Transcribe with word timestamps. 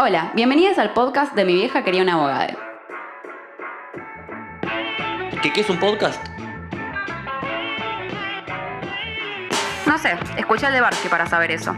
Hola, 0.00 0.30
bienvenidas 0.36 0.78
al 0.78 0.92
podcast 0.92 1.34
de 1.34 1.44
Mi 1.44 1.54
vieja 1.54 1.82
quería 1.82 2.02
una 2.02 2.12
abogada. 2.12 2.56
¿Qué, 5.42 5.52
¿Qué 5.52 5.60
es 5.62 5.68
un 5.68 5.80
podcast? 5.80 6.24
No 9.86 9.98
sé, 9.98 10.16
escuché 10.36 10.68
el 10.68 10.74
de 10.74 10.80
Barsky 10.80 11.08
para 11.08 11.26
saber 11.26 11.50
eso. 11.50 11.76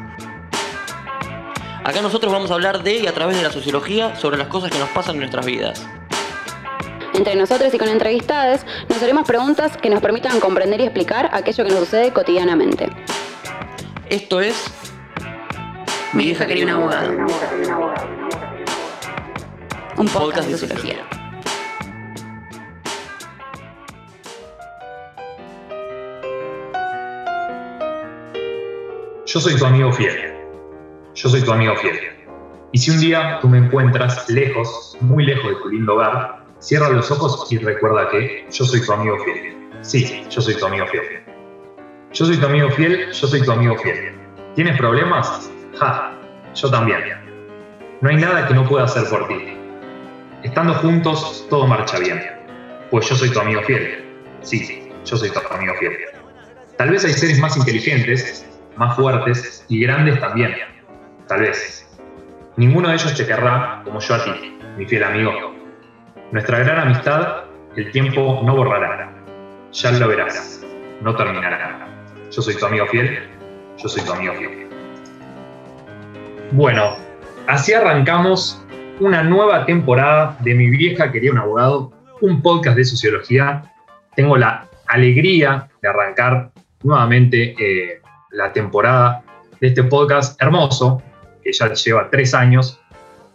Acá 1.82 2.02
nosotros 2.02 2.30
vamos 2.30 2.50
a 2.50 2.54
hablar 2.54 2.82
de 2.82 2.96
y 2.98 3.06
a 3.06 3.14
través 3.14 3.38
de 3.38 3.42
la 3.42 3.50
sociología 3.50 4.14
sobre 4.16 4.36
las 4.36 4.48
cosas 4.48 4.70
que 4.70 4.78
nos 4.78 4.90
pasan 4.90 5.14
en 5.14 5.20
nuestras 5.20 5.46
vidas. 5.46 5.88
Entre 7.14 7.34
nosotros 7.36 7.72
y 7.72 7.78
con 7.78 7.88
entrevistadas 7.88 8.66
nos 8.90 9.02
haremos 9.02 9.26
preguntas 9.26 9.78
que 9.78 9.88
nos 9.88 10.02
permitan 10.02 10.40
comprender 10.40 10.78
y 10.82 10.84
explicar 10.84 11.30
aquello 11.32 11.64
que 11.64 11.70
nos 11.70 11.80
sucede 11.80 12.12
cotidianamente. 12.12 12.90
Esto 14.10 14.42
es 14.42 14.79
Mi 16.12 16.24
vieja 16.24 16.44
quería 16.44 16.64
una 16.64 16.74
abogada. 16.74 17.26
Un 19.96 20.08
podcast 20.08 20.48
de 20.48 20.58
sociología. 20.58 21.06
Yo 29.24 29.38
soy 29.38 29.56
tu 29.56 29.64
amigo 29.64 29.92
fiel. 29.92 30.34
Yo 31.14 31.28
soy 31.28 31.42
tu 31.42 31.52
amigo 31.52 31.76
fiel. 31.76 31.96
Y 32.72 32.78
si 32.78 32.90
un 32.90 32.98
día 32.98 33.38
tú 33.40 33.48
me 33.48 33.58
encuentras 33.58 34.28
lejos, 34.28 34.98
muy 35.00 35.24
lejos 35.24 35.48
de 35.50 35.56
tu 35.62 35.68
lindo 35.68 35.94
hogar, 35.94 36.44
cierra 36.58 36.88
los 36.88 37.08
ojos 37.12 37.46
y 37.52 37.58
recuerda 37.58 38.08
que 38.10 38.48
yo 38.50 38.64
soy 38.64 38.84
tu 38.84 38.92
amigo 38.92 39.16
fiel. 39.24 39.56
Sí, 39.82 40.24
yo 40.28 40.40
soy 40.40 40.56
tu 40.56 40.66
amigo 40.66 40.86
fiel. 40.88 41.22
Yo 42.12 42.26
soy 42.26 42.36
tu 42.36 42.46
amigo 42.46 42.68
fiel, 42.70 43.12
yo 43.12 43.28
soy 43.28 43.42
tu 43.42 43.52
amigo 43.52 43.76
fiel. 43.78 44.12
¿Tienes 44.56 44.76
problemas? 44.76 45.52
Ja, 45.80 46.12
yo 46.54 46.70
también. 46.70 47.00
No 48.02 48.10
hay 48.10 48.16
nada 48.16 48.46
que 48.46 48.52
no 48.52 48.68
pueda 48.68 48.84
hacer 48.84 49.08
por 49.08 49.26
ti. 49.28 49.56
Estando 50.42 50.74
juntos, 50.74 51.46
todo 51.48 51.66
marcha 51.66 51.98
bien. 51.98 52.22
Pues 52.90 53.08
yo 53.08 53.16
soy 53.16 53.30
tu 53.30 53.40
amigo 53.40 53.62
fiel. 53.62 54.04
Sí, 54.42 54.90
yo 55.06 55.16
soy 55.16 55.30
tu 55.30 55.40
amigo 55.50 55.72
fiel. 55.80 55.96
Tal 56.76 56.90
vez 56.90 57.06
hay 57.06 57.14
seres 57.14 57.38
más 57.40 57.56
inteligentes, 57.56 58.46
más 58.76 58.94
fuertes 58.94 59.64
y 59.68 59.80
grandes 59.80 60.20
también. 60.20 60.54
Tal 61.28 61.40
vez. 61.40 61.88
Ninguno 62.56 62.88
de 62.88 62.96
ellos 62.96 63.14
te 63.14 63.26
querrá 63.26 63.80
como 63.82 64.00
yo 64.00 64.14
a 64.14 64.24
ti, 64.24 64.58
mi 64.76 64.84
fiel 64.84 65.04
amigo. 65.04 65.32
Nuestra 66.30 66.58
gran 66.58 66.78
amistad, 66.78 67.44
el 67.76 67.90
tiempo 67.90 68.42
no 68.44 68.54
borrará. 68.54 69.14
Ya 69.72 69.92
lo 69.92 70.08
verás. 70.08 70.62
No 71.00 71.16
terminará. 71.16 71.86
Yo 72.30 72.42
soy 72.42 72.54
tu 72.56 72.66
amigo 72.66 72.86
fiel. 72.88 73.30
Yo 73.78 73.88
soy 73.88 74.02
tu 74.02 74.12
amigo 74.12 74.34
fiel. 74.34 74.69
Bueno, 76.52 76.96
así 77.46 77.72
arrancamos 77.72 78.60
una 78.98 79.22
nueva 79.22 79.64
temporada 79.66 80.36
de 80.40 80.54
Mi 80.54 80.68
vieja 80.68 81.12
quería 81.12 81.30
un 81.30 81.38
abogado, 81.38 81.92
un 82.20 82.42
podcast 82.42 82.76
de 82.76 82.84
sociología. 82.84 83.62
Tengo 84.16 84.36
la 84.36 84.66
alegría 84.88 85.68
de 85.80 85.88
arrancar 85.88 86.50
nuevamente 86.82 87.54
eh, 87.56 88.00
la 88.32 88.52
temporada 88.52 89.22
de 89.60 89.68
este 89.68 89.84
podcast 89.84 90.42
hermoso, 90.42 91.00
que 91.44 91.52
ya 91.52 91.72
lleva 91.72 92.10
tres 92.10 92.34
años, 92.34 92.80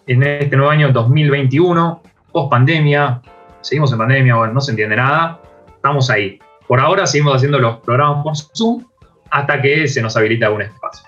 en 0.07 0.21
este 0.23 0.57
nuevo 0.57 0.71
año 0.71 0.91
2021, 0.91 2.03
post 2.33 2.51
pandemia, 2.51 3.21
seguimos 3.61 3.93
en 3.93 3.97
pandemia, 3.97 4.35
bueno, 4.35 4.53
no 4.53 4.61
se 4.61 4.71
entiende 4.71 4.97
nada, 4.97 5.39
estamos 5.73 6.09
ahí. 6.09 6.37
Por 6.67 6.81
ahora 6.81 7.07
seguimos 7.07 7.37
haciendo 7.37 7.59
los 7.59 7.77
programas 7.77 8.23
por 8.23 8.35
Zoom 8.35 8.83
hasta 9.31 9.61
que 9.61 9.87
se 9.87 10.01
nos 10.01 10.17
habilita 10.17 10.47
algún 10.47 10.63
espacio. 10.63 11.04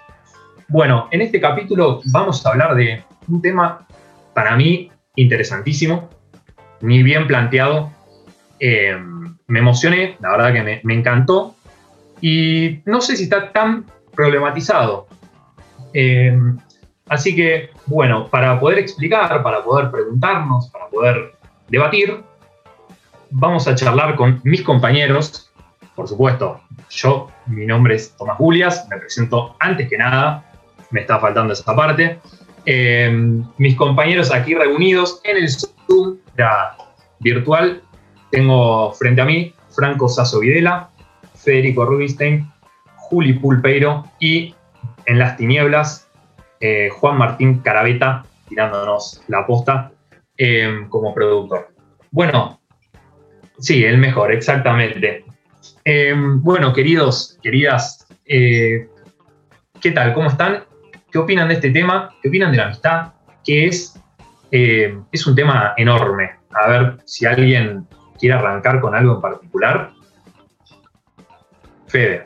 Bueno, 0.69 1.07
en 1.11 1.21
este 1.21 1.39
capítulo 1.39 2.01
vamos 2.11 2.45
a 2.45 2.49
hablar 2.49 2.75
de 2.75 3.01
un 3.29 3.41
tema 3.41 3.87
para 4.33 4.57
mí 4.57 4.91
interesantísimo, 5.15 6.09
muy 6.81 7.03
bien 7.03 7.25
planteado. 7.25 7.89
Eh, 8.59 8.97
me 9.47 9.59
emocioné, 9.59 10.17
la 10.19 10.31
verdad 10.31 10.53
que 10.53 10.81
me, 10.83 10.93
encantó. 10.93 11.55
Y 12.19 12.81
no 12.85 12.99
sé 12.99 13.15
si 13.15 13.23
está 13.23 13.53
tan 13.53 13.85
problematizado. 14.13 15.07
Eh, 15.93 16.37
así 17.07 17.33
que, 17.33 17.69
bueno, 17.85 18.27
para 18.27 18.59
poder 18.59 18.79
explicar, 18.79 19.41
para 19.41 19.63
poder 19.63 19.89
preguntarnos, 19.89 20.69
para 20.69 20.87
poder 20.87 21.35
debatir, 21.69 22.23
vamos 23.29 23.69
a 23.69 23.75
charlar 23.75 24.17
con 24.17 24.41
mis 24.43 24.63
compañeros. 24.63 25.49
Por 25.95 26.09
supuesto, 26.09 26.59
yo, 26.89 27.31
mi 27.45 27.65
nombre 27.65 27.95
es 27.95 28.15
Tomás 28.17 28.37
Julias, 28.37 28.85
me 28.89 28.97
presento 28.97 29.55
antes 29.59 29.89
que 29.89 29.97
nada, 29.97 30.43
me 30.91 31.01
está 31.01 31.19
faltando 31.19 31.53
esa 31.53 31.75
parte. 31.75 32.19
Eh, 32.65 33.09
mis 33.57 33.75
compañeros 33.75 34.33
aquí 34.33 34.53
reunidos 34.53 35.21
en 35.23 35.37
el 35.37 35.49
Zoom 35.49 36.17
virtual, 37.19 37.81
tengo 38.31 38.91
frente 38.93 39.21
a 39.21 39.25
mí 39.25 39.53
Franco 39.69 40.07
Sasso 40.07 40.39
Videla, 40.39 40.89
Federico 41.35 41.85
Rubinstein, 41.85 42.51
Juli 42.95 43.33
Pulpeiro 43.33 44.03
y 44.19 44.53
en 45.05 45.19
las 45.19 45.37
tinieblas 45.37 46.07
eh, 46.59 46.89
Juan 46.89 47.17
Martín 47.17 47.59
Carabeta 47.59 48.25
tirándonos 48.49 49.21
la 49.27 49.45
posta 49.45 49.91
eh, 50.37 50.85
como 50.89 51.13
productor. 51.13 51.69
Bueno, 52.11 52.59
sí, 53.59 53.83
el 53.83 53.97
mejor, 53.97 54.31
exactamente. 54.31 55.23
Eh, 55.85 56.13
bueno, 56.15 56.73
queridos, 56.73 57.37
queridas, 57.41 58.07
¿qué 58.25 58.89
tal? 59.93 60.13
¿Cómo 60.13 60.29
están? 60.29 60.63
¿Qué 61.17 61.21
opinan 61.21 61.47
de 61.47 61.55
este 61.55 61.71
tema? 61.71 62.13
¿Qué 62.21 62.29
opinan 62.29 62.51
de 62.51 62.57
la 62.57 62.65
amistad? 62.65 63.07
Que 63.43 63.65
es, 63.65 63.99
es 64.51 65.25
un 65.25 65.33
tema 65.33 65.73
enorme. 65.75 66.29
A 66.53 66.69
ver 66.69 66.97
si 67.05 67.25
alguien 67.25 67.87
quiere 68.19 68.35
arrancar 68.35 68.79
con 68.79 68.93
algo 68.93 69.15
en 69.15 69.21
particular. 69.21 69.93
Fede. 71.87 72.25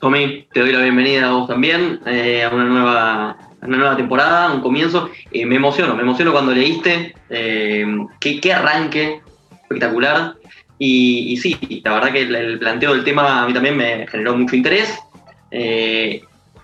Tommy, 0.00 0.46
te 0.52 0.60
doy 0.60 0.70
la 0.70 0.82
bienvenida 0.82 1.26
a 1.26 1.32
vos 1.32 1.48
también 1.48 1.98
eh, 2.06 2.44
a 2.44 2.50
una 2.50 2.66
nueva, 2.66 3.36
una 3.62 3.78
nueva 3.78 3.96
temporada, 3.96 4.52
un 4.52 4.60
comienzo. 4.60 5.10
Eh, 5.32 5.44
me 5.44 5.56
emociono, 5.56 5.96
me 5.96 6.02
emociono 6.02 6.30
cuando 6.30 6.52
leíste. 6.52 7.16
Eh, 7.30 7.84
qué, 8.20 8.40
qué, 8.40 8.52
arranque 8.52 9.22
espectacular. 9.60 10.36
Y, 10.78 11.36
sí, 11.38 11.82
la 11.84 11.94
verdad 11.94 12.12
que 12.12 12.22
el, 12.22 12.60
planteo 12.60 12.94
del 12.94 13.02
tema 13.02 13.42
a 13.42 13.46
mí 13.48 13.52
también 13.52 13.76
me 13.76 14.06
generó 14.06 14.36
mucho 14.36 14.54
interés. 14.54 14.96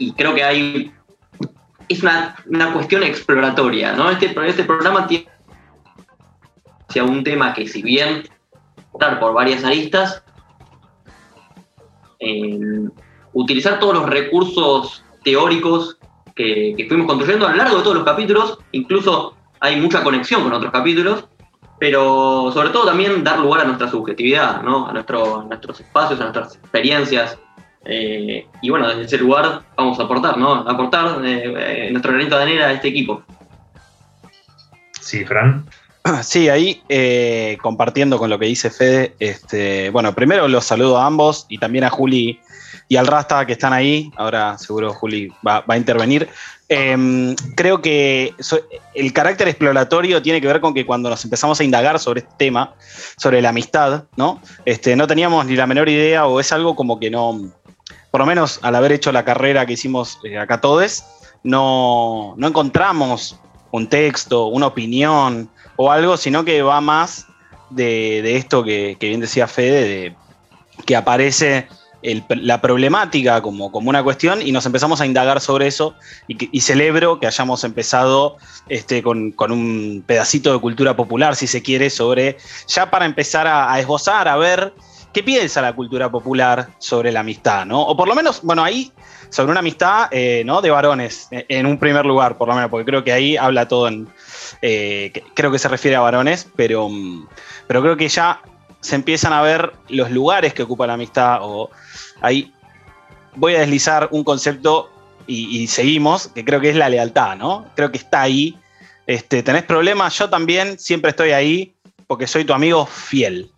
Y 0.01 0.13
creo 0.15 0.35
que 0.35 0.43
hay. 0.43 0.93
Es 1.89 2.03
una, 2.03 2.37
una 2.47 2.73
cuestión 2.73 3.03
exploratoria, 3.03 3.93
¿no? 3.93 4.11
Este, 4.11 4.35
este 4.47 4.65
programa 4.65 5.07
tiene 5.07 5.27
hacia 6.89 7.05
un 7.05 7.23
tema 7.23 7.55
que, 7.55 7.69
si 7.69 7.83
bien 7.83 8.25
por 9.21 9.33
varias 9.33 9.65
aristas, 9.65 10.23
eh, 12.19 12.59
utilizar 13.33 13.79
todos 13.79 13.95
los 13.95 14.11
recursos 14.11 15.05
teóricos 15.25 15.99
que, 16.35 16.75
que, 16.77 16.87
fuimos 16.87 17.07
construyendo 17.07 17.47
a 17.47 17.51
lo 17.51 17.57
largo 17.57 17.79
de 17.79 17.83
todos 17.83 17.97
los 17.97 18.05
capítulos, 18.05 18.59
incluso 18.73 19.37
hay 19.61 19.81
mucha 19.81 20.03
conexión 20.03 20.43
con 20.43 20.53
otros 20.53 20.73
capítulos, 20.73 21.25
pero 21.79 22.51
sobre 22.53 22.71
todo 22.71 22.87
también 22.87 23.25
dar 23.25 23.39
lugar 23.39 23.63
a 23.63 23.65
nuestra 23.65 23.91
subjetividad, 23.91 24.63
¿no? 24.63 24.87
a, 24.87 24.93
nuestro, 24.93 25.41
a 25.41 25.45
nuestros 25.45 25.81
espacios, 25.81 26.21
a 26.21 26.25
nuestras 26.25 26.57
experiencias. 26.57 27.39
Eh, 27.85 28.47
y 28.61 28.71
bueno, 28.71 28.89
desde 28.89 29.03
ese 29.03 29.19
lugar 29.19 29.63
vamos 29.77 29.99
a 29.99 30.05
aportar, 30.05 30.37
¿no? 30.37 30.55
A 30.55 30.71
aportar 30.71 31.21
eh, 31.25 31.89
nuestro 31.91 32.13
granito 32.13 32.37
de 32.37 32.43
arena 32.43 32.67
a 32.67 32.73
este 32.73 32.89
equipo. 32.89 33.23
Sí, 35.01 35.25
Fran. 35.25 35.65
Sí, 36.23 36.49
ahí 36.49 36.83
eh, 36.89 37.59
compartiendo 37.61 38.19
con 38.19 38.31
lo 38.31 38.39
que 38.39 38.47
dice 38.47 38.71
Fede, 38.71 39.15
este, 39.21 39.91
bueno, 39.91 40.15
primero 40.15 40.49
los 40.49 40.65
saludo 40.65 40.99
a 40.99 41.05
ambos 41.05 41.45
y 41.51 41.59
también 41.59 41.85
a 41.85 41.91
Juli 41.91 42.41
y 42.89 42.97
al 42.97 43.07
Rasta 43.07 43.45
que 43.45 43.53
están 43.53 43.75
ahí, 43.75 44.11
ahora 44.17 44.57
seguro 44.57 44.95
Juli 44.95 45.29
va, 45.47 45.61
va 45.61 45.75
a 45.75 45.77
intervenir. 45.77 46.29
Eh, 46.73 47.35
creo 47.57 47.83
que 47.83 48.33
so, 48.39 48.61
el 48.95 49.13
carácter 49.13 49.49
exploratorio 49.49 50.23
tiene 50.23 50.41
que 50.41 50.47
ver 50.47 50.61
con 50.61 50.73
que 50.73 50.87
cuando 50.87 51.11
nos 51.11 51.25
empezamos 51.25 51.59
a 51.59 51.65
indagar 51.65 51.99
sobre 51.99 52.21
este 52.21 52.33
tema, 52.39 52.75
sobre 53.17 53.43
la 53.43 53.49
amistad, 53.49 54.05
¿no? 54.17 54.41
Este, 54.65 54.95
no 54.95 55.09
teníamos 55.09 55.47
ni 55.47 55.57
la 55.57 55.67
menor 55.67 55.89
idea 55.89 56.27
o 56.27 56.39
es 56.39 56.53
algo 56.53 56.77
como 56.77 57.01
que 57.01 57.11
no, 57.11 57.53
por 58.11 58.21
lo 58.21 58.27
menos 58.27 58.59
al 58.63 58.75
haber 58.75 58.93
hecho 58.93 59.13
la 59.13 59.25
carrera 59.25 59.67
que 59.67 59.75
hicimos 59.75 60.19
eh, 60.25 60.39
acá 60.39 60.61
todos, 60.61 61.05
no, 61.43 62.35
no 62.37 62.47
encontramos 62.47 63.39
un 63.71 63.89
texto, 63.89 64.47
una 64.47 64.67
opinión, 64.67 65.49
o 65.77 65.91
algo, 65.91 66.17
sino 66.17 66.45
que 66.45 66.63
va 66.63 66.81
más 66.81 67.27
de, 67.71 68.21
de 68.23 68.37
esto 68.37 68.65
que, 68.65 68.97
que, 68.99 69.09
bien 69.09 69.21
decía 69.21 69.47
Fede, 69.47 69.85
de 69.85 70.17
que 70.85 70.97
aparece 70.97 71.69
la 72.03 72.63
problemática 72.63 73.43
como, 73.43 73.71
como, 73.71 73.91
una 73.91 74.03
cuestión 74.03 74.41
y 74.41 74.53
nos 74.53 74.65
empezamos 74.65 75.03
a 75.03 75.07
indagar 75.07 75.41
sobre 75.41 75.67
eso 75.67 75.95
y, 76.29 76.61
celebro 76.63 77.21
que 77.21 77.27
hayamos 77.27 77.63
empezado 77.63 78.39
este, 78.69 79.03
con, 79.03 79.33
con, 79.33 79.53
un 79.53 80.03
pedacito 80.07 80.53
de 80.53 80.61
cultura 80.61 80.97
popular, 80.97 81.37
si 81.37 81.47
se 81.47 81.63
quiere, 81.63 81.91
sobre 81.91 82.39
ya 82.67 82.91
para 82.91 83.05
empezar 83.05 83.47
a 83.47 83.79
esbozar, 83.79 84.29
a 84.29 84.37
ver 84.37 84.73
qué 85.13 85.23
piensa 85.23 85.61
la 85.61 85.73
cultura 85.73 86.11
popular 86.11 86.69
sobre 86.79 87.13
la 87.13 87.21
amistad, 87.21 87.67
¿no? 87.67 87.83
O 87.83 87.97
por 87.97 88.09
lo 88.09 88.15
menos, 88.15 88.43
bueno, 88.43 88.63
ahí 88.63 88.93
sobre 89.31 89.51
una 89.51 89.61
amistad, 89.61 90.09
eh, 90.11 90.43
¿no? 90.45 90.61
De 90.61 90.71
varones, 90.71 91.29
en 91.31 91.67
un 91.67 91.79
primer 91.79 92.05
lugar, 92.05 92.37
por 92.37 92.49
lo 92.49 92.55
menos, 92.55 92.71
porque 92.71 92.85
creo 92.85 93.05
que 93.05 93.13
ahí 93.13 93.37
habla 93.37 93.69
todo 93.69 93.89
en, 93.89 94.09
eh, 94.63 95.13
creo 95.35 95.51
que 95.51 95.59
se 95.59 95.69
refiere 95.69 95.97
a 95.97 96.01
varones, 96.01 96.49
pero, 96.57 96.89
mm, 96.89 97.29
pero 97.67 97.83
creo 97.83 97.97
que 97.97 98.09
ya 98.09 98.41
se 98.81 98.97
empiezan 98.97 99.33
a 99.33 99.43
ver 99.43 99.73
los 99.89 100.11
lugares 100.11 100.55
que 100.55 100.63
ocupa 100.63 100.87
la 100.87 100.95
amistad, 100.95 101.39
o 101.43 101.71
ahí 102.21 102.53
voy 103.37 103.55
a 103.55 103.61
deslizar 103.61 104.09
un 104.11 104.25
concepto 104.25 104.91
y, 105.27 105.69
seguimos, 105.69 106.27
que 106.29 106.45
creo 106.45 106.61
que 106.61 106.71
es 106.71 106.77
la 106.77 106.89
lealtad, 106.89 107.37
¿no? 107.37 107.67
Creo 107.77 107.93
que 107.93 107.99
está 107.99 108.23
ahí. 108.23 108.59
Este, 109.07 109.45
¿Tenés 109.45 109.63
problemas? 109.63 110.19
Yo 110.19 110.29
también 110.29 110.77
siempre 110.77 111.11
estoy 111.11 111.31
ahí 111.31 111.73
porque 112.09 112.27
soy 112.27 112.45
tu 112.45 112.53
amigo 112.53 112.85
fiel. 112.85 113.49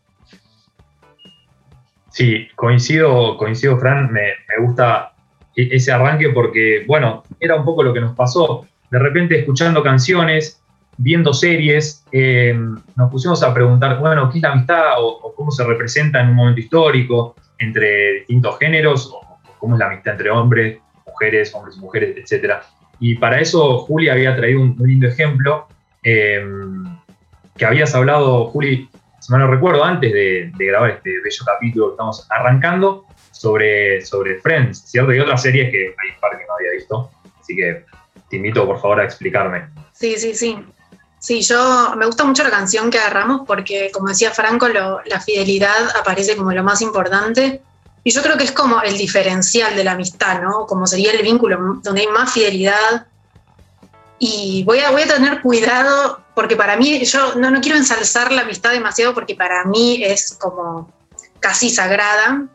Sí, 2.13 2.47
coincido, 2.57 3.39
coincido, 3.39 3.79
Fran, 3.79 4.13
me, 4.13 4.35
gusta 4.61 5.13
e-, 5.57 5.69
ese 5.73 5.93
arranque 5.93 6.29
porque, 6.29 6.85
bueno, 6.87 7.25
era 7.41 7.57
un 7.57 7.65
poco 7.65 7.83
lo 7.83 7.93
que 7.93 8.01
nos 8.01 8.15
pasó. 8.15 8.67
De 8.91 8.99
repente 8.99 9.39
escuchando 9.39 9.83
canciones, 9.83 10.63
viendo 10.99 11.33
series, 11.33 12.05
eh, 12.13 12.55
nos 12.97 13.11
pusimos 13.11 13.43
a 13.43 13.55
preguntar, 13.55 13.99
bueno, 13.99 14.31
¿qué 14.31 14.39
es 14.39 14.43
la 14.43 14.53
amistad 14.53 14.93
o, 14.99 15.35
cómo 15.35 15.51
se 15.51 15.65
representa 15.65 16.21
en 16.21 16.29
un 16.29 16.35
momento 16.35 16.61
histórico 16.61 17.35
entre 17.59 18.13
distintos 18.13 18.59
géneros 18.59 19.11
o 19.13 19.39
cómo 19.59 19.75
es 19.77 19.81
la 19.81 19.87
amistad 19.87 20.13
entre 20.13 20.31
hombres, 20.31 20.79
mujeres, 21.07 21.55
hombres 21.55 21.77
y 21.79 21.81
mujeres, 21.81 22.17
etc. 22.31 22.57
Y 23.01 23.15
para 23.15 23.41
eso 23.41 23.79
Juli 23.79 24.11
había 24.11 24.37
traído 24.37 24.61
un, 24.61 24.77
lindo 24.79 25.09
ejemplo 25.09 25.67
eh, 26.03 26.45
que 27.57 27.65
habías 27.65 27.95
hablado, 27.95 28.47
Juli, 28.49 28.89
si 29.23 29.31
mal 29.31 29.41
no 29.43 29.47
recuerdo, 29.47 29.85
antes 29.85 30.13
de, 30.13 30.51
grabar 30.55 30.91
este 30.91 31.11
bello 31.23 31.45
capítulo 31.47 31.87
que 31.87 31.93
estamos 31.93 32.27
arrancando, 32.29 33.07
sobre, 33.31 34.05
sobre 34.05 34.41
Friends, 34.41 34.83
¿cierto? 34.87 35.13
Y 35.13 35.21
otras 35.21 35.43
series 35.43 35.71
que 35.71 35.79
hay 35.79 36.15
un 36.15 36.21
par 36.21 36.37
que 36.37 36.45
no 36.47 36.55
había 36.55 36.73
visto. 36.73 37.11
Así 37.41 37.57
que 37.57 37.85
te 38.29 38.37
invito, 38.37 38.67
por 38.67 38.81
favor, 38.81 39.01
a 39.01 39.05
explicarme. 39.05 39.69
Sí, 39.93 40.17
sí, 40.17 40.35
sí. 40.35 40.59
Sí, 41.21 41.41
yo 41.43 41.95
me 41.97 42.07
gusta 42.07 42.25
mucho 42.25 42.43
la 42.43 42.51
canción 42.51 42.91
que 42.91 42.99
agarramos 42.99 43.43
porque, 43.47 43.91
como 43.93 44.09
decía 44.09 44.33
Franco, 44.33 44.69
la 44.69 45.21
fidelidad 45.25 45.97
aparece 45.97 46.37
como 46.37 46.51
lo 46.51 46.65
más 46.65 46.83
importante. 46.83 47.63
Y 48.03 48.11
yo 48.11 48.23
creo 48.23 48.37
que 48.37 48.45
es 48.45 48.53
como 48.53 48.83
el 48.83 48.99
diferencial 48.99 49.77
de 49.77 49.85
la 49.85 49.93
amistad, 49.93 50.43
¿no? 50.43 50.67
Como 50.67 50.87
sería 50.89 51.13
el 51.13 51.23
vínculo 51.23 51.81
donde 51.83 52.01
hay 52.01 52.09
más 52.09 52.33
fidelidad. 52.33 53.07
Y 54.25 54.63
voy 54.63 54.79
a, 54.79 54.93
voy 54.93 55.03
a 55.03 55.09
tener 55.09 55.43
cuidado 55.43 56.21
porque 56.37 56.55
para 56.55 56.77
mí, 56.77 57.05
yo 57.05 57.35
no, 57.35 57.51
no 57.51 57.61
quiero 57.61 57.77
ensalzar 57.77 58.31
la 58.31 58.43
amistad 58.43 58.71
demasiado 58.71 59.15
porque 59.15 59.35
para 59.35 59.65
mí 59.65 60.01
es 60.01 60.39
como 60.41 60.93
casi 61.41 61.69
sagrada. 61.69 62.47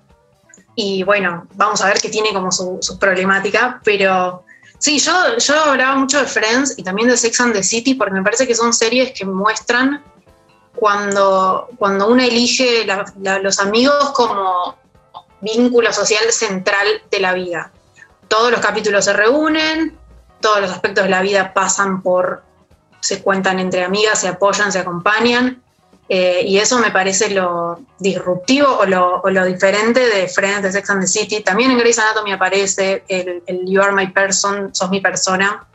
Y 0.76 1.04
bueno, 1.04 1.46
vamos 1.56 1.82
a 1.82 1.88
ver 1.88 2.00
que 2.00 2.08
tiene 2.08 2.32
como 2.32 2.54
su, 2.54 2.78
su 2.80 2.98
problemática, 2.98 3.82
pero 3.84 4.46
sí, 4.80 4.98
yo, 4.98 5.12
yo 5.40 5.62
hablaba 5.62 5.98
mucho 5.98 6.20
de 6.20 6.26
Friends 6.26 6.76
y 6.78 6.84
también 6.84 7.10
de 7.10 7.18
Sex 7.18 7.42
and 7.42 7.52
the 7.54 7.62
City 7.62 7.96
porque 7.96 8.14
me 8.14 8.24
parece 8.24 8.48
que 8.48 8.56
son 8.56 8.72
series 8.72 9.12
que 9.12 9.26
muestran 9.26 10.02
cuando, 10.74 11.68
cuando 11.78 12.08
uno 12.08 12.24
elige 12.24 12.88
los 13.42 13.60
amigos 13.60 14.12
como 14.12 14.78
vínculo 15.42 15.92
social 15.92 16.32
central 16.32 16.88
de 17.12 17.20
la 17.20 17.34
vida. 17.34 17.74
Todos 18.30 18.52
los 18.52 18.62
capítulos 18.62 19.04
se 19.04 19.12
reúnen, 19.12 19.98
todos 20.40 20.62
los 20.62 20.72
aspectos 20.72 21.04
de 21.04 21.10
la 21.10 21.22
vida 21.22 21.54
pasan 21.54 22.02
por 22.02 22.44
se 23.00 23.22
cuentan 23.22 23.60
entre 23.60 23.84
amigas, 23.84 24.20
se 24.20 24.28
apoyan, 24.28 24.72
se 24.72 24.80
acompañan. 24.80 25.62
Eh, 26.10 26.44
y 26.46 26.58
eso 26.58 26.80
me 26.80 26.92
parece 26.92 27.30
lo 27.32 27.80
disruptivo 28.00 28.80
o 28.80 28.86
lo, 28.86 29.46
diferente 29.46 30.00
de 30.00 30.28
Friends, 30.28 30.64
de 30.64 30.72
Sex 30.72 30.90
and 30.90 31.02
the 31.02 31.08
City. 31.08 31.42
También 31.42 31.72
en 31.72 31.78
Grey's 31.78 32.00
Anatomy 32.00 32.32
aparece 32.32 33.04
el, 33.08 33.44
You 33.66 33.82
are 33.82 33.92
my 33.92 34.08
person, 34.08 34.74
sos 34.74 34.90
mi 34.90 35.02
persona, 35.02 35.66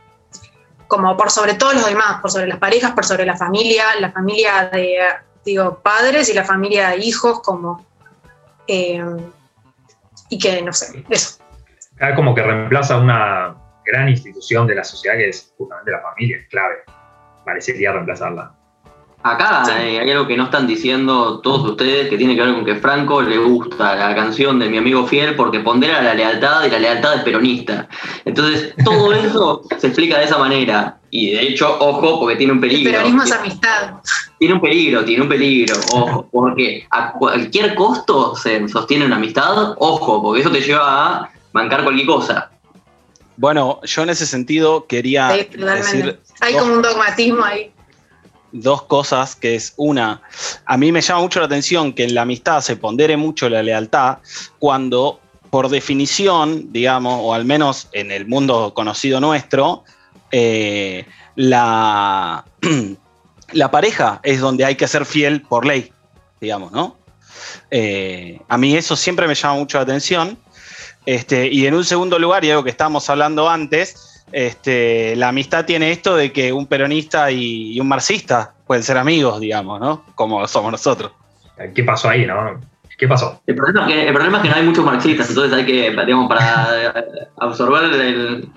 como 0.87 1.15
por 1.15 1.29
sobre 1.29 1.53
todos 1.53 1.75
los 1.75 1.85
demás, 1.85 2.19
por 2.21 2.31
sobre 2.31 2.47
las 2.47 2.57
parejas, 2.57 2.91
por 2.91 3.05
sobre 3.05 3.25
la 3.25 3.37
familia, 3.37 3.85
la 3.99 4.11
familia 4.11 4.69
de, 4.71 4.99
digo, 5.45 5.79
padres 5.79 6.29
y 6.29 6.33
la 6.33 6.43
familia 6.43 6.89
de 6.89 6.97
hijos, 6.97 7.41
como. 7.41 7.85
Eh, 8.67 9.03
y 10.29 10.39
que, 10.39 10.61
no 10.63 10.73
sé, 10.73 11.05
eso. 11.09 11.37
Como 12.15 12.33
que 12.33 12.41
reemplaza 12.41 12.97
una 12.97 13.55
gran 13.85 14.09
institución 14.09 14.67
de 14.67 14.75
la 14.75 14.83
sociedad 14.83 15.17
que 15.17 15.29
es 15.29 15.53
justamente 15.57 15.91
la 15.91 16.01
familia, 16.01 16.37
es 16.37 16.47
clave 16.47 16.83
parecería 17.45 17.91
reemplazarla. 17.91 18.51
Acá 19.25 19.63
eh, 19.79 19.99
hay 20.01 20.11
algo 20.11 20.27
que 20.27 20.35
no 20.35 20.45
están 20.45 20.67
diciendo 20.67 21.39
todos 21.39 21.71
ustedes 21.71 22.09
que 22.09 22.17
tiene 22.17 22.35
que 22.35 22.41
ver 22.41 22.53
con 22.55 22.65
que 22.65 22.75
Franco 22.75 23.21
le 23.21 23.37
gusta 23.37 23.95
la 23.95 24.13
canción 24.13 24.59
de 24.59 24.67
mi 24.67 24.77
amigo 24.77 25.07
fiel 25.07 25.37
porque 25.37 25.61
pondera 25.61 26.01
la 26.01 26.13
lealtad 26.13 26.65
y 26.65 26.69
la 26.69 26.77
lealtad 26.77 27.15
es 27.15 27.23
peronista. 27.23 27.87
Entonces, 28.25 28.75
todo 28.83 29.13
eso 29.13 29.61
se 29.77 29.87
explica 29.87 30.17
de 30.17 30.25
esa 30.25 30.37
manera. 30.37 30.99
Y 31.09 31.31
de 31.31 31.41
hecho, 31.41 31.77
ojo, 31.79 32.19
porque 32.19 32.35
tiene 32.35 32.51
un 32.51 32.59
peligro. 32.59 32.89
El 32.89 32.95
peronismo 32.97 33.23
es 33.23 33.31
amistad. 33.31 33.93
Tiene 34.39 34.55
un 34.55 34.61
peligro, 34.61 35.05
tiene 35.05 35.23
un 35.23 35.29
peligro. 35.29 35.75
Ojo, 35.93 36.27
porque 36.29 36.85
a 36.89 37.13
cualquier 37.13 37.75
costo 37.75 38.35
se 38.35 38.67
sostiene 38.67 39.05
una 39.05 39.15
amistad. 39.15 39.75
Ojo, 39.77 40.21
porque 40.21 40.41
eso 40.41 40.51
te 40.51 40.59
lleva 40.59 40.81
a 40.83 41.29
bancar 41.53 41.83
cualquier 41.83 42.07
cosa. 42.07 42.49
Bueno, 43.37 43.79
yo 43.83 44.03
en 44.03 44.09
ese 44.09 44.25
sentido 44.25 44.85
quería 44.87 45.29
decir 45.29 46.19
hay 46.39 46.53
como 46.55 46.73
un 46.73 46.81
dogmatismo 46.81 47.43
ahí. 47.43 47.71
Dos 48.51 48.83
cosas, 48.83 49.35
que 49.35 49.55
es 49.55 49.73
una, 49.77 50.21
a 50.65 50.77
mí 50.77 50.91
me 50.91 51.01
llama 51.01 51.21
mucho 51.21 51.39
la 51.39 51.47
atención 51.47 51.93
que 51.93 52.03
en 52.03 52.13
la 52.13 52.21
amistad 52.21 52.61
se 52.61 52.75
pondere 52.75 53.17
mucho 53.17 53.49
la 53.49 53.63
lealtad 53.63 54.19
cuando 54.59 55.19
por 55.49 55.69
definición, 55.69 56.71
digamos, 56.71 57.19
o 57.21 57.33
al 57.33 57.45
menos 57.45 57.87
en 57.91 58.11
el 58.11 58.27
mundo 58.27 58.73
conocido 58.75 59.19
nuestro, 59.19 59.83
eh, 60.31 61.05
la, 61.35 62.45
la 63.51 63.71
pareja 63.71 64.19
es 64.23 64.39
donde 64.39 64.65
hay 64.65 64.75
que 64.75 64.87
ser 64.87 65.05
fiel 65.05 65.41
por 65.41 65.65
ley, 65.65 65.91
digamos, 66.41 66.71
¿no? 66.71 66.97
Eh, 67.71 68.39
a 68.47 68.57
mí 68.57 68.75
eso 68.75 68.95
siempre 68.95 69.27
me 69.27 69.35
llama 69.35 69.55
mucho 69.55 69.77
la 69.77 69.83
atención. 69.83 70.37
Este, 71.05 71.47
y 71.47 71.65
en 71.67 71.73
un 71.73 71.83
segundo 71.83 72.17
lugar, 72.19 72.45
y 72.45 72.51
algo 72.51 72.63
que 72.63 72.69
estábamos 72.69 73.09
hablando 73.09 73.49
antes, 73.49 74.23
este, 74.31 75.15
la 75.15 75.29
amistad 75.29 75.65
tiene 75.65 75.91
esto 75.91 76.15
de 76.15 76.31
que 76.31 76.51
un 76.53 76.65
peronista 76.65 77.31
y, 77.31 77.79
un 77.79 77.87
marxista 77.87 78.53
pueden 78.65 78.83
ser 78.83 78.97
amigos, 78.97 79.39
digamos, 79.39 79.79
¿no? 79.79 80.05
Como 80.15 80.47
somos 80.47 80.71
nosotros. 80.71 81.11
¿Qué 81.75 81.83
pasó 81.83 82.09
ahí, 82.09 82.25
no? 82.25 82.59
¿Qué 82.97 83.07
pasó? 83.07 83.41
El 83.45 83.55
problema, 83.55 83.87
es 83.87 83.93
que, 83.93 84.07
el 84.07 84.13
problema 84.13 84.37
es 84.37 84.43
que 84.43 84.49
no 84.49 84.55
hay 84.55 84.63
muchos 84.63 84.85
marxistas, 84.85 85.29
entonces 85.29 85.53
hay 85.53 85.65
que, 85.65 85.91
digamos, 85.91 86.27
para 86.27 86.93
absorber 87.37 87.83
el... 87.93 88.49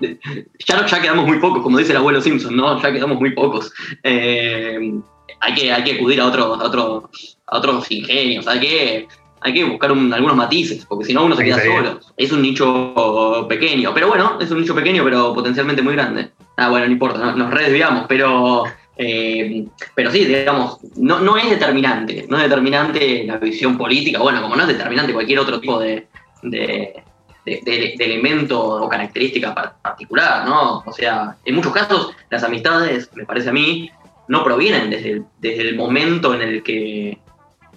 Ya, 0.67 0.85
ya 0.85 1.01
quedamos 1.01 1.27
muy 1.27 1.39
pocos, 1.39 1.61
como 1.61 1.77
dice 1.77 1.91
el 1.91 1.97
abuelo 1.97 2.21
Simpson, 2.21 2.55
¿no? 2.55 2.81
Ya 2.81 2.91
quedamos 2.91 3.19
muy 3.19 3.31
pocos. 3.31 3.71
Eh, 4.03 4.93
hay, 5.41 5.53
que, 5.53 5.71
hay 5.71 5.83
que 5.83 5.95
acudir 5.95 6.21
a 6.21 6.27
otros, 6.27 6.59
a 6.59 6.63
otros, 6.63 7.37
a 7.47 7.57
otros 7.57 7.91
ingenios, 7.91 8.47
hay 8.47 8.59
que 8.59 9.07
hay 9.41 9.53
que 9.53 9.63
buscar 9.63 9.91
algunos 9.91 10.35
matices, 10.35 10.85
porque 10.85 11.05
si 11.05 11.13
no 11.13 11.25
uno 11.25 11.35
se 11.35 11.43
queda 11.43 11.63
solo. 11.63 11.99
Es 12.15 12.31
un 12.31 12.41
nicho 12.41 13.45
pequeño, 13.47 13.93
pero 13.93 14.07
bueno, 14.07 14.37
es 14.39 14.49
un 14.51 14.59
nicho 14.59 14.75
pequeño, 14.75 15.03
pero 15.03 15.33
potencialmente 15.33 15.81
muy 15.81 15.93
grande. 15.93 16.31
Ah, 16.57 16.69
bueno, 16.69 16.85
no 16.87 16.91
importa, 16.91 17.33
nos 17.33 17.51
redesviamos, 17.51 18.05
pero, 18.07 18.63
eh, 18.97 19.65
pero 19.93 20.11
sí, 20.11 20.25
digamos, 20.25 20.79
no, 20.95 21.19
no 21.19 21.37
es 21.37 21.49
determinante, 21.49 22.25
no 22.29 22.37
es 22.37 22.43
determinante 22.43 23.25
la 23.25 23.37
visión 23.37 23.77
política, 23.77 24.19
bueno, 24.19 24.41
como 24.41 24.55
no 24.55 24.63
es 24.63 24.69
determinante 24.69 25.13
cualquier 25.13 25.39
otro 25.39 25.59
tipo 25.59 25.79
de, 25.79 26.07
de, 26.41 27.03
elemento 27.45 28.59
o 28.59 28.89
característica 28.89 29.53
particular, 29.81 30.45
¿no? 30.47 30.83
O 30.85 30.91
sea, 30.91 31.37
en 31.45 31.55
muchos 31.55 31.71
casos 31.71 32.11
las 32.29 32.43
amistades, 32.43 33.09
me 33.13 33.25
parece 33.25 33.49
a 33.49 33.53
mí, 33.53 33.89
no 34.27 34.43
provienen 34.43 34.89
desde 34.89 35.23
desde 35.39 35.69
el 35.69 35.75
momento 35.75 36.33
en 36.33 36.41
el 36.41 36.63
que 36.63 37.17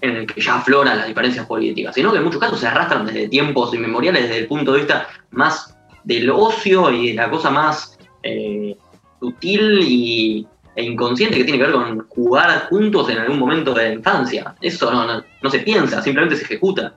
en 0.01 0.17
el 0.17 0.27
que 0.27 0.41
ya 0.41 0.57
afloran 0.57 0.99
las 0.99 1.07
diferencias 1.07 1.47
políticas, 1.47 1.95
sino 1.95 2.13
que 2.13 2.19
en 2.19 2.25
muchos 2.25 2.41
casos 2.41 2.61
se 2.61 2.67
arrastran 2.67 3.07
desde 3.07 3.29
tiempos 3.29 3.75
inmemoriales, 3.75 4.25
desde 4.25 4.39
el 4.39 4.47
punto 4.47 4.73
de 4.73 4.79
vista 4.79 5.09
más 5.31 5.77
del 6.05 6.31
ocio 6.31 6.91
y 6.91 7.09
de 7.09 7.15
la 7.15 7.31
cosa 7.31 7.51
más 7.51 7.99
eh, 8.23 8.77
sutil 9.21 9.81
y, 9.83 10.47
e 10.75 10.83
inconsciente 10.83 11.37
que 11.37 11.45
tiene 11.45 11.59
que 11.59 11.65
ver 11.67 11.75
con 11.75 12.09
jugar 12.09 12.69
juntos 12.69 13.09
en 13.11 13.19
algún 13.19 13.39
momento 13.39 13.75
de 13.75 13.85
la 13.85 13.95
infancia. 13.95 14.55
Eso 14.61 14.91
no, 14.91 15.23
no, 15.43 15.51
se 15.51 15.59
piensa, 15.61 16.01
simplemente 16.01 16.37
se 16.37 16.45
ejecuta. 16.45 16.95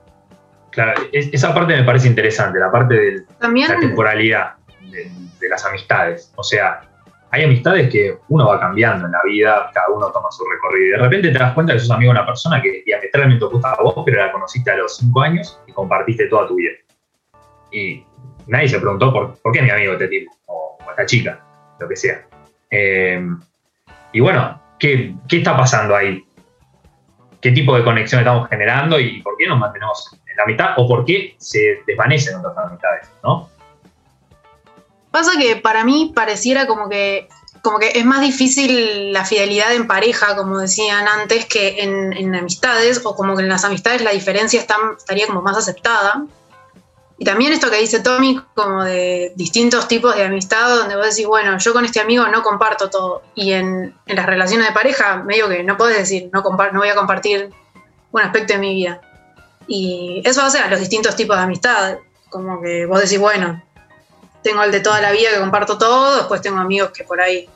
Claro, 0.72 1.04
esa 1.12 1.54
parte 1.54 1.76
me 1.76 1.84
parece 1.84 2.08
interesante, 2.08 2.58
la 2.60 2.72
parte 2.72 2.96
de 2.96 3.26
la 3.40 3.80
temporalidad 3.80 4.54
de 4.90 5.50
las 5.50 5.64
amistades. 5.66 6.32
O 6.36 6.44
sea, 6.44 6.82
hay 7.34 7.46
amistades 7.46 7.90
que 7.90 8.16
uno 8.28 8.48
va 8.48 8.60
cambiando 8.60 9.08
en 9.08 9.12
la 9.12 9.22
vida, 9.25 9.72
cada 9.74 9.90
uno 9.90 10.12
toma 10.12 10.30
su 10.30 10.46
recorrido. 10.48 10.86
Y 10.86 10.90
de 10.92 10.98
repente 10.98 11.32
te 11.32 11.40
das 11.40 11.54
cuenta 11.54 11.74
que 11.74 11.80
sos 11.80 11.90
amigo 11.90 12.13
de 12.13 12.20
una 12.20 12.28
persona 12.28 12.62
que 12.62 12.84
diametralmente 12.86 13.44
opuesta 13.44 13.72
a 13.72 13.82
vos, 13.82 14.04
pero 14.06 14.24
la 14.24 14.32
conociste 14.32 14.70
a 14.70 14.78
los 14.78 14.98
cinco 14.98 15.22
años 15.22 15.60
y 15.66 15.72
compartiste 15.72 16.28
toda 16.28 16.48
tu 16.48 16.58
vida. 16.58 16.74
Y 17.72 18.06
nadie 18.46 18.68
se 18.68 18.80
preguntó 18.80 19.12
por, 19.12 19.36
por 19.40 19.52
qué 19.52 19.60
es 19.60 19.66
mi 19.66 19.72
amigo 19.72 19.94
este 19.94 20.10
tipo, 20.10 20.32
o, 20.46 20.78
esta 20.92 21.08
chica, 21.08 21.44
lo 21.80 21.90
que 21.90 21.96
sea. 21.96 22.24
Eh, 22.70 23.28
y 24.12 24.20
bueno, 24.20 24.62
¿qué, 24.78 25.16
¿qué, 25.28 25.38
está 25.38 25.58
pasando 25.58 25.96
ahí? 25.96 26.24
qué 27.42 27.52
tipo 27.52 27.75
de 27.75 27.84
conexión 27.84 28.20
estamos 28.20 28.48
generando 28.48 29.00
y 29.00 29.24
por 29.24 29.38
qué 29.38 29.48
nos 29.48 29.58
mantenemos 29.58 30.20
en 30.28 30.38
la 30.38 30.46
mitad 30.46 30.75
o 30.78 30.88
por 30.88 31.04
qué 31.04 31.34
se 31.40 31.82
desvanecen 31.88 32.38
otras 32.46 32.72
mitades, 32.72 33.12
¿no? 33.24 33.50
Pasa 35.13 35.38
que 35.38 35.58
para 35.58 35.86
mí 35.86 36.12
pareciera 36.15 36.65
como 36.65 36.89
que, 36.89 37.29
como 37.62 37.77
que 37.77 37.91
es 37.93 38.03
más 38.03 38.22
difícil 38.22 39.13
la 39.13 39.24
fidelidad 39.24 39.72
en 39.75 39.86
pareja, 39.86 40.36
como 40.36 40.58
decían 40.58 41.08
antes, 41.08 41.46
que 41.46 41.84
en, 41.84 42.34
amistades, 42.34 43.00
o 43.05 43.15
como 43.15 43.36
que 43.36 43.43
en 43.43 43.50
las 43.50 43.63
amistades 43.63 44.01
la 44.01 44.10
diferencia 44.10 44.60
estaría 44.60 45.27
como 45.27 45.43
más 45.43 45.55
aceptada. 45.55 46.25
Y 47.20 47.25
también 47.25 47.53
esto 47.53 47.70
que 47.70 47.77
dice 47.77 48.00
Tommy, 48.00 48.41
como 48.55 48.84
de 48.84 49.34
distintos 49.36 49.88
tipos 49.88 50.15
de 50.15 50.24
amistad, 50.24 50.67
donde 50.77 50.96
vos 50.96 51.05
decís, 51.05 51.27
bueno, 51.27 51.60
yo 51.60 51.74
con 51.74 51.86
este 51.86 52.00
amigo 52.00 52.27
no 52.29 52.41
comparto 52.41 52.89
todo. 52.89 53.22
Y 53.36 53.51
en, 53.51 53.96
las 54.08 54.25
relaciones 54.25 54.65
de 54.65 54.74
pareja, 54.74 55.17
medio 55.17 55.48
que 55.48 55.62
no 55.62 55.77
podés 55.77 56.00
decir, 56.00 56.32
no, 56.34 56.41
no 56.41 56.79
voy 56.79 56.89
a 56.89 56.96
compartir 56.96 57.51
un 58.12 58.20
aspecto 58.20 58.53
de 58.53 58.60
mi 58.60 58.74
vida. 58.74 59.00
Y 59.67 60.24
eso 60.25 60.41
hace 60.41 60.58
a 60.58 60.72
los 60.72 60.79
distintos 60.79 61.15
tipos 61.15 61.38
de 61.38 61.43
amistad. 61.43 61.98
Como 62.32 62.60
que 62.63 62.88
vos 62.88 63.00
decís, 63.00 63.20
bueno, 63.20 63.62
tengo 64.44 64.64
el 64.64 64.72
de 64.72 64.80
toda 64.82 65.02
la 65.02 65.12
vida 65.12 65.30
que 65.34 65.40
comparto 65.40 65.78
todo, 65.78 66.18
después 66.18 66.42
tengo 66.42 66.60
amigos 66.60 66.92
que 66.92 67.04
por 67.04 67.22
ahí 67.22 67.50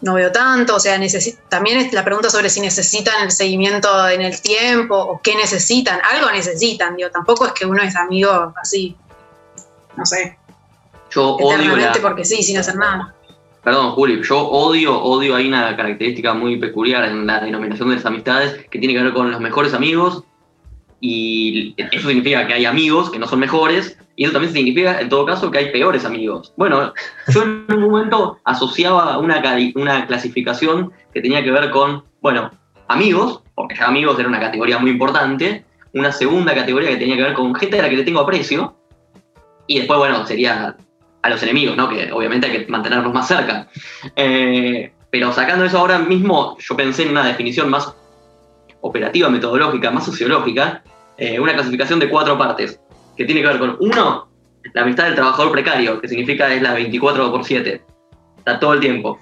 no 0.00 0.14
veo 0.14 0.30
tanto, 0.30 0.76
o 0.76 0.80
sea, 0.80 1.00
también 1.48 1.78
es 1.78 1.92
la 1.92 2.04
pregunta 2.04 2.28
sobre 2.28 2.50
si 2.50 2.60
necesitan 2.60 3.22
el 3.22 3.30
seguimiento 3.30 4.08
en 4.08 4.20
el 4.20 4.40
tiempo 4.40 4.96
o 4.96 5.20
qué 5.22 5.34
necesitan, 5.34 6.00
algo 6.12 6.30
necesitan, 6.30 6.96
digo, 6.96 7.10
tampoco 7.10 7.46
es 7.46 7.52
que 7.52 7.64
uno 7.64 7.82
es 7.82 7.96
amigo 7.96 8.52
así, 8.60 8.96
no 9.96 10.04
sé. 10.04 10.38
Yo 11.10 11.36
odio 11.36 11.76
la... 11.76 11.92
porque 12.02 12.24
sí, 12.24 12.42
sin 12.42 12.58
hacer 12.58 12.76
nada. 12.76 13.14
Perdón, 13.62 13.92
Juli, 13.92 14.22
yo 14.22 14.38
odio, 14.38 15.00
odio, 15.02 15.36
hay 15.36 15.48
una 15.48 15.74
característica 15.74 16.34
muy 16.34 16.58
peculiar 16.58 17.04
en 17.04 17.26
la 17.26 17.40
denominación 17.40 17.88
de 17.88 17.96
las 17.96 18.04
amistades 18.04 18.66
que 18.70 18.78
tiene 18.78 18.92
que 18.92 19.02
ver 19.02 19.14
con 19.14 19.30
los 19.30 19.40
mejores 19.40 19.72
amigos 19.72 20.24
y 21.06 21.74
eso 21.76 22.08
significa 22.08 22.46
que 22.46 22.54
hay 22.54 22.64
amigos 22.64 23.10
que 23.10 23.18
no 23.18 23.26
son 23.26 23.38
mejores 23.38 23.98
y 24.16 24.24
eso 24.24 24.32
también 24.32 24.54
significa, 24.54 24.98
en 25.02 25.10
todo 25.10 25.26
caso, 25.26 25.50
que 25.50 25.58
hay 25.58 25.70
peores 25.70 26.06
amigos. 26.06 26.54
Bueno, 26.56 26.94
yo 27.28 27.42
en 27.42 27.66
un 27.68 27.80
momento 27.90 28.38
asociaba 28.44 29.18
una, 29.18 29.42
una 29.74 30.06
clasificación 30.06 30.92
que 31.12 31.20
tenía 31.20 31.44
que 31.44 31.50
ver 31.50 31.68
con, 31.68 32.04
bueno, 32.22 32.50
amigos, 32.88 33.42
porque 33.54 33.74
ya 33.74 33.88
amigos 33.88 34.18
era 34.18 34.30
una 34.30 34.40
categoría 34.40 34.78
muy 34.78 34.92
importante, 34.92 35.66
una 35.92 36.10
segunda 36.10 36.54
categoría 36.54 36.88
que 36.88 36.96
tenía 36.96 37.16
que 37.16 37.22
ver 37.22 37.34
con 37.34 37.54
gente 37.54 37.78
a 37.78 37.82
la 37.82 37.90
que 37.90 37.96
le 37.96 38.04
tengo 38.04 38.20
aprecio, 38.20 38.74
y 39.66 39.80
después, 39.80 39.98
bueno, 39.98 40.26
sería 40.26 40.74
a 41.20 41.28
los 41.28 41.42
enemigos, 41.42 41.76
¿no? 41.76 41.90
Que 41.90 42.10
obviamente 42.12 42.46
hay 42.46 42.64
que 42.64 42.72
mantenerlos 42.72 43.12
más 43.12 43.28
cerca. 43.28 43.68
Eh, 44.16 44.90
pero 45.10 45.32
sacando 45.34 45.66
eso 45.66 45.80
ahora 45.80 45.98
mismo, 45.98 46.56
yo 46.60 46.74
pensé 46.74 47.02
en 47.02 47.10
una 47.10 47.26
definición 47.26 47.68
más 47.68 47.94
operativa, 48.80 49.28
metodológica, 49.28 49.90
más 49.90 50.06
sociológica, 50.06 50.82
eh, 51.16 51.38
una 51.38 51.54
clasificación 51.54 52.00
de 52.00 52.08
cuatro 52.08 52.36
partes, 52.36 52.80
que 53.16 53.24
tiene 53.24 53.40
que 53.42 53.48
ver 53.48 53.58
con, 53.58 53.76
uno, 53.80 54.28
la 54.72 54.82
amistad 54.82 55.04
del 55.04 55.14
trabajador 55.14 55.52
precario, 55.52 56.00
que 56.00 56.08
significa 56.08 56.52
es 56.52 56.62
la 56.62 56.74
24 56.74 57.30
por 57.30 57.44
7, 57.44 57.82
está 58.38 58.58
todo 58.58 58.74
el 58.74 58.80
tiempo. 58.80 59.20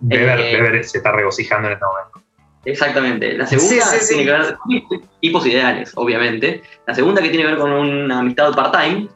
Beber, 0.00 0.74
eh, 0.74 0.84
se 0.84 0.98
está 0.98 1.12
regocijando 1.12 1.68
en 1.68 1.74
este 1.74 1.84
momento. 1.84 2.20
Exactamente. 2.66 3.36
La 3.36 3.46
segunda 3.46 3.84
tiene 4.08 4.24
que 4.24 4.30
ver 4.30 4.56
con 4.56 5.08
tipos 5.20 5.46
ideales, 5.46 5.92
obviamente. 5.96 6.62
La 6.86 6.94
segunda 6.94 7.20
que 7.20 7.28
tiene 7.28 7.44
que 7.44 7.50
ver 7.50 7.58
con 7.58 7.72
una 7.72 8.20
amistad 8.20 8.54
part-time, 8.54 9.08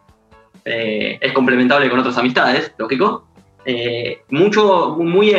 eh, 0.64 1.18
es 1.20 1.32
complementable 1.32 1.88
con 1.88 1.98
otras 1.98 2.18
amistades, 2.18 2.72
lógico. 2.78 3.26
mucho, 4.30 4.96
muy 4.98 5.34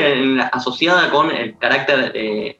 asociada 0.51 1.09
con 1.09 1.31
el 1.31 1.57
carácter 1.57 2.58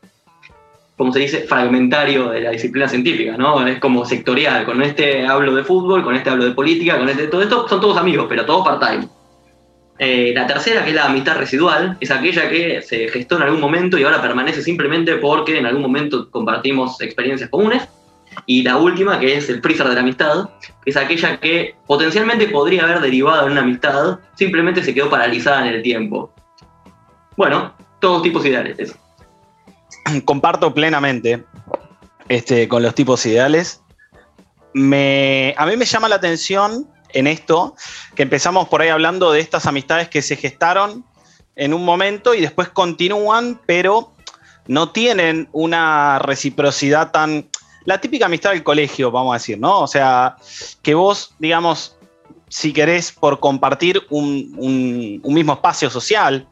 como 0.99 1.13
se 1.13 1.19
dice, 1.19 1.39
fragmentario 1.43 2.27
de 2.27 2.41
la 2.41 2.51
disciplina 2.51 2.85
científica, 2.89 3.37
¿no? 3.37 3.65
Es 3.65 3.79
como 3.79 4.03
sectorial. 4.03 4.65
Con 4.65 4.81
este 4.81 5.25
hablo 5.25 5.55
de 5.55 5.63
fútbol, 5.63 6.03
con 6.03 6.13
este 6.13 6.29
hablo 6.29 6.43
de 6.43 6.51
política, 6.51 6.99
con 6.99 7.07
este 7.07 7.27
todo 7.27 7.41
esto, 7.41 7.69
son 7.69 7.79
todos 7.79 7.95
amigos, 7.95 8.25
pero 8.27 8.45
todos 8.45 8.67
part-time. 8.67 9.07
Eh, 9.97 10.33
la 10.35 10.45
tercera, 10.45 10.83
que 10.83 10.89
es 10.89 10.95
la 10.97 11.05
amistad 11.05 11.37
residual, 11.37 11.95
es 12.01 12.11
aquella 12.11 12.49
que 12.49 12.81
se 12.81 13.07
gestó 13.07 13.37
en 13.37 13.43
algún 13.43 13.61
momento 13.61 13.97
y 13.97 14.03
ahora 14.03 14.21
permanece 14.21 14.61
simplemente 14.61 15.15
porque 15.15 15.57
en 15.57 15.67
algún 15.67 15.83
momento 15.83 16.29
compartimos 16.29 16.99
experiencias 16.99 17.49
comunes. 17.49 17.87
Y 18.45 18.63
la 18.63 18.75
última, 18.75 19.21
que 19.21 19.37
es 19.37 19.49
el 19.49 19.61
freezer 19.61 19.87
de 19.87 19.95
la 19.95 20.01
amistad, 20.01 20.49
es 20.83 20.97
aquella 20.97 21.39
que 21.39 21.75
potencialmente 21.87 22.49
podría 22.49 22.83
haber 22.83 22.99
derivado 22.99 23.45
en 23.45 23.53
una 23.53 23.61
amistad, 23.61 24.19
simplemente 24.35 24.83
se 24.83 24.93
quedó 24.93 25.09
paralizada 25.09 25.65
en 25.65 25.75
el 25.75 25.81
tiempo. 25.81 26.33
Bueno, 27.37 27.73
todos 28.01 28.21
tipos 28.21 28.45
ideales. 28.45 28.77
Eso. 28.77 28.97
comparto 30.25 30.74
plenamente 30.74 31.46
este, 32.27 32.67
con 32.67 32.84
los 32.84 32.96
tipos 32.96 33.25
ideales. 33.25 33.81
Me, 34.74 35.55
a 35.58 35.65
mí 35.65 35.75
me 35.77 35.86
llama 35.86 36.08
la 36.08 36.15
atención 36.15 36.88
en 37.12 37.27
esto 37.27 37.75
que 38.15 38.24
empezamos 38.24 38.67
por 38.67 38.81
ahí 38.81 38.89
hablando 38.89 39.31
de 39.31 39.39
estas 39.39 39.65
amistades 39.65 40.10
que 40.10 40.22
se 40.22 40.36
gestaron 40.36 41.03
en 41.55 41.74
un 41.74 41.84
momento 41.84 42.34
y 42.34 42.41
después 42.41 42.69
continúan, 42.69 43.60
pero 43.65 44.13
no 44.67 44.91
tienen 44.91 45.50
una 45.51 46.19
reciprocidad 46.19 47.12
tan... 47.12 47.50
La 47.86 48.00
típica 48.00 48.27
amistad 48.27 48.51
del 48.51 48.63
colegio, 48.63 49.10
vamos 49.10 49.31
a 49.31 49.38
decir, 49.38 49.60
¿no? 49.60 49.79
O 49.79 49.88
sea, 49.88 50.36
que 50.84 50.93
vos, 50.93 51.34
digamos, 51.39 51.98
si 52.48 52.72
querés 52.72 53.12
por 53.12 53.39
compartir 53.39 54.03
un 54.10 55.22
mismo 55.24 55.53
espacio 55.53 55.89
social, 55.89 56.48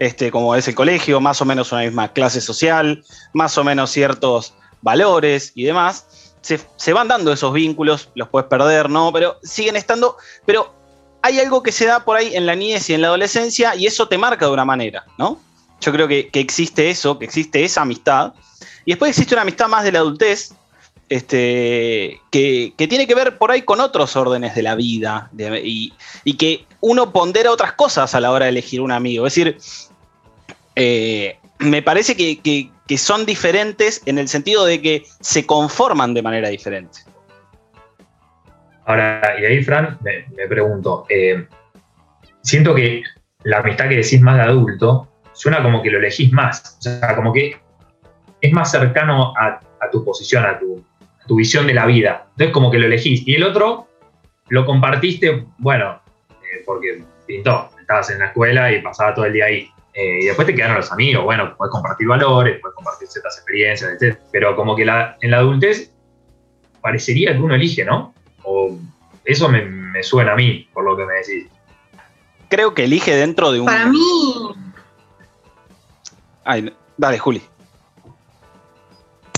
este, 0.00 0.30
como 0.30 0.56
es 0.56 0.66
el 0.66 0.74
colegio, 0.74 1.20
más 1.20 1.40
o 1.42 1.44
menos 1.44 1.70
una 1.72 1.82
misma 1.82 2.12
clase 2.12 2.40
social, 2.40 3.04
más 3.34 3.56
o 3.58 3.62
menos 3.62 3.90
ciertos 3.90 4.54
valores 4.80 5.52
y 5.54 5.64
demás, 5.64 6.30
se, 6.40 6.92
van 6.94 7.06
dando 7.06 7.32
esos 7.32 7.52
vínculos, 7.52 8.08
los 8.14 8.28
puedes 8.28 8.48
perder, 8.48 8.88
¿no? 8.88 9.12
Pero 9.12 9.38
siguen 9.42 9.76
estando, 9.76 10.16
pero 10.46 10.74
hay 11.20 11.38
algo 11.38 11.62
que 11.62 11.70
se 11.70 11.84
da 11.84 12.02
por 12.02 12.16
ahí 12.16 12.34
en 12.34 12.46
la 12.46 12.56
niñez 12.56 12.88
y 12.88 12.94
en 12.94 13.02
la 13.02 13.08
adolescencia 13.08 13.76
y 13.76 13.86
eso 13.86 14.08
te 14.08 14.16
marca 14.16 14.46
de 14.46 14.52
una 14.52 14.64
manera, 14.64 15.04
¿no? 15.18 15.38
Yo 15.82 15.92
creo 15.92 16.08
que, 16.08 16.30
existe 16.32 16.88
eso, 16.88 17.18
que 17.18 17.26
existe 17.26 17.62
esa 17.62 17.82
amistad. 17.82 18.32
Y 18.86 18.92
después 18.92 19.10
existe 19.10 19.34
una 19.34 19.42
amistad 19.42 19.68
más 19.68 19.84
de 19.84 19.92
la 19.92 19.98
adultez, 19.98 20.54
este, 21.10 22.20
que, 22.30 22.72
tiene 22.76 23.06
que 23.06 23.14
ver 23.14 23.36
por 23.36 23.50
ahí 23.50 23.62
con 23.62 23.80
otros 23.80 24.16
órdenes 24.16 24.54
de 24.54 24.62
la 24.62 24.76
vida 24.76 25.30
y, 25.62 25.92
y, 26.24 26.34
que 26.34 26.66
uno 26.80 27.12
pondera 27.12 27.50
otras 27.50 27.72
cosas 27.72 28.14
a 28.14 28.20
la 28.20 28.30
hora 28.30 28.46
de 28.46 28.50
elegir 28.50 28.80
un 28.80 28.92
amigo. 28.92 29.26
Es 29.26 29.34
decir, 29.34 29.58
eh, 30.76 31.38
me 31.58 31.82
parece 31.82 32.16
que, 32.16 32.70
son 32.96 33.24
diferentes 33.24 34.02
en 34.06 34.18
el 34.18 34.28
sentido 34.28 34.64
de 34.64 34.82
que 34.82 35.04
se 35.20 35.46
conforman 35.46 36.14
de 36.14 36.22
manera 36.22 36.48
diferente. 36.48 37.00
Ahora, 38.86 39.36
y 39.40 39.44
ahí, 39.44 39.62
Fran, 39.62 39.98
me, 40.02 40.46
pregunto, 40.48 41.06
eh, 41.08 41.46
siento 42.42 42.74
que 42.74 43.02
la 43.44 43.58
amistad 43.58 43.88
que 43.88 43.96
decís 43.96 44.20
más 44.20 44.36
de 44.36 44.42
adulto 44.42 45.08
suena 45.32 45.62
como 45.62 45.82
que 45.82 45.90
lo 45.90 45.98
elegís 45.98 46.32
más, 46.32 46.76
o 46.78 46.82
sea, 46.82 47.14
como 47.14 47.32
que 47.32 47.56
es 48.40 48.52
más 48.52 48.70
cercano 48.70 49.34
a, 49.36 49.60
tu 49.92 50.04
posición, 50.04 50.44
a 50.44 50.58
tu, 50.58 50.84
visión 51.36 51.66
de 51.68 51.74
la 51.74 51.86
vida. 51.86 52.26
Entonces, 52.32 52.52
como 52.52 52.72
que 52.72 52.78
lo 52.78 52.86
elegís. 52.86 53.22
Y 53.26 53.36
el 53.36 53.44
otro 53.44 53.86
lo 54.48 54.66
compartiste, 54.66 55.46
bueno, 55.58 56.00
eh, 56.28 56.62
porque 56.66 57.04
pintó, 57.24 57.70
estabas 57.80 58.10
en 58.10 58.18
la 58.18 58.26
escuela 58.26 58.72
y 58.72 58.82
pasaba 58.82 59.14
todo 59.14 59.26
el 59.26 59.34
día 59.34 59.44
ahí. 59.44 59.70
Eh, 59.92 60.20
y 60.22 60.26
después 60.26 60.46
te 60.46 60.54
quedaron 60.54 60.76
los 60.76 60.92
amigos, 60.92 61.24
bueno, 61.24 61.54
puedes 61.56 61.72
compartir 61.72 62.06
valores, 62.06 62.60
puedes 62.60 62.74
compartir 62.74 63.08
ciertas 63.08 63.36
experiencias, 63.38 64.00
etc. 64.00 64.18
Pero 64.30 64.54
como 64.54 64.76
que 64.76 64.84
la, 64.84 65.16
en 65.20 65.32
la 65.32 65.38
adultez 65.38 65.92
parecería 66.80 67.32
que 67.32 67.40
uno 67.40 67.54
elige, 67.54 67.84
¿no? 67.84 68.14
O 68.44 68.78
eso 69.24 69.48
me, 69.48 70.02
suena 70.02 70.32
a 70.32 70.36
mí, 70.36 70.68
por 70.72 70.84
lo 70.84 70.96
que 70.96 71.04
me 71.04 71.14
decís. 71.14 71.48
Creo 72.48 72.74
que 72.74 72.84
elige 72.84 73.14
dentro 73.14 73.52
de 73.52 73.60
un... 73.60 73.66
Para 73.66 73.86
mí... 73.86 74.54
Ay, 76.44 76.74
dale, 76.96 77.18
Juli. 77.18 77.42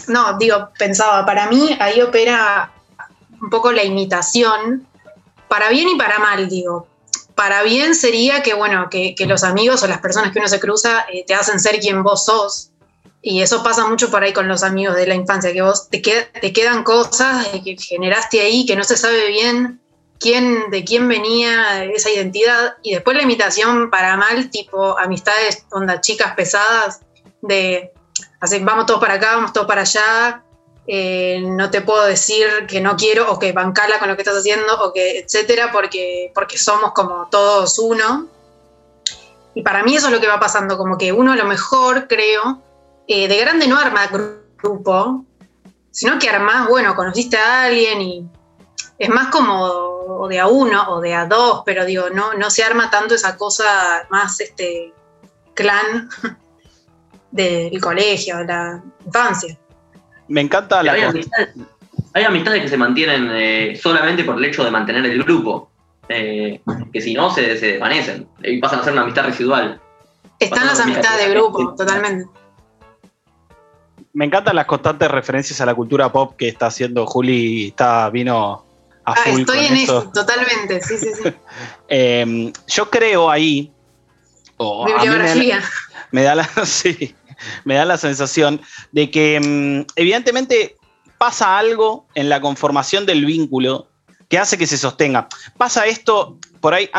No, 0.09 0.37
digo, 0.39 0.69
pensaba, 0.79 1.25
para 1.25 1.47
mí 1.49 1.77
ahí 1.81 2.01
opera 2.01 2.71
un 3.41 3.51
poco 3.51 3.73
la 3.73 3.85
imitación, 3.85 4.87
para 5.49 5.69
bien 5.71 5.89
y 5.89 5.97
para 5.97 6.19
mal, 6.19 6.49
digo, 6.49 6.87
para 7.35 7.63
bien 7.63 7.95
sería 7.95 8.43
que, 8.43 8.55
bueno, 8.55 8.89
que, 8.91 9.15
los 9.27 9.45
amigos 9.45 9.83
o 9.83 9.87
las 9.87 10.01
personas 10.01 10.33
que 10.33 10.39
uno 10.39 10.49
se 10.49 10.61
cruza 10.61 11.07
eh, 11.13 11.25
te 11.27 11.35
hacen 11.35 11.61
ser 11.61 11.81
quien 11.81 12.03
vos 12.03 12.25
sos. 12.25 12.71
Y 13.23 13.41
eso 13.41 13.63
pasa 13.63 13.87
mucho 13.87 14.11
por 14.11 14.23
ahí 14.23 14.33
con 14.33 14.49
los 14.49 14.63
amigos 14.65 14.97
de 14.97 15.07
la 15.07 15.15
infancia, 15.15 15.53
que 15.53 15.63
vos 15.63 15.89
te, 15.89 16.01
te 16.01 16.53
quedan 16.53 16.83
cosas 16.83 17.47
que 17.65 17.77
generaste 17.79 18.41
ahí 18.41 18.67
que 18.67 18.75
no 18.75 18.83
se 18.83 18.97
sabe 18.97 19.29
bien 19.29 19.81
quién, 20.19 20.71
de 20.71 20.85
quién 20.85 21.07
venía 21.07 21.85
esa 21.85 22.11
identidad. 22.11 22.77
Y 22.83 22.95
después 22.95 23.17
la 23.17 23.23
imitación 23.23 23.91
para 23.91 24.17
mal, 24.17 24.51
tipo 24.51 24.99
amistades, 24.99 25.65
onda 25.71 26.01
chicas 26.01 26.35
pesadas, 26.35 27.01
de 27.43 27.93
así, 28.41 28.59
vamos 28.61 28.87
todos 28.87 29.01
para 29.01 29.15
acá, 29.15 29.37
vamos 29.37 29.53
todos 29.53 29.67
para 29.67 29.83
allá, 29.83 30.43
eh, 30.87 31.41
no 31.45 31.71
te 31.71 31.81
puedo 31.81 32.05
decir 32.05 32.47
que 32.69 32.81
no 32.81 32.97
quiero 32.97 33.31
o 33.31 33.39
que 33.39 33.53
bancala 33.53 33.99
con 33.99 34.09
lo 34.09 34.17
que 34.17 34.23
estás 34.23 34.39
haciendo 34.39 34.83
o 34.83 34.93
que 34.93 35.21
etcétera, 35.21 35.71
porque, 35.73 36.33
porque 36.35 36.59
somos 36.59 36.93
como 36.93 37.29
todos 37.31 37.79
uno. 37.79 38.27
Y 39.55 39.63
para 39.63 39.83
mí 39.83 39.95
eso 39.95 40.07
es 40.07 40.13
lo 40.13 40.21
que 40.21 40.27
va 40.27 40.41
pasando, 40.41 40.79
como 40.79 40.99
que 40.99 41.13
uno 41.13 41.37
lo 41.37 41.45
mejor, 41.45 42.09
creo, 42.09 42.63
eh, 43.07 43.29
de 43.29 43.37
grande 43.39 43.69
no 43.69 43.79
arma 43.79 44.09
grupo, 44.09 45.25
sino 45.91 46.19
que 46.19 46.31
armás, 46.31 46.69
bueno, 46.69 46.97
conociste 46.97 47.37
a 47.37 47.65
alguien 47.65 48.01
y 48.01 48.27
es 48.99 49.09
más 49.09 49.29
como 49.29 50.27
de 50.29 50.41
a 50.41 50.47
uno 50.47 50.89
o 50.89 51.01
de 51.01 51.15
a 51.15 51.27
dos, 51.27 51.63
pero 51.67 51.85
digo, 51.85 52.11
no, 52.11 52.35
no 52.35 52.51
se 52.51 52.65
arma 52.65 52.91
tanto 52.91 53.15
esa 53.15 53.37
cosa 53.37 54.07
más 54.11 54.41
este 54.41 54.93
clan 55.55 56.09
del 57.31 57.81
colegio, 57.81 58.39
de 58.39 58.45
la 58.47 58.83
infancia. 59.05 59.59
Me 60.29 60.41
encanta 60.41 60.83
la... 60.83 60.93
Hay 60.93 61.03
amistades, 61.03 61.49
hay 62.15 62.25
amistades 62.25 62.63
que 62.63 62.69
se 62.69 62.77
mantienen 62.77 63.29
eh, 63.33 63.79
solamente 63.81 64.25
por 64.25 64.37
el 64.39 64.45
hecho 64.45 64.65
de 64.65 64.71
mantener 64.71 65.05
el 65.05 65.23
grupo, 65.23 65.71
eh, 66.09 66.61
que 66.93 67.01
si 67.01 67.15
no 67.15 67.33
se, 67.33 67.57
se 67.59 67.67
desvanecen 67.73 68.27
y 68.43 68.59
pasan 68.59 68.81
a 68.81 68.85
ser 68.85 68.93
una 68.93 69.03
amistad 69.03 69.25
residual. 69.25 69.81
Están 70.39 70.67
las 70.67 70.81
amistades 70.81 71.27
de 71.27 71.35
grupo, 71.35 71.75
totalmente. 71.77 72.27
Me 74.15 74.27
encantan 74.27 74.57
las 74.57 74.67
constantes 74.67 75.11
referencias 75.11 75.61
a 75.61 75.67
la 75.67 75.75
cultura 75.75 76.11
pop 76.13 76.35
que 76.37 76.49
está 76.49 76.67
haciendo 76.67 77.07
Juli, 77.07 77.69
está, 77.69 78.11
vino 78.11 78.65
a 79.05 79.13
Ah, 79.13 79.17
full 79.25 79.41
estoy 79.41 79.57
con 79.57 79.67
en 79.67 79.75
eso. 79.75 80.11
totalmente, 80.15 80.81
sí, 80.83 80.97
sí, 80.99 81.09
sí. 81.15 81.23
Eh, 81.89 82.53
yo 82.69 82.89
creo 82.91 83.31
ahí, 83.31 83.73
me 84.59 84.65
da 84.65 84.97
la- 84.97 85.03
Bibliografía. 85.03 85.63
me 86.11 86.23
da 86.23 86.35
la, 86.37 86.45
sí, 86.65 87.15
me 87.65 87.75
da 87.75 87.85
la 87.85 87.99
sensación 87.99 88.61
de 88.93 89.11
que 89.11 89.41
mm, 89.41 89.93
evidentemente 89.97 90.77
pasa 91.19 91.59
algo 91.59 92.07
en 92.15 92.29
la 92.29 92.41
conformación 92.41 93.07
del 93.07 93.25
vínculo 93.25 93.89
que 94.29 94.39
hace 94.39 94.59
que 94.59 94.67
se 94.67 94.79
sostenga. 94.79 95.29
Pasa 95.59 95.87
esto, 95.87 96.39
por 96.61 96.75
ahí, 96.75 96.91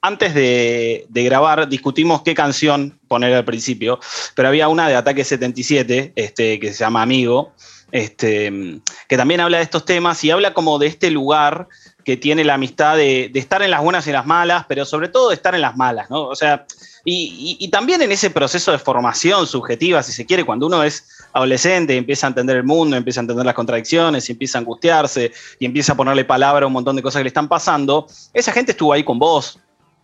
antes 0.00 0.34
de, 0.34 1.06
de 1.08 1.24
grabar, 1.24 1.68
discutimos 1.68 2.22
qué 2.22 2.34
canción 2.34 3.00
poner 3.08 3.32
al 3.34 3.44
principio, 3.44 3.98
pero 4.34 4.48
había 4.48 4.68
una 4.68 4.88
de 4.88 4.94
Ataque 4.94 5.24
77, 5.24 6.12
este, 6.14 6.60
que 6.60 6.72
se 6.72 6.80
llama 6.80 7.02
Amigo, 7.02 7.52
este, 7.90 8.80
que 9.08 9.16
también 9.16 9.40
habla 9.40 9.58
de 9.58 9.64
estos 9.64 9.84
temas 9.84 10.22
y 10.22 10.30
habla 10.30 10.52
como 10.52 10.78
de 10.78 10.88
este 10.88 11.10
lugar 11.10 11.68
que 12.04 12.16
tiene 12.16 12.44
la 12.44 12.54
amistad 12.54 12.96
de, 12.96 13.30
de 13.32 13.40
estar 13.40 13.62
en 13.62 13.70
las 13.70 13.82
buenas 13.82 14.06
y 14.06 14.12
las 14.12 14.26
malas, 14.26 14.66
pero 14.68 14.84
sobre 14.84 15.08
todo 15.08 15.30
de 15.30 15.34
estar 15.34 15.54
en 15.54 15.62
las 15.62 15.76
malas, 15.76 16.10
¿no? 16.10 16.26
O 16.26 16.36
sea, 16.36 16.66
y, 17.04 17.68
también 17.70 18.02
en 18.02 18.12
ese 18.12 18.30
proceso 18.30 18.72
de 18.72 18.78
formación 18.78 19.46
subjetiva, 19.46 20.02
si 20.02 20.12
se 20.12 20.26
quiere, 20.26 20.44
cuando 20.44 20.66
uno 20.66 20.82
es 20.82 21.06
adolescente 21.32 21.94
y 21.94 21.98
empieza 21.98 22.26
a 22.26 22.28
entender 22.28 22.56
el 22.56 22.64
mundo, 22.64 22.96
empieza 22.96 23.20
a 23.20 23.22
entender 23.22 23.46
las 23.46 23.54
contradicciones, 23.54 24.28
y 24.28 24.32
empieza 24.32 24.58
a 24.58 24.60
angustiarse 24.60 25.32
y 25.58 25.66
empieza 25.66 25.92
a 25.92 25.96
ponerle 25.96 26.24
palabra 26.24 26.64
a 26.64 26.66
un 26.66 26.72
montón 26.72 26.96
de 26.96 27.02
cosas 27.02 27.20
que 27.20 27.24
le 27.24 27.28
están 27.28 27.48
pasando, 27.48 28.06
esa 28.32 28.52
gente 28.52 28.72
estuvo 28.72 28.92
ahí 28.92 29.04
con 29.04 29.18
vos, 29.18 29.58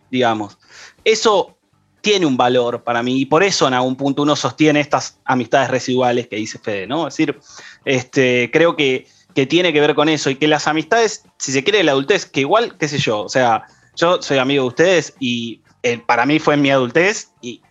digamos. 0.09 0.57
Eso 1.03 1.57
tiene 2.01 2.25
un 2.27 2.37
valor 2.37 2.83
para 2.83 3.01
mí 3.01 3.21
y 3.21 3.25
por 3.25 3.43
eso 3.43 3.67
en 3.67 3.73
algún 3.73 3.95
punto 3.95 4.21
uno 4.21 4.35
sostiene 4.35 4.79
estas 4.79 5.19
amistades 5.25 5.71
residuales 5.71 6.27
que 6.27 6.35
dice 6.35 6.59
Fede, 6.59 6.85
¿no? 6.85 7.07
Es 7.07 7.15
decir, 7.15 7.39
este, 7.83 8.51
creo 8.53 8.75
que, 8.75 9.07
que 9.33 9.47
tiene 9.47 9.73
que 9.73 9.81
ver 9.81 9.95
con 9.95 10.07
eso 10.07 10.29
y 10.29 10.35
que 10.35 10.47
las 10.47 10.67
amistades, 10.67 11.23
si 11.39 11.51
se 11.51 11.63
quiere, 11.63 11.79
de 11.79 11.83
la 11.83 11.93
adultez, 11.93 12.27
que 12.27 12.41
igual, 12.41 12.77
qué 12.77 12.87
sé 12.87 12.99
yo, 12.99 13.21
o 13.21 13.29
sea, 13.29 13.63
yo 13.95 14.21
soy 14.21 14.37
amigo 14.37 14.63
de 14.63 14.67
ustedes 14.67 15.13
y 15.19 15.61
eh, 15.85 16.01
para 16.03 16.25
mí 16.25 16.39
fue 16.39 16.55
en 16.55 16.63
mi 16.63 16.71
adultez 16.71 17.29
y, 17.41 17.61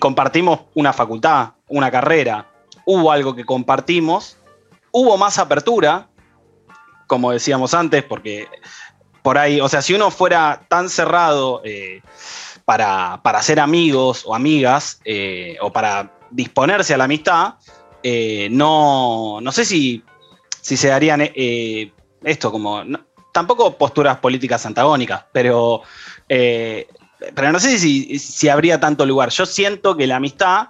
compartimos 0.00 0.62
una 0.74 0.92
facultad, 0.92 1.50
una 1.68 1.88
carrera, 1.88 2.50
hubo 2.84 3.12
algo 3.12 3.36
que 3.36 3.44
compartimos, 3.44 4.36
hubo 4.90 5.16
más 5.16 5.38
apertura, 5.38 6.08
como 7.06 7.30
decíamos 7.30 7.74
antes, 7.74 8.02
porque 8.02 8.48
por 9.22 9.38
ahí, 9.38 9.60
o 9.60 9.68
sea, 9.68 9.82
si 9.82 9.94
uno 9.94 10.10
fuera 10.10 10.66
tan 10.66 10.90
cerrado 10.90 11.62
eh, 11.64 12.02
para, 12.64 13.20
para 13.22 13.40
ser 13.40 13.60
amigos 13.60 14.24
o 14.26 14.34
amigas 14.34 15.00
eh, 15.04 15.58
o 15.60 15.72
para 15.72 16.10
disponerse 16.32 16.92
a 16.94 16.98
la 16.98 17.04
amistad, 17.04 17.54
no, 18.50 19.38
no 19.40 19.52
sé 19.52 19.64
si, 19.64 20.02
se 20.60 20.88
darían 20.88 21.20
esto 22.24 22.50
como... 22.50 22.82
tampoco 23.30 23.78
posturas 23.78 24.18
políticas 24.18 24.66
antagónicas, 24.66 25.24
pero, 25.32 25.82
pero 27.34 27.52
no 27.52 27.60
sé 27.60 27.78
si, 27.78 28.18
si 28.18 28.48
habría 28.48 28.80
tanto 28.80 29.06
lugar. 29.06 29.30
Yo 29.30 29.46
siento 29.46 29.96
que 29.96 30.06
la 30.06 30.16
amistad 30.16 30.68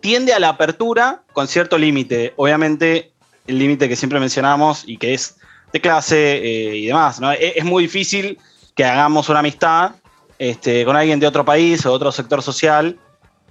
tiende 0.00 0.32
a 0.32 0.38
la 0.38 0.50
apertura 0.50 1.22
con 1.32 1.48
cierto 1.48 1.78
límite. 1.78 2.32
Obviamente, 2.36 3.12
el 3.46 3.58
límite 3.58 3.88
que 3.88 3.96
siempre 3.96 4.20
mencionamos 4.20 4.84
y 4.86 4.96
que 4.96 5.14
es 5.14 5.36
de 5.72 5.80
clase 5.80 6.36
eh, 6.36 6.76
y 6.76 6.86
demás. 6.86 7.20
¿no? 7.20 7.32
Es, 7.32 7.56
es 7.56 7.64
muy 7.64 7.84
difícil 7.84 8.38
que 8.74 8.84
hagamos 8.84 9.28
una 9.28 9.40
amistad 9.40 9.92
este, 10.38 10.84
con 10.84 10.96
alguien 10.96 11.18
de 11.18 11.26
otro 11.26 11.44
país 11.44 11.84
o 11.84 11.92
otro 11.92 12.12
sector 12.12 12.42
social 12.42 12.98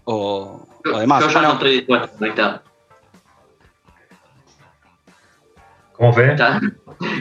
o, 0.06 0.66
o 0.94 1.00
demás. 1.00 1.22
Yo 1.22 1.28
ya 1.28 1.34
Bueno, 1.34 1.48
no 1.50 1.54
estoy 1.56 1.72
dispuesto 1.72 2.06
a 2.06 2.18
conectar. 2.18 2.64
¿Cómo? 5.98 6.16
Ya- 6.16 6.60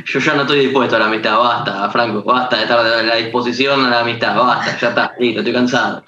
Yo 0.06 0.20
ya 0.20 0.34
no 0.34 0.42
estoy 0.42 0.60
dispuesto 0.60 0.96
a 0.96 0.98
la 1.00 1.06
amistad, 1.06 1.38
basta, 1.38 1.90
Franco, 1.90 2.22
basta 2.22 2.56
de 2.56 2.62
estar 2.62 2.78
a 2.78 3.02
la 3.02 3.14
disposición 3.16 3.84
a 3.84 3.90
la 3.90 4.00
amistad, 4.00 4.34
basta, 4.36 4.78
ya 4.78 4.88
está, 4.88 5.12
listo, 5.18 5.40
estoy 5.40 5.52
cansado. 5.52 6.02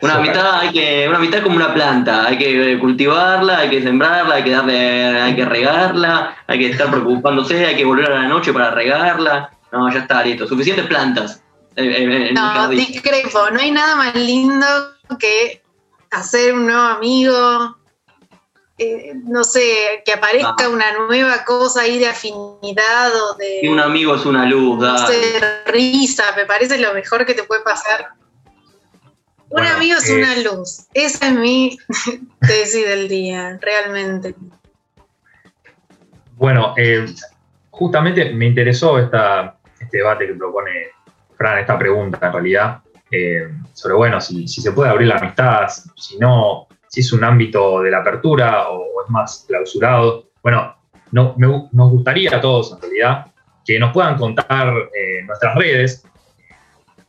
Una 0.00 0.14
amistad 0.14 0.60
hay 0.60 0.70
que, 0.70 1.06
una 1.08 1.16
amistad 1.18 1.38
es 1.38 1.44
como 1.44 1.56
una 1.56 1.74
planta, 1.74 2.26
hay 2.28 2.38
que 2.38 2.78
cultivarla, 2.78 3.58
hay 3.58 3.70
que 3.70 3.82
sembrarla, 3.82 4.36
hay 4.36 4.44
que 4.44 4.50
darle, 4.52 5.20
hay 5.20 5.34
que 5.34 5.44
regarla, 5.44 6.36
hay 6.46 6.58
que 6.60 6.70
estar 6.70 6.88
preocupándose, 6.90 7.66
hay 7.66 7.74
que 7.76 7.84
volver 7.84 8.06
a 8.12 8.20
la 8.22 8.28
noche 8.28 8.52
para 8.52 8.70
regarla. 8.70 9.50
No, 9.72 9.92
ya 9.92 9.98
está, 10.00 10.22
listo, 10.22 10.46
suficientes 10.46 10.86
plantas. 10.86 11.42
en- 11.74 11.92
en- 11.92 12.12
en 12.12 12.22
mi 12.22 12.32
No, 12.32 12.68
discrepo. 12.70 13.50
No 13.52 13.60
hay 13.60 13.70
nada 13.70 13.94
más 13.96 14.14
lindo 14.14 14.66
que 15.18 15.62
hacer 16.10 16.52
un 16.54 16.66
nuevo 16.66 16.80
amigo. 16.82 17.77
Eh, 18.78 19.12
no 19.24 19.42
sé, 19.44 20.02
que 20.04 20.12
aparezca 20.12 20.54
Ah. 20.60 20.68
una 20.68 20.92
nueva 21.06 21.44
cosa 21.44 21.82
ahí 21.82 21.98
de 21.98 22.06
afinidad 22.08 23.10
o 23.14 23.34
de 23.34 23.60
Y 23.62 23.68
un 23.68 23.80
amigo 23.80 24.14
es 24.14 24.24
una 24.24 24.46
luz, 24.46 24.78
no 24.78 24.92
dale. 24.92 25.14
sé, 25.14 25.40
risa. 25.66 26.24
Me 26.36 26.46
parece 26.46 26.78
lo 26.78 26.94
mejor 26.94 27.26
que 27.26 27.34
te 27.34 27.42
puede 27.42 27.62
pasar. 27.62 28.08
Un 29.50 29.64
amigo 29.66 29.96
es 29.98 30.08
eh, 30.10 30.16
una 30.16 30.36
luz. 30.36 30.86
Esa 30.94 31.28
es 31.28 31.34
mi 31.34 31.76
tesis 32.40 32.86
del 32.86 33.08
día, 33.08 33.58
realmente. 33.60 34.34
Bueno, 36.36 36.74
eh, 36.76 37.06
justamente 37.70 38.32
me 38.32 38.46
interesó 38.46 38.98
esta, 38.98 39.56
este 39.80 39.96
debate 39.98 40.26
que 40.26 40.34
propone 40.34 40.70
Fran, 41.36 41.58
esta 41.58 41.76
pregunta 41.78 42.18
en 42.26 42.32
realidad, 42.32 42.80
eh, 43.10 43.48
sobre, 43.72 43.94
bueno, 43.94 44.20
si, 44.20 44.46
si 44.46 44.60
se 44.60 44.70
puede 44.72 44.90
abrir 44.90 45.08
la 45.08 45.16
amistad, 45.16 45.66
si 45.96 46.16
no, 46.18 46.67
si 46.88 47.00
es 47.00 47.12
un 47.12 47.24
ámbito 47.24 47.82
de 47.82 47.90
la 47.90 47.98
apertura 47.98 48.68
o, 48.68 49.02
es 49.04 49.10
más 49.10 49.44
clausurado. 49.46 50.30
Bueno, 50.42 50.76
no, 51.12 51.34
nos 51.36 51.90
gustaría 51.90 52.36
a 52.36 52.40
todos 52.40 52.72
en 52.72 52.80
realidad 52.80 53.26
que 53.64 53.78
nos 53.78 53.92
puedan 53.92 54.16
contar 54.16 54.68
eh, 54.68 55.22
nuestras 55.26 55.54
redes, 55.54 56.06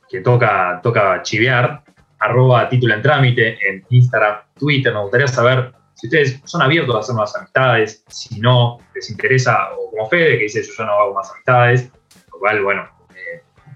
que 0.10 0.22
toca, 0.22 0.80
toca 0.84 1.22
chivear, 1.22 1.84
arroba 2.20 2.68
título 2.68 2.94
en 2.94 3.02
trámite 3.02 3.58
en 3.68 3.86
Instagram, 3.90 4.40
Twitter. 4.58 4.94
Nos 4.94 5.04
gustaría 5.04 5.28
saber 5.28 5.72
si 5.94 6.08
ustedes 6.08 6.42
son 6.46 6.62
abiertos 6.62 6.96
a 6.96 7.00
hacer 7.00 7.16
más 7.16 7.36
amistades, 7.36 8.04
si 8.08 8.40
no 8.40 8.78
les 8.94 9.10
interesa, 9.10 9.70
o 9.78 9.92
como 9.92 10.10
Fede, 10.10 10.38
que 10.38 10.44
dice 10.44 10.64
yo 10.64 10.74
ya 10.78 10.86
no 10.86 10.94
hago 10.94 11.14
más 11.14 11.32
amistades, 11.32 11.92
lo 12.32 12.40
cual, 12.40 12.64
bueno, 12.64 12.99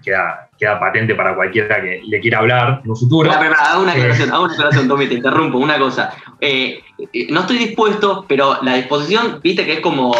queda, 0.04 0.48
queda 0.58 0.78
patente 0.78 1.14
para 1.14 1.34
cualquiera 1.34 1.80
que 1.80 2.02
le 2.06 2.20
quiera 2.20 2.38
hablar 2.38 2.80
en 2.84 2.90
un 2.90 2.96
futuro. 2.96 3.30
Hago 3.32 3.82
una 3.82 3.94
Eh. 3.94 3.98
aclaración, 3.98 4.32
hago 4.32 4.44
una 4.44 4.54
aclaración, 4.54 4.88
Tommy, 4.88 5.06
te 5.08 5.14
interrumpo, 5.14 5.58
una 5.58 5.78
cosa. 5.78 6.14
Eh, 6.40 6.80
eh, 7.12 7.26
no 7.30 7.40
estoy 7.40 7.58
dispuesto, 7.58 8.24
pero 8.28 8.58
la 8.62 8.74
disposición, 8.76 9.40
viste 9.42 9.64
que 9.64 9.74
es 9.74 9.80
como. 9.80 10.14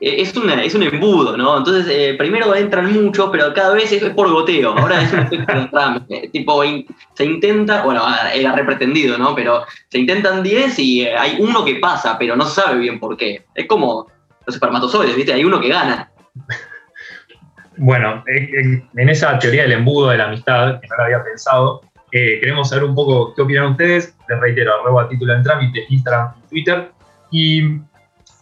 eh, 0.00 0.16
Es, 0.20 0.36
una- 0.36 0.62
es 0.62 0.74
un 0.74 0.82
embudo, 0.82 1.36
¿no? 1.36 1.56
Entonces, 1.56 1.86
eh, 1.88 2.14
primero 2.18 2.54
entran 2.54 2.92
muchos, 2.92 3.30
pero 3.30 3.54
cada 3.54 3.72
vez 3.74 3.90
es, 3.92 4.02
por 4.10 4.28
goteo. 4.30 4.76
Ahora 4.76 5.00
es 5.00 5.12
un 5.12 5.20
efecto 5.20 5.54
de 5.60 5.66
trámite. 5.68 6.28
Tipo, 6.32 6.62
in- 6.64 6.84
se 7.14 7.24
intenta, 7.24 7.82
bueno, 7.84 8.02
era 8.34 8.52
re 8.54 8.64
pretendido, 8.64 9.16
¿no? 9.16 9.34
Pero 9.34 9.62
se 9.88 9.98
intentan 10.00 10.42
10 10.42 10.78
y 10.80 11.02
eh, 11.02 11.16
hay 11.16 11.36
uno 11.38 11.64
que 11.64 11.76
pasa, 11.76 12.18
pero 12.18 12.34
no 12.36 12.44
se 12.44 12.60
sabe 12.60 12.80
bien 12.80 12.98
por 13.00 13.16
qué. 13.16 13.46
Es 13.54 13.66
como 13.66 14.08
los 14.46 14.54
espermatozoides, 14.56 15.16
¿viste? 15.16 15.32
Hay 15.32 15.44
uno 15.44 15.58
que 15.60 15.68
gana. 15.68 16.10
Bueno, 17.76 18.22
en, 18.26 19.08
esa 19.08 19.38
teoría 19.38 19.62
del 19.62 19.72
embudo 19.72 20.10
de 20.10 20.18
la 20.18 20.26
amistad, 20.26 20.80
que 20.80 20.88
no 20.88 20.96
la 20.96 21.04
había 21.04 21.24
pensado, 21.24 21.82
eh, 22.12 22.38
queremos 22.40 22.68
saber 22.68 22.84
un 22.84 22.94
poco 22.94 23.34
qué 23.34 23.42
opinan 23.42 23.72
ustedes. 23.72 24.14
Les 24.28 24.40
reitero, 24.40 24.80
arroba 24.80 25.08
título 25.08 25.34
en 25.34 25.42
trámite, 25.42 25.84
Instagram 25.88 26.34
y 26.44 26.48
Twitter. 26.48 26.90
Y 27.30 27.80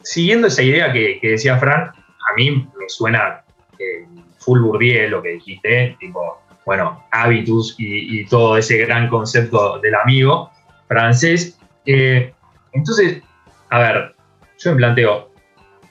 siguiendo 0.03 0.49
esa 0.49 0.62
idea 0.62 0.92
que, 0.92 1.18
decía 1.23 1.57
Fran, 1.57 1.85
a 1.85 2.35
mí 2.37 2.51
me 2.51 2.88
suena 2.88 3.42
eh, 3.79 4.07
full 4.38 4.61
Bourdieu 4.61 5.09
lo 5.09 5.23
que 5.23 5.31
dijiste, 5.31 5.97
tipo, 5.99 6.40
bueno, 6.66 7.05
habitus 7.11 7.75
y, 7.79 8.21
y 8.21 8.27
todo 8.27 8.57
ese 8.57 8.77
gran 8.79 9.09
concepto 9.09 9.79
del 9.79 9.95
amigo 9.95 10.51
francés. 10.92 11.59
Eh, 11.87 12.33
entonces, 12.73 13.23
a 13.71 13.79
ver, 13.79 14.14
yo 14.59 14.71
me 14.73 14.77
planteo, 14.77 15.33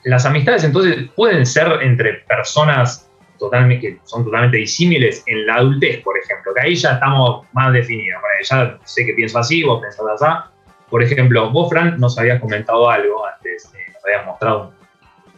las 0.03 0.25
amistades 0.25 0.63
entonces 0.63 1.09
pueden 1.15 1.45
ser 1.45 1.67
entre 1.81 2.13
personas 2.27 3.10
totalmente, 3.41 3.81
que 3.81 3.99
son 4.03 4.23
totalmente 4.23 4.57
disímiles 4.57 5.23
en 5.25 5.47
la 5.47 5.55
adultez, 5.55 6.01
por 6.03 6.15
ejemplo, 6.15 6.53
que 6.53 6.61
ahí 6.61 6.75
ya 6.75 6.91
estamos 6.91 7.47
más 7.53 7.73
definidos. 7.73 8.21
Ya 8.47 8.77
sé 8.85 9.03
que 9.03 9.13
pienso 9.13 9.39
así, 9.39 9.63
vos 9.63 9.81
pensás 9.81 10.21
así. 10.21 10.49
Por 10.91 11.01
ejemplo, 11.01 11.49
vos, 11.49 11.69
Fran, 11.69 11.99
nos 11.99 12.19
habías 12.19 12.39
comentado 12.39 12.87
algo 12.87 13.25
antes, 13.25 13.65
eh, 13.73 13.91
nos 13.93 14.05
habías 14.05 14.25
mostrado 14.27 14.73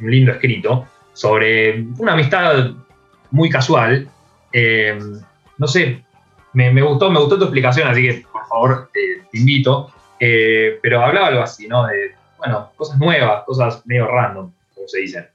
un 0.02 0.12
lindo 0.12 0.34
escrito 0.34 0.86
sobre 1.13 1.86
una 1.98 2.13
amistad 2.13 2.72
muy 3.32 3.50
casual. 3.50 4.10
Eh, 4.52 5.00
no 5.58 5.68
sé, 5.68 6.04
me, 6.52 6.82
gustó, 6.82 7.10
me 7.10 7.20
gustó 7.20 7.38
tu 7.38 7.46
explicación, 7.46 7.88
así 7.88 8.02
que 8.02 8.26
por 8.34 8.46
favor 8.48 8.89
te, 8.92 9.38
invito. 9.38 9.89
Eh, 10.20 10.78
pero 10.82 11.02
hablaba 11.02 11.28
algo 11.28 11.42
así, 11.42 11.70
¿no? 11.70 11.88
De, 11.88 12.16
bueno, 12.38 12.70
cosas 12.76 12.98
nuevas, 12.98 13.46
cosas 13.46 13.82
medio 13.86 14.08
random, 14.08 14.52
como 14.76 14.88
se 14.89 15.00
dice. 15.00 15.33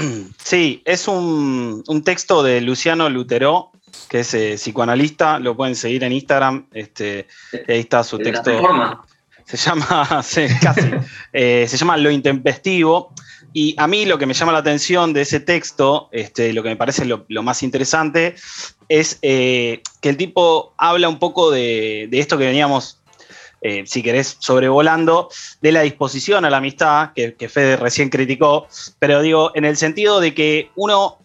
Sí, 0.42 0.82
es 0.84 1.08
un, 1.08 1.84
texto 2.04 2.42
de 2.42 2.60
Luciano 2.60 3.08
Lutero, 3.08 3.70
que 4.08 4.20
es 4.20 4.34
eh, 4.34 4.54
psicoanalista, 4.56 5.38
lo 5.38 5.56
pueden 5.56 5.76
seguir 5.76 6.04
en 6.04 6.12
Instagram, 6.12 6.66
este, 6.72 7.26
ahí 7.68 7.80
está 7.80 8.02
su 8.02 8.18
texto. 8.18 8.50
Se 9.44 9.56
llama, 9.56 10.06
casi, 10.62 10.90
eh, 11.32 11.66
se 11.68 11.76
llama 11.76 11.96
Lo 11.96 12.10
Intempestivo. 12.10 13.12
Y 13.52 13.74
a 13.78 13.88
mí 13.88 14.06
lo 14.06 14.16
que 14.16 14.26
me 14.26 14.34
llama 14.34 14.52
la 14.52 14.58
atención 14.58 15.12
de 15.12 15.22
ese 15.22 15.40
texto, 15.40 16.08
este, 16.12 16.52
lo 16.52 16.62
que 16.62 16.68
me 16.68 16.76
parece 16.76 17.04
lo, 17.04 17.42
más 17.42 17.64
interesante, 17.64 18.36
es 18.88 19.18
eh, 19.22 19.82
que 20.00 20.08
el 20.08 20.16
tipo 20.16 20.72
habla 20.78 21.08
un 21.08 21.18
poco 21.18 21.50
de, 21.50 22.08
esto 22.12 22.38
que 22.38 22.46
veníamos, 22.46 22.99
eh, 23.60 23.84
si 23.86 24.02
querés, 24.02 24.36
sobrevolando, 24.38 25.28
de 25.60 25.72
la 25.72 25.82
disposición 25.82 26.44
a 26.44 26.50
la 26.50 26.58
amistad, 26.58 27.12
que, 27.14 27.34
que 27.34 27.48
Fede 27.48 27.76
recién 27.76 28.08
criticó, 28.08 28.66
pero 28.98 29.22
digo, 29.22 29.52
en 29.54 29.64
el 29.64 29.76
sentido 29.76 30.20
de 30.20 30.34
que 30.34 30.70
uno, 30.76 31.18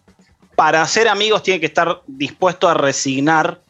para 0.54 0.86
ser 0.86 1.08
amigos, 1.08 1.42
tiene 1.42 1.60
que 1.60 1.66
estar 1.66 2.02
dispuesto 2.06 2.68
a 2.68 2.74
resignar 2.74 3.60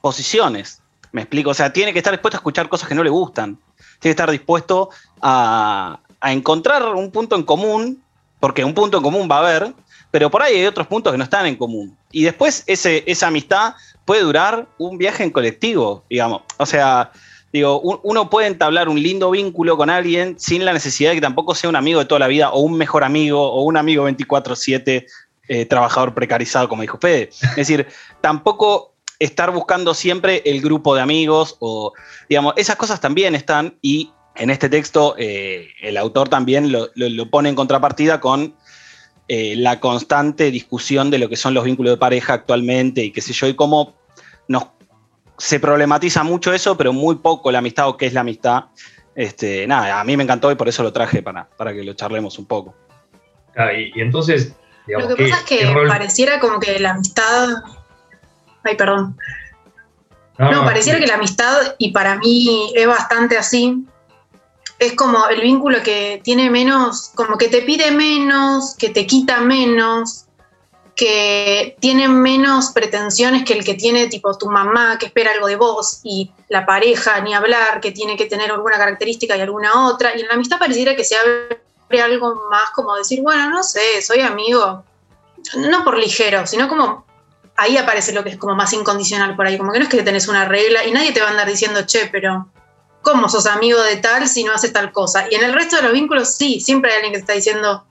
posiciones. 0.00 0.82
Me 1.12 1.22
explico, 1.22 1.50
o 1.50 1.54
sea, 1.54 1.72
tiene 1.72 1.92
que 1.92 1.98
estar 1.98 2.12
dispuesto 2.12 2.36
a 2.36 2.40
escuchar 2.40 2.68
cosas 2.68 2.88
que 2.88 2.94
no 2.94 3.02
le 3.02 3.10
gustan 3.10 3.58
tiene 4.00 4.14
que 4.14 4.22
estar 4.22 4.30
dispuesto 4.30 4.90
a, 5.22 6.00
encontrar 6.22 6.94
un 6.94 7.10
punto 7.10 7.34
en 7.34 7.44
común, 7.44 8.02
porque 8.40 8.62
un 8.62 8.74
punto 8.74 8.98
en 8.98 9.02
común 9.02 9.28
va 9.30 9.36
a 9.36 9.38
haber, 9.38 9.74
pero 10.10 10.30
por 10.30 10.42
ahí 10.42 10.56
hay 10.56 10.66
otros 10.66 10.86
puntos 10.86 11.12
que 11.12 11.16
no 11.16 11.24
están 11.24 11.46
en 11.46 11.56
común. 11.56 11.96
Y 12.12 12.24
después 12.24 12.64
esa 12.66 13.26
amistad 13.26 13.74
puede 14.04 14.22
durar 14.22 14.66
un 14.76 14.98
viaje 14.98 15.22
en 15.22 15.30
colectivo, 15.30 16.04
digamos. 16.10 16.42
O 16.58 16.66
sea, 16.66 17.10
digo, 17.52 17.80
uno 17.80 18.30
puede 18.30 18.46
entablar 18.46 18.88
un 18.88 19.02
lindo 19.02 19.30
vínculo 19.30 19.76
con 19.76 19.90
alguien 19.90 20.38
sin 20.38 20.64
la 20.64 20.72
necesidad 20.72 21.10
de 21.10 21.16
que 21.16 21.20
tampoco 21.20 21.54
sea 21.54 21.70
un 21.70 21.76
amigo 21.76 21.98
de 21.98 22.06
toda 22.06 22.20
la 22.20 22.28
vida 22.28 22.50
o 22.50 22.60
un 22.60 22.76
mejor 22.76 23.04
amigo 23.04 23.40
o 23.40 23.62
un 23.62 23.76
amigo 23.76 24.08
24/7 24.08 25.06
eh, 25.48 25.66
trabajador 25.66 26.14
precarizado, 26.14 26.68
como 26.68 26.82
dijo 26.82 26.98
Fede. 26.98 27.30
Es 27.30 27.56
decir, 27.56 27.88
tampoco 28.20 28.94
estar 29.18 29.50
buscando 29.52 29.94
siempre 29.94 30.42
el 30.44 30.60
grupo 30.60 30.94
de 30.94 31.02
amigos 31.02 31.56
o, 31.60 31.92
digamos, 32.28 32.54
esas 32.56 32.76
cosas 32.76 33.00
también 33.00 33.34
están 33.34 33.76
y 33.82 34.12
en 34.36 34.50
este 34.50 34.68
texto 34.68 35.14
eh, 35.18 35.68
el 35.82 35.96
autor 35.96 36.28
también 36.28 36.72
lo, 36.72 36.90
pone 37.30 37.48
en 37.48 37.54
contrapartida 37.54 38.20
con 38.20 38.54
eh, 39.28 39.54
la 39.56 39.80
constante 39.80 40.50
discusión 40.50 41.10
de 41.10 41.18
lo 41.18 41.28
que 41.28 41.36
son 41.36 41.52
los 41.52 41.64
vínculos 41.64 41.92
de 41.94 41.98
pareja 41.98 42.32
actualmente 42.32 43.04
y 43.04 43.10
qué 43.10 43.20
sé 43.20 43.32
yo, 43.32 43.46
y 43.46 43.54
cómo 43.54 43.94
nos, 44.48 44.64
se 45.40 45.58
problematiza 45.58 46.22
mucho 46.22 46.52
eso, 46.52 46.76
pero 46.76 46.92
muy 46.92 47.16
poco 47.16 47.50
la 47.50 47.58
amistad 47.58 47.88
o 47.88 47.96
qué 47.96 48.06
es 48.06 48.12
la 48.12 48.20
amistad. 48.20 48.64
Este, 49.14 49.66
nada, 49.66 49.98
a 49.98 50.04
mí 50.04 50.16
me 50.16 50.22
encantó 50.22 50.52
y 50.52 50.54
por 50.54 50.68
eso 50.68 50.82
lo 50.82 50.92
traje 50.92 51.22
para, 51.22 51.48
para 51.56 51.72
que 51.72 51.82
lo 51.82 51.94
charlemos 51.94 52.38
un 52.38 52.46
poco. 52.46 52.74
y, 53.76 54.00
entonces, 54.00 54.54
lo 54.86 55.08
que 55.08 55.24
pasa 55.24 55.36
es 55.38 55.42
que 55.44 55.74
pareciera 55.88 56.38
como 56.38 56.60
que 56.60 56.78
la 56.78 56.90
amistad 56.90 57.48
Ay, 58.62 58.76
perdón. 58.76 59.16
No, 60.38 60.64
pareciera 60.64 60.98
que 60.98 61.06
la 61.06 61.16
amistad, 61.16 61.74
y 61.76 61.92
para 61.92 62.16
mí 62.16 62.72
es 62.74 62.86
bastante 62.86 63.36
así, 63.36 63.84
es 64.78 64.94
como 64.94 65.28
el 65.28 65.42
vínculo 65.42 65.82
que 65.82 66.22
tiene 66.24 66.48
menos, 66.48 67.10
como 67.14 67.36
que 67.36 67.48
te 67.48 67.60
pide 67.60 67.90
menos, 67.90 68.74
que 68.78 68.88
te 68.88 69.06
quita 69.06 69.40
menos, 69.40 70.26
que 70.94 71.76
tiene 71.80 72.08
menos 72.08 72.70
pretensiones 72.70 73.44
que 73.44 73.54
el 73.54 73.64
que 73.64 73.74
tiene 73.74 74.08
tipo 74.08 74.36
tu 74.36 74.50
mamá 74.50 74.98
que 74.98 75.06
espera 75.06 75.32
algo 75.32 75.46
de 75.46 75.56
vos 75.56 76.00
y 76.02 76.30
la 76.48 76.66
pareja 76.66 77.20
ni 77.20 77.34
hablar 77.34 77.80
que 77.80 77.92
tiene 77.92 78.16
que 78.16 78.26
tener 78.26 78.50
alguna 78.50 78.76
característica 78.76 79.36
y 79.36 79.40
alguna 79.40 79.86
otra. 79.86 80.16
Y 80.16 80.20
en 80.20 80.28
la 80.28 80.34
amistad 80.34 80.58
pareciera 80.58 80.96
que 80.96 81.04
se 81.04 81.16
abre 81.16 82.02
algo 82.02 82.48
más 82.50 82.70
como 82.70 82.94
decir 82.94 83.20
bueno 83.20 83.50
no 83.50 83.64
sé 83.64 84.00
soy 84.00 84.20
amigo 84.20 84.84
no 85.56 85.82
por 85.82 85.98
ligero 85.98 86.46
sino 86.46 86.68
como 86.68 87.04
ahí 87.60 87.76
aparece 87.76 88.12
lo 88.12 88.24
que 88.24 88.30
es 88.30 88.36
como 88.38 88.54
más 88.54 88.72
incondicional 88.72 89.36
por 89.36 89.46
ahí, 89.46 89.58
como 89.58 89.72
que 89.72 89.78
no 89.78 89.84
es 89.84 89.90
que 89.90 90.02
tenés 90.02 90.28
una 90.28 90.46
regla 90.46 90.84
y 90.86 90.92
nadie 90.92 91.12
te 91.12 91.20
va 91.20 91.28
a 91.28 91.30
andar 91.30 91.46
diciendo, 91.46 91.82
che, 91.84 92.08
pero 92.10 92.48
¿cómo 93.02 93.28
sos 93.28 93.46
amigo 93.46 93.80
de 93.82 93.96
tal 93.96 94.26
si 94.28 94.44
no 94.44 94.54
haces 94.54 94.72
tal 94.72 94.92
cosa? 94.92 95.26
Y 95.30 95.34
en 95.34 95.44
el 95.44 95.52
resto 95.52 95.76
de 95.76 95.82
los 95.82 95.92
vínculos 95.92 96.34
sí, 96.34 96.60
siempre 96.60 96.90
hay 96.90 96.96
alguien 96.96 97.12
que 97.12 97.18
te 97.18 97.22
está 97.22 97.32
diciendo, 97.34 97.84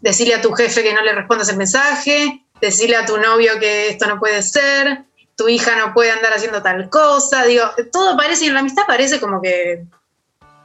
decirle 0.00 0.34
a 0.34 0.42
tu 0.42 0.52
jefe 0.52 0.82
que 0.82 0.94
no 0.94 1.02
le 1.02 1.12
respondas 1.12 1.48
el 1.48 1.56
mensaje, 1.56 2.42
decirle 2.60 2.96
a 2.96 3.06
tu 3.06 3.18
novio 3.18 3.58
que 3.58 3.88
esto 3.88 4.06
no 4.06 4.18
puede 4.18 4.42
ser, 4.42 5.04
tu 5.36 5.48
hija 5.48 5.76
no 5.76 5.94
puede 5.94 6.10
andar 6.10 6.32
haciendo 6.32 6.62
tal 6.62 6.88
cosa, 6.90 7.44
digo, 7.44 7.64
todo 7.92 8.16
parece, 8.16 8.44
y 8.44 8.48
en 8.48 8.54
la 8.54 8.60
amistad 8.60 8.82
parece 8.86 9.20
como 9.20 9.40
que 9.40 9.84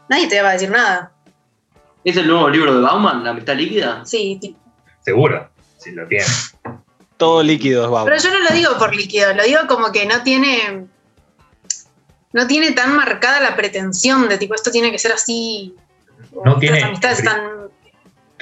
nadie 0.10 0.28
te 0.28 0.41
va 0.41 0.50
a 0.50 0.54
decir 0.54 0.69
nada. 0.69 1.12
¿Es 2.04 2.17
el 2.17 2.28
nuevo 2.28 2.50
libro 2.50 2.74
de 2.74 2.82
Bauman, 2.82 3.24
La 3.24 3.30
amistad 3.30 3.56
líquida? 3.56 4.06
Sí. 4.06 4.56
Seguro, 5.02 5.50
si 5.78 5.91
lo 5.91 6.08
tiene 6.08 6.26
todo 7.24 7.41
líquido 7.41 7.86
es 7.86 8.04
Pero 8.04 8.17
yo 8.17 8.32
no 8.38 8.50
lo 8.50 8.56
digo 8.56 8.78
por 8.78 8.93
líquido, 8.93 9.34
lo 9.34 9.43
digo 9.43 9.62
como 9.67 9.91
que 9.91 10.06
no 10.06 10.24
tiene. 10.24 10.88
No 12.34 12.48
tiene 12.48 12.72
tan 12.72 12.98
marcada 12.98 13.39
la 13.39 13.56
pretensión 13.56 14.28
de 14.28 14.38
tipo, 14.38 14.56
esto 14.56 14.72
tiene 14.72 14.91
que 14.91 15.00
ser 15.00 15.13
así. 15.13 15.74
No 16.43 16.58
tiene. 16.58 16.82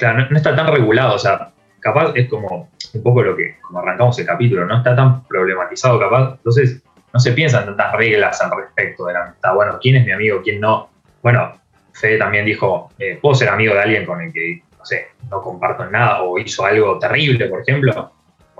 Claro, 0.02 0.26
no, 0.28 0.36
está 0.36 0.56
tan 0.56 0.66
regulado, 0.66 1.14
o 1.14 1.18
sea, 1.18 1.52
capaz 1.78 2.12
es 2.16 2.28
como 2.28 2.70
un 2.94 3.02
poco 3.02 3.22
lo 3.22 3.36
que, 3.36 3.58
como 3.60 3.78
arrancamos 3.78 4.18
el 4.18 4.26
capítulo, 4.26 4.66
no 4.66 4.78
está 4.78 4.96
tan 4.96 5.24
problematizado, 5.24 6.00
capaz. 6.00 6.34
Entonces, 6.38 6.82
no 7.12 7.20
se 7.20 7.32
piensan 7.32 7.66
tantas 7.66 7.92
reglas 7.94 8.40
al 8.40 8.50
respecto 8.56 9.06
de 9.06 9.12
la 9.12 9.26
amistad. 9.26 9.54
Bueno, 9.54 9.78
¿quién 9.80 9.96
es 9.96 10.04
mi 10.04 10.12
amigo? 10.12 10.40
¿Quién 10.42 10.60
no? 10.60 10.90
Bueno, 11.22 11.52
Fede 11.92 12.18
también 12.18 12.46
dijo, 12.46 12.90
eh, 12.98 13.18
puedo 13.22 13.34
ser 13.34 13.48
amigo 13.48 13.74
de 13.74 13.80
alguien 13.80 14.04
con 14.04 14.20
el 14.20 14.32
que, 14.32 14.62
no 14.76 14.84
sé, 14.84 15.08
no 15.30 15.40
comparto 15.40 15.86
nada 15.86 16.22
o 16.22 16.38
hizo 16.38 16.64
algo 16.64 16.98
terrible, 16.98 17.46
por 17.46 17.60
ejemplo 17.60 18.12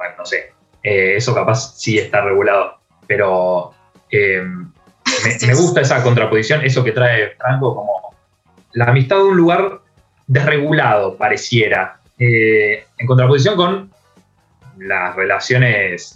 bueno, 0.03 0.15
no 0.19 0.25
sé, 0.25 0.53
eh, 0.83 1.17
eso 1.17 1.35
capaz 1.35 1.79
sí 1.79 1.99
está 1.99 2.23
regulado, 2.23 2.79
pero 3.07 3.73
eh, 4.11 4.43
me, 5.47 5.55
gusta 5.55 5.81
esa 5.81 6.03
contraposición, 6.03 6.65
eso 6.65 6.83
que 6.83 6.93
trae 6.93 7.31
Franco, 7.37 7.75
como 7.75 8.15
la 8.73 8.87
amistad 8.87 9.17
de 9.17 9.23
un 9.23 9.37
lugar 9.37 9.82
desregulado, 10.33 11.17
pareciera, 11.17 12.01
eh, 12.19 12.85
en 12.99 13.07
contraposición 13.07 13.57
con 13.57 13.91
las 14.79 15.15
relaciones 15.15 16.15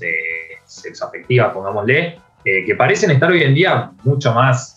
sexoafectivas, 0.65 1.53
pongámosle, 1.53 2.19
que 2.45 2.75
parecen 2.77 3.11
estar 3.11 3.31
hoy 3.31 3.43
en 3.43 3.55
día 3.55 3.91
mucho 4.05 4.33
más 4.33 4.77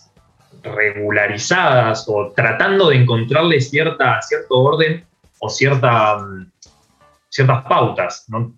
regularizadas 0.62 2.04
o 2.08 2.32
tratando 2.34 2.90
de 2.90 2.96
encontrarle 2.96 3.60
cierta, 3.60 4.20
cierto 4.22 4.58
orden 4.58 5.04
o 5.38 5.48
cierta, 5.48 6.18
mm, 6.18 6.50
ciertas 7.28 7.64
pautas. 7.64 8.24
¿no? 8.28 8.52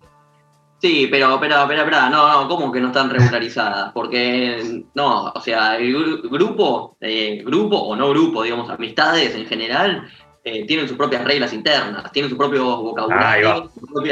Sí, 0.79 1.07
pero, 1.09 1.39
pero, 1.39 1.65
pero, 1.67 1.85
pero, 1.85 2.09
no, 2.09 2.43
no, 2.43 2.47
¿cómo 2.49 2.71
que 2.71 2.81
no 2.81 2.87
están 2.87 3.09
regularizadas? 3.09 3.93
Porque, 3.93 4.83
no, 4.93 5.31
o 5.33 5.39
sea, 5.39 5.77
el 5.77 6.21
grupo, 6.23 6.97
eh, 6.99 7.41
grupo 7.45 7.77
o 7.77 7.95
no 7.95 8.09
grupo, 8.09 8.43
digamos, 8.43 8.69
amistades 8.69 9.33
en 9.33 9.45
general, 9.45 10.09
eh, 10.43 10.65
tienen 10.65 10.87
sus 10.87 10.97
propias 10.97 11.23
reglas 11.23 11.53
internas, 11.53 12.11
tienen 12.11 12.29
su 12.29 12.37
propio 12.37 12.65
vocabulario, 12.77 13.71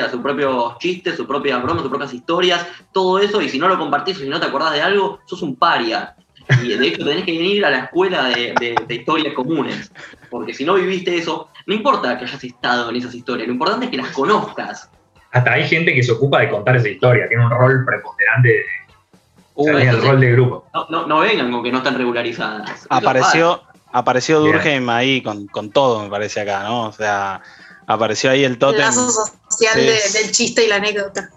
sus 0.09 0.21
propios 0.21 0.77
chistes, 0.79 1.15
sus 1.15 1.27
propias 1.27 1.61
bromas, 1.61 1.81
sus 1.81 1.89
propias 1.89 2.13
historias, 2.13 2.65
todo 2.91 3.19
eso, 3.19 3.41
y 3.41 3.49
si 3.49 3.59
no 3.59 3.67
lo 3.67 3.77
compartís 3.77 4.17
o 4.17 4.19
si 4.21 4.29
no 4.29 4.39
te 4.39 4.47
acordás 4.47 4.73
de 4.73 4.81
algo, 4.81 5.19
sos 5.25 5.41
un 5.41 5.55
paria. 5.55 6.15
Y 6.63 6.69
de 6.69 6.87
hecho 6.87 7.05
tenés 7.05 7.23
que 7.23 7.37
venir 7.37 7.65
a 7.65 7.69
la 7.69 7.79
escuela 7.85 8.25
de, 8.29 8.53
de 8.87 8.95
historias 8.95 9.33
comunes, 9.33 9.91
porque 10.29 10.53
si 10.53 10.65
no 10.65 10.73
viviste 10.73 11.15
eso, 11.15 11.49
no 11.65 11.73
importa 11.73 12.17
que 12.17 12.25
hayas 12.25 12.43
estado 12.43 12.89
en 12.89 12.95
esas 12.95 13.13
historias, 13.13 13.47
lo 13.47 13.53
importante 13.53 13.85
es 13.85 13.91
que 13.91 13.97
las 13.97 14.09
conozcas 14.09 14.89
hasta 15.31 15.53
hay 15.53 15.67
gente 15.67 15.93
que 15.93 16.03
se 16.03 16.11
ocupa 16.11 16.41
de 16.41 16.49
contar 16.49 16.75
esa 16.75 16.89
historia, 16.89 17.27
tiene 17.27 17.45
un 17.45 17.51
rol 17.51 17.85
preponderante 17.85 18.49
de, 18.49 19.89
el 19.89 20.01
rol 20.01 20.19
de 20.19 20.31
grupo. 20.31 20.65
No, 20.89 21.19
vengan 21.19 21.51
con 21.51 21.63
que 21.63 21.71
no 21.71 21.77
están 21.77 21.95
regularizadas. 21.95 22.85
Apareció, 22.89 23.61
apareció 23.91 24.39
Durkheim 24.39 24.89
ahí 24.89 25.21
con, 25.21 25.71
todo, 25.71 26.03
me 26.03 26.09
parece 26.09 26.41
acá, 26.41 26.63
¿no? 26.63 26.87
O 26.87 26.91
sea, 26.91 27.41
apareció 27.87 28.31
ahí 28.31 28.43
el 28.43 28.57
tótem. 28.57 28.81
El 28.81 28.85
lazo 28.87 29.11
social 29.49 29.75
del 29.75 30.31
chiste 30.31 30.65
y 30.65 30.67
la 30.67 30.75
anécdota. 30.75 31.29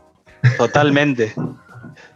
Totalmente. 0.56 1.34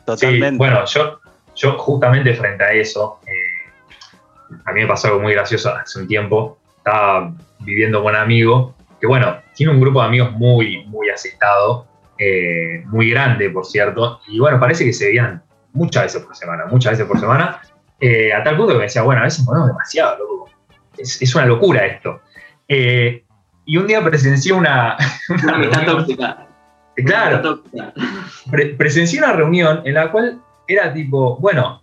Totalmente. 0.05 0.57
bueno, 0.57 0.85
yo, 0.87 1.21
yo 1.55 1.79
justamente 1.79 2.35
frente 2.35 2.65
a 2.65 2.73
eso, 2.73 3.21
eh, 3.27 4.57
a 4.65 4.73
mí 4.73 4.83
me 4.83 4.87
pasó 4.87 5.09
algo 5.09 5.21
muy 5.21 5.35
gracioso 5.35 5.75
hace 5.75 5.99
un 5.99 6.09
tiempo. 6.09 6.59
Estaba 6.79 7.33
viviendo 7.61 8.03
con 8.03 8.15
un 8.15 8.21
amigo 8.21 8.75
que 9.01 9.07
bueno, 9.07 9.39
tiene 9.55 9.73
un 9.73 9.81
grupo 9.81 10.01
de 10.01 10.07
amigos 10.07 10.33
muy, 10.33 10.85
muy 10.87 11.09
aceptado, 11.09 11.87
eh, 12.19 12.83
muy 12.87 13.11
grande, 13.11 13.51
por 13.51 13.65
cierto, 13.65 14.21
y 14.27 14.39
bueno, 14.41 14.59
parece 14.59 14.85
que 14.85 14.93
se 14.93 15.07
veían 15.07 15.43
muchas 15.73 16.05
veces 16.05 16.23
por 16.23 16.37
semana, 16.37 16.67
muchas 16.67 16.93
veces 16.93 17.07
por 17.07 17.21
semana, 17.21 17.61
eh, 18.01 18.33
a 18.33 18.43
tal 18.43 18.57
punto 18.57 18.73
que 18.73 18.79
me 18.79 18.85
decía, 18.85 19.03
bueno, 19.03 19.21
a 19.21 19.25
veces 19.25 19.45
ponemos 19.45 19.69
demasiado, 19.69 20.19
loco. 20.19 20.51
Es, 20.97 21.35
una 21.35 21.47
locura 21.47 21.87
esto. 21.87 22.21
Eh, 22.67 23.25
y 23.65 23.77
un 23.77 23.87
día 23.87 24.03
presencié 24.03 24.53
una. 24.53 24.97
Una 25.43 25.55
amistad 25.55 25.85
tóxica. 25.87 26.47
Claro, 26.97 27.41
Tóxica. 27.43 27.93
pre- 28.51 28.75
presencié 28.75 29.21
una 29.21 29.33
reunión 29.33 29.83
en 29.85 29.95
la 29.95 30.11
cual 30.11 30.41
era 30.67 30.93
tipo, 30.93 31.37
bueno, 31.37 31.83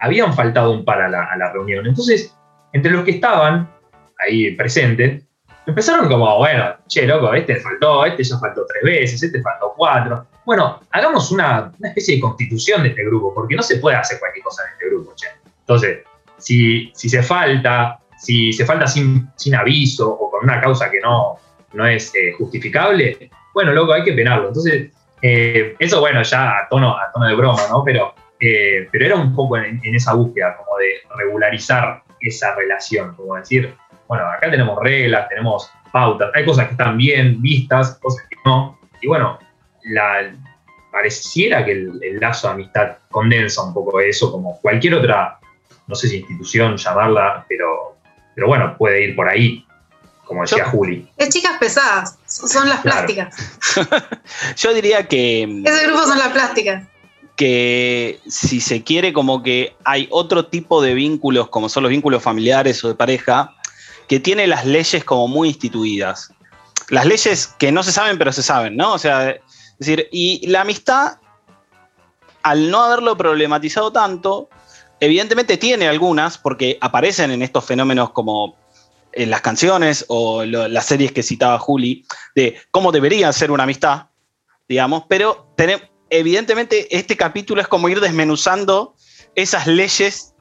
habían 0.00 0.34
faltado 0.34 0.72
un 0.72 0.84
par 0.84 1.02
a 1.02 1.08
la, 1.08 1.24
a 1.24 1.36
la 1.36 1.52
reunión. 1.52 1.86
Entonces, 1.86 2.36
entre 2.72 2.90
los 2.90 3.04
que 3.04 3.12
estaban 3.12 3.70
ahí 4.18 4.52
presentes, 4.56 5.24
empezaron 5.66 6.08
como, 6.08 6.38
bueno, 6.38 6.74
che, 6.88 7.06
loco, 7.06 7.32
este 7.34 7.56
faltó, 7.56 8.04
este 8.06 8.24
ya 8.24 8.38
faltó 8.38 8.66
tres 8.66 8.82
veces, 8.82 9.22
este 9.22 9.40
faltó 9.40 9.72
cuatro. 9.76 10.26
Bueno, 10.44 10.80
hagamos 10.90 11.30
una, 11.30 11.72
una 11.78 11.88
especie 11.88 12.16
de 12.16 12.20
constitución 12.20 12.82
de 12.82 12.88
este 12.90 13.04
grupo, 13.04 13.32
porque 13.34 13.54
no 13.56 13.62
se 13.62 13.76
puede 13.76 13.96
hacer 13.96 14.18
cualquier 14.18 14.42
cosa 14.44 14.64
en 14.64 14.72
este 14.72 14.88
grupo, 14.88 15.12
che. 15.14 15.26
Entonces, 15.66 16.04
si, 16.38 16.92
si 16.94 17.08
se 17.08 17.24
falta, 17.24 17.98
si 18.16 18.52
se 18.52 18.64
falta 18.64 18.86
sin, 18.86 19.28
sin 19.34 19.56
aviso 19.56 20.08
o 20.08 20.30
con 20.30 20.44
una 20.44 20.60
causa 20.60 20.88
que 20.88 21.00
no, 21.00 21.38
no 21.72 21.86
es 21.86 22.14
eh, 22.14 22.32
justificable, 22.38 23.30
bueno, 23.52 23.72
loco, 23.72 23.92
hay 23.92 24.04
que 24.04 24.12
penarlo. 24.12 24.48
Entonces, 24.48 24.92
eh, 25.22 25.74
eso, 25.80 25.98
bueno, 25.98 26.22
ya 26.22 26.50
a 26.50 26.68
tono, 26.68 26.96
a 26.96 27.10
tono 27.12 27.26
de 27.26 27.34
broma, 27.34 27.62
¿no? 27.68 27.82
Pero, 27.82 28.14
eh, 28.38 28.88
pero 28.92 29.06
era 29.06 29.16
un 29.16 29.34
poco 29.34 29.56
en, 29.56 29.80
esa 29.82 30.14
búsqueda, 30.14 30.56
como 30.56 30.78
de 30.78 31.00
regularizar 31.16 32.02
esa 32.20 32.54
relación, 32.54 33.16
como 33.16 33.34
decir, 33.34 33.74
bueno, 34.06 34.24
acá 34.24 34.48
tenemos 34.48 34.78
reglas, 34.80 35.28
tenemos 35.28 35.68
pautas, 35.90 36.30
hay 36.34 36.44
cosas 36.44 36.66
que 36.66 36.72
están 36.72 36.96
bien 36.96 37.42
vistas, 37.42 37.98
cosas 38.00 38.24
que 38.28 38.36
no. 38.44 38.78
Y 39.02 39.08
bueno, 39.08 39.36
la, 39.82 40.32
pareciera 40.92 41.64
que 41.64 41.72
el 41.72 42.20
lazo 42.20 42.46
de 42.46 42.54
amistad 42.54 42.98
condensa 43.10 43.64
un 43.64 43.74
poco 43.74 43.98
eso, 43.98 44.30
como 44.30 44.60
cualquier 44.60 44.94
otra, 44.94 45.38
no 45.86 45.94
sé 45.94 46.08
si 46.08 46.16
institución 46.18 46.76
llamarla, 46.76 47.44
pero, 47.48 47.96
pero 48.34 48.46
bueno, 48.48 48.74
puede 48.76 49.04
ir 49.04 49.16
por 49.16 49.28
ahí, 49.28 49.64
como 50.24 50.42
decía 50.42 50.64
Yo- 50.64 50.70
Juli. 50.70 51.08
Es 51.16 51.28
chicas 51.30 51.56
pesadas, 51.58 52.18
son 52.26 52.68
las 52.68 52.80
Claro. 52.80 53.06
plásticas. 53.06 53.36
Yo 54.56 54.74
diría 54.74 55.06
que, 55.06 55.42
Ese 55.64 55.86
grupo 55.86 56.02
son 56.04 56.18
las 56.18 56.28
plásticas. 56.28 56.84
que 57.36 58.18
si 58.26 58.60
se 58.60 58.82
quiere, 58.82 59.12
como 59.12 59.42
que 59.42 59.76
hay 59.84 60.08
otro 60.10 60.46
tipo 60.46 60.80
de 60.82 60.94
vínculos, 60.94 61.48
como 61.48 61.68
son 61.68 61.82
los 61.82 61.90
vínculos 61.90 62.22
familiares 62.22 62.82
o 62.84 62.88
de 62.88 62.94
pareja, 62.94 63.54
que 64.08 64.20
tiene 64.20 64.46
las 64.46 64.64
leyes 64.64 65.04
como 65.04 65.28
muy 65.28 65.48
instituidas. 65.48 66.32
Las 66.88 67.04
leyes 67.06 67.48
que 67.58 67.72
no 67.72 67.82
se 67.82 67.92
saben, 67.92 68.16
pero 68.18 68.32
se 68.32 68.42
saben, 68.42 68.76
¿no? 68.76 68.92
O 68.94 68.98
sea, 68.98 69.30
es 69.30 69.40
decir, 69.78 70.08
y 70.12 70.46
la 70.46 70.62
amistad, 70.62 71.18
al 72.42 72.70
no 72.70 72.80
haberlo 72.84 73.16
problematizado 73.16 73.92
tanto, 73.92 74.48
evidentemente 75.00 75.56
tiene 75.56 75.88
algunas, 75.88 76.38
porque 76.38 76.78
aparecen 76.80 77.30
en 77.30 77.42
estos 77.42 77.64
fenómenos 77.64 78.10
como 78.10 78.56
en 79.12 79.30
las 79.30 79.40
canciones 79.40 80.04
o 80.08 80.44
las 80.44 80.86
series 80.86 81.12
que 81.12 81.22
citaba 81.22 81.58
Juli, 81.58 82.04
de 82.34 82.56
cómo 82.70 82.92
debería 82.92 83.32
ser 83.32 83.50
una 83.50 83.62
amistad, 83.62 84.08
digamos, 84.68 85.04
pero 85.08 85.54
tenem- 85.56 85.88
evidentemente 86.10 86.94
este 86.94 87.16
capítulo 87.16 87.62
es 87.62 87.68
como 87.68 87.88
ir 87.88 88.00
desmenuzando 88.00 88.94
esas 89.34 89.66
leyes 89.66 90.34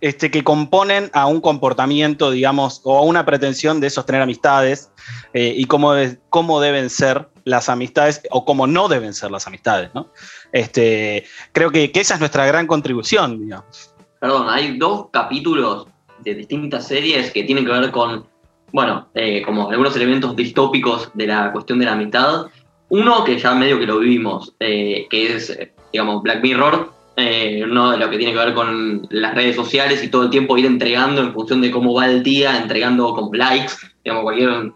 este, 0.00 0.30
que 0.30 0.44
componen 0.44 1.10
a 1.12 1.26
un 1.26 1.40
comportamiento, 1.40 2.30
digamos, 2.30 2.80
o 2.84 2.96
a 2.98 3.02
una 3.02 3.26
pretensión 3.26 3.80
de 3.80 3.90
sostener 3.90 4.22
amistades 4.22 4.90
eh, 5.34 5.52
y 5.56 5.64
cómo, 5.64 5.92
cómo 6.30 6.60
deben 6.60 6.88
ser 6.88 7.28
las 7.44 7.68
amistades 7.68 8.22
o 8.30 8.44
cómo 8.44 8.66
no 8.66 8.88
deben 8.88 9.12
ser 9.12 9.30
las 9.30 9.46
amistades, 9.46 9.90
¿no? 9.92 10.12
Este, 10.52 11.24
creo 11.52 11.70
que 11.70 11.90
esa 11.94 12.14
es 12.14 12.20
nuestra 12.20 12.46
gran 12.46 12.66
contribución, 12.66 13.40
digamos. 13.40 13.89
Perdón, 14.20 14.48
hay 14.50 14.76
dos 14.76 15.06
capítulos 15.10 15.86
de 16.18 16.34
distintas 16.34 16.86
series 16.86 17.30
que 17.30 17.44
tienen 17.44 17.64
que 17.64 17.72
ver 17.72 17.90
con, 17.90 18.26
bueno, 18.70 19.08
eh, 19.14 19.42
como 19.46 19.70
algunos 19.70 19.96
elementos 19.96 20.36
distópicos 20.36 21.10
de 21.14 21.26
la 21.26 21.50
cuestión 21.52 21.78
de 21.78 21.86
la 21.86 21.92
amistad. 21.92 22.46
Uno 22.90 23.24
que 23.24 23.38
ya 23.38 23.54
medio 23.54 23.78
que 23.78 23.86
lo 23.86 23.98
vivimos, 23.98 24.54
eh, 24.60 25.06
que 25.08 25.36
es, 25.36 25.48
eh, 25.48 25.72
digamos, 25.90 26.22
Black 26.22 26.42
Mirror, 26.42 26.92
uno 27.16 27.90
de 27.90 27.98
lo 27.98 28.08
que 28.08 28.16
tiene 28.16 28.32
que 28.32 28.38
ver 28.38 28.54
con 28.54 29.06
las 29.10 29.34
redes 29.34 29.54
sociales 29.54 30.02
y 30.02 30.08
todo 30.08 30.22
el 30.22 30.30
tiempo 30.30 30.56
ir 30.56 30.64
entregando 30.64 31.20
en 31.20 31.34
función 31.34 31.60
de 31.60 31.70
cómo 31.70 31.92
va 31.92 32.06
el 32.06 32.22
día, 32.22 32.56
entregando 32.56 33.14
como 33.14 33.34
likes, 33.34 33.74
digamos, 34.02 34.22
cualquier 34.22 34.72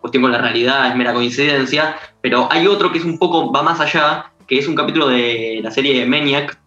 cuestión 0.00 0.22
con 0.22 0.32
la 0.32 0.38
realidad 0.38 0.88
es 0.88 0.96
mera 0.96 1.14
coincidencia, 1.14 1.96
pero 2.20 2.48
hay 2.50 2.66
otro 2.66 2.90
que 2.90 2.98
es 2.98 3.04
un 3.04 3.18
poco, 3.18 3.52
va 3.52 3.62
más 3.62 3.78
allá, 3.78 4.32
que 4.48 4.58
es 4.58 4.66
un 4.66 4.74
capítulo 4.74 5.06
de 5.06 5.60
la 5.62 5.70
serie 5.70 6.04
Maniac, 6.06 6.58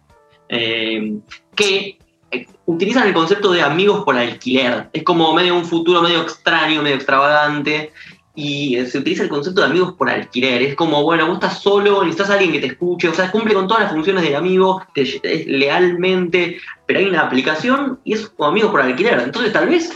que 1.58 1.98
eh, 2.30 2.46
utilizan 2.66 3.08
el 3.08 3.12
concepto 3.12 3.50
de 3.50 3.62
amigos 3.62 4.04
por 4.04 4.16
alquiler. 4.16 4.88
Es 4.92 5.02
como 5.02 5.34
medio 5.34 5.56
un 5.56 5.64
futuro 5.64 6.00
medio 6.00 6.22
extraño, 6.22 6.82
medio 6.82 6.96
extravagante. 6.96 7.92
Y 8.34 8.76
eh, 8.76 8.86
se 8.86 8.98
utiliza 8.98 9.24
el 9.24 9.28
concepto 9.28 9.60
de 9.60 9.66
amigos 9.66 9.94
por 9.94 10.08
alquiler. 10.08 10.62
Es 10.62 10.76
como, 10.76 11.02
bueno, 11.02 11.26
vos 11.26 11.34
estás 11.34 11.60
solo, 11.60 12.04
necesitas 12.04 12.30
alguien 12.30 12.52
que 12.52 12.60
te 12.60 12.66
escuche, 12.68 13.08
o 13.08 13.14
sea, 13.14 13.32
cumple 13.32 13.52
con 13.52 13.66
todas 13.66 13.82
las 13.82 13.92
funciones 13.92 14.22
del 14.22 14.36
amigo, 14.36 14.80
te, 14.94 15.02
es 15.02 15.46
lealmente, 15.46 16.58
pero 16.86 17.00
hay 17.00 17.06
una 17.06 17.22
aplicación 17.22 17.98
y 18.04 18.12
es 18.12 18.28
como 18.28 18.50
amigos 18.50 18.70
por 18.70 18.80
alquiler. 18.80 19.18
Entonces, 19.18 19.52
tal 19.52 19.68
vez 19.68 19.92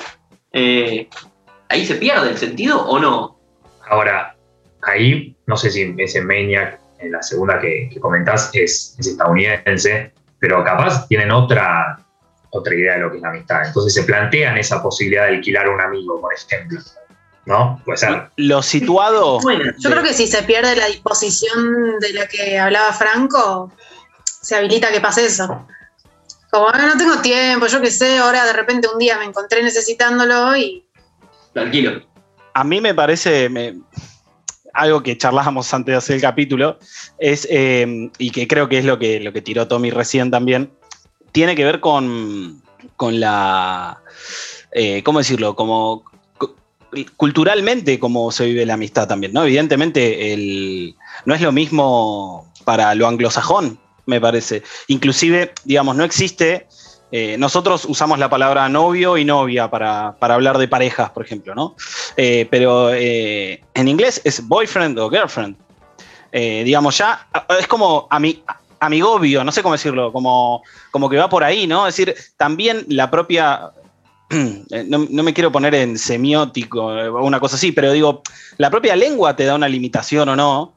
eh, 0.52 1.08
ahí 1.68 1.86
se 1.86 1.94
pierde 1.94 2.30
el 2.30 2.38
sentido 2.38 2.84
o 2.84 2.98
no. 2.98 3.38
Ahora, 3.88 4.36
ahí, 4.82 5.36
no 5.46 5.56
sé 5.56 5.70
si 5.70 5.94
ese 5.98 6.20
Maniac, 6.20 6.80
en 6.98 7.12
la 7.12 7.22
segunda 7.22 7.60
que, 7.60 7.90
que 7.92 8.00
comentás, 8.00 8.50
es 8.54 8.96
estadounidense, 8.98 10.12
pero 10.42 10.64
capaz 10.64 11.06
tienen 11.06 11.30
otra, 11.30 12.00
otra 12.50 12.74
idea 12.74 12.94
de 12.94 12.98
lo 13.02 13.10
que 13.12 13.18
es 13.18 13.22
la 13.22 13.28
amistad. 13.28 13.64
Entonces 13.64 13.94
se 13.94 14.02
plantean 14.02 14.58
esa 14.58 14.82
posibilidad 14.82 15.26
de 15.28 15.36
alquilar 15.36 15.66
a 15.66 15.70
un 15.70 15.80
amigo, 15.80 16.20
por 16.20 16.34
ejemplo. 16.34 16.80
¿No? 17.46 17.80
Puede 17.84 17.96
ser. 17.98 18.28
Lo 18.36 18.60
situado. 18.60 19.38
Bueno, 19.40 19.70
Yo 19.78 19.90
creo 19.90 20.02
que 20.02 20.12
si 20.12 20.26
se 20.26 20.42
pierde 20.42 20.74
la 20.74 20.86
disposición 20.86 21.98
de 22.00 22.12
la 22.12 22.26
que 22.26 22.58
hablaba 22.58 22.92
Franco, 22.92 23.70
se 24.24 24.56
habilita 24.56 24.90
que 24.90 25.00
pase 25.00 25.26
eso. 25.26 25.64
Como, 26.50 26.68
"Ah, 26.68 26.86
no 26.92 26.98
tengo 26.98 27.20
tiempo, 27.22 27.66
yo 27.68 27.80
qué 27.80 27.90
sé, 27.92 28.18
ahora 28.18 28.44
de 28.44 28.52
repente 28.52 28.88
un 28.92 28.98
día 28.98 29.18
me 29.18 29.24
encontré 29.26 29.62
necesitándolo 29.62 30.56
y 30.56 30.84
lo 31.54 31.62
alquilo. 31.62 32.02
a 32.54 32.64
mí 32.64 32.80
me 32.80 32.94
parece 32.94 33.48
me- 33.48 33.80
algo 34.74 35.02
que 35.02 35.18
charlábamos 35.18 35.72
antes 35.74 35.92
de 35.92 35.96
hacer 35.96 36.16
el 36.16 36.22
capítulo, 36.22 36.78
es, 37.18 37.46
eh, 37.50 38.10
y 38.18 38.30
que 38.30 38.46
creo 38.48 38.68
que 38.68 38.78
es 38.78 38.84
lo 38.84 38.98
que, 38.98 39.20
lo 39.20 39.32
que 39.32 39.42
tiró 39.42 39.68
Tommy 39.68 39.90
recién 39.90 40.30
también, 40.30 40.70
tiene 41.32 41.54
que 41.54 41.64
ver 41.64 41.80
con, 41.80 42.62
con 42.96 43.20
la, 43.20 44.00
eh, 44.72 45.02
¿cómo 45.02 45.18
decirlo? 45.18 45.54
Como 45.56 46.04
cu- 46.38 46.54
culturalmente 47.16 47.98
cómo 47.98 48.30
se 48.32 48.46
vive 48.46 48.66
la 48.66 48.74
amistad 48.74 49.08
también, 49.08 49.32
¿no? 49.32 49.44
Evidentemente 49.44 50.32
el, 50.32 50.94
no 51.24 51.34
es 51.34 51.40
lo 51.40 51.52
mismo 51.52 52.52
para 52.64 52.94
lo 52.94 53.08
anglosajón, 53.08 53.78
me 54.06 54.20
parece. 54.20 54.62
Inclusive, 54.88 55.52
digamos, 55.64 55.96
no 55.96 56.04
existe 56.04 56.66
eh, 57.12 57.36
nosotros 57.38 57.84
usamos 57.84 58.18
la 58.18 58.28
palabra 58.28 58.68
novio 58.68 59.16
y 59.16 59.24
novia 59.24 59.70
para, 59.70 60.16
para 60.18 60.34
hablar 60.34 60.58
de 60.58 60.66
parejas, 60.66 61.10
por 61.10 61.24
ejemplo, 61.24 61.54
¿no? 61.54 61.76
Eh, 62.16 62.48
pero 62.50 62.92
eh, 62.92 63.62
en 63.74 63.86
inglés 63.88 64.20
es 64.24 64.46
boyfriend 64.48 64.98
o 64.98 65.08
girlfriend. 65.08 65.56
Digamos, 66.32 66.96
ya 66.96 67.28
es 67.60 67.66
como 67.68 68.08
ami- 68.08 68.42
amigovio, 68.80 69.44
no 69.44 69.52
sé 69.52 69.62
cómo 69.62 69.74
decirlo, 69.74 70.12
como, 70.12 70.62
como 70.90 71.08
que 71.08 71.16
va 71.16 71.28
por 71.28 71.44
ahí, 71.44 71.66
¿no? 71.66 71.86
Es 71.86 71.96
decir, 71.96 72.16
también 72.36 72.84
la 72.88 73.10
propia. 73.10 73.70
No, 74.88 75.22
me 75.22 75.34
quiero 75.34 75.52
poner 75.52 75.74
en 75.74 75.98
semiótico 75.98 76.86
o 76.86 77.22
una 77.22 77.38
cosa 77.38 77.56
así, 77.56 77.70
pero 77.70 77.92
digo, 77.92 78.22
la 78.56 78.70
propia 78.70 78.96
lengua 78.96 79.36
te 79.36 79.44
da 79.44 79.54
una 79.54 79.68
limitación 79.68 80.26
o 80.30 80.34
no, 80.36 80.72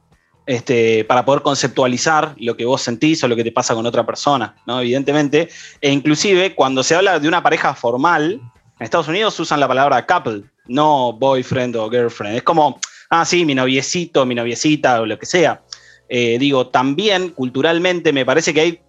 este, 0.46 1.04
para 1.04 1.24
poder 1.24 1.42
conceptualizar 1.42 2.34
lo 2.38 2.56
que 2.56 2.64
vos 2.64 2.80
sentís 2.80 3.22
o 3.24 3.28
lo 3.28 3.34
que 3.34 3.44
te 3.44 3.52
pasa 3.52 3.74
con 3.74 3.84
otra 3.84 4.06
persona, 4.06 4.56
¿no? 4.66 4.80
Evidentemente. 4.80 5.48
E 5.80 5.90
inclusive 5.90 6.54
cuando 6.54 6.82
se 6.82 6.94
habla 6.94 7.18
de 7.18 7.26
una 7.26 7.42
pareja 7.42 7.74
formal, 7.74 8.40
en 8.78 8.84
Estados 8.84 9.08
Unidos 9.08 9.38
usan 9.40 9.58
la 9.58 9.68
palabra 9.68 10.06
couple, 10.06 10.44
no 10.66 11.12
boyfriend 11.12 11.74
o 11.76 11.90
girlfriend. 11.90 12.36
Es 12.36 12.42
como, 12.44 12.78
ah, 13.10 13.24
sí, 13.24 13.44
mi 13.44 13.54
noviecito, 13.54 14.24
mi 14.24 14.34
noviecita 14.34 15.00
o 15.00 15.06
lo 15.06 15.18
que 15.18 15.26
sea. 15.26 15.62
Eh, 16.08 16.36
digo, 16.38 16.68
también 16.68 17.30
culturalmente 17.30 18.12
me 18.12 18.24
parece 18.24 18.54
que 18.54 18.60
hay 18.60 18.80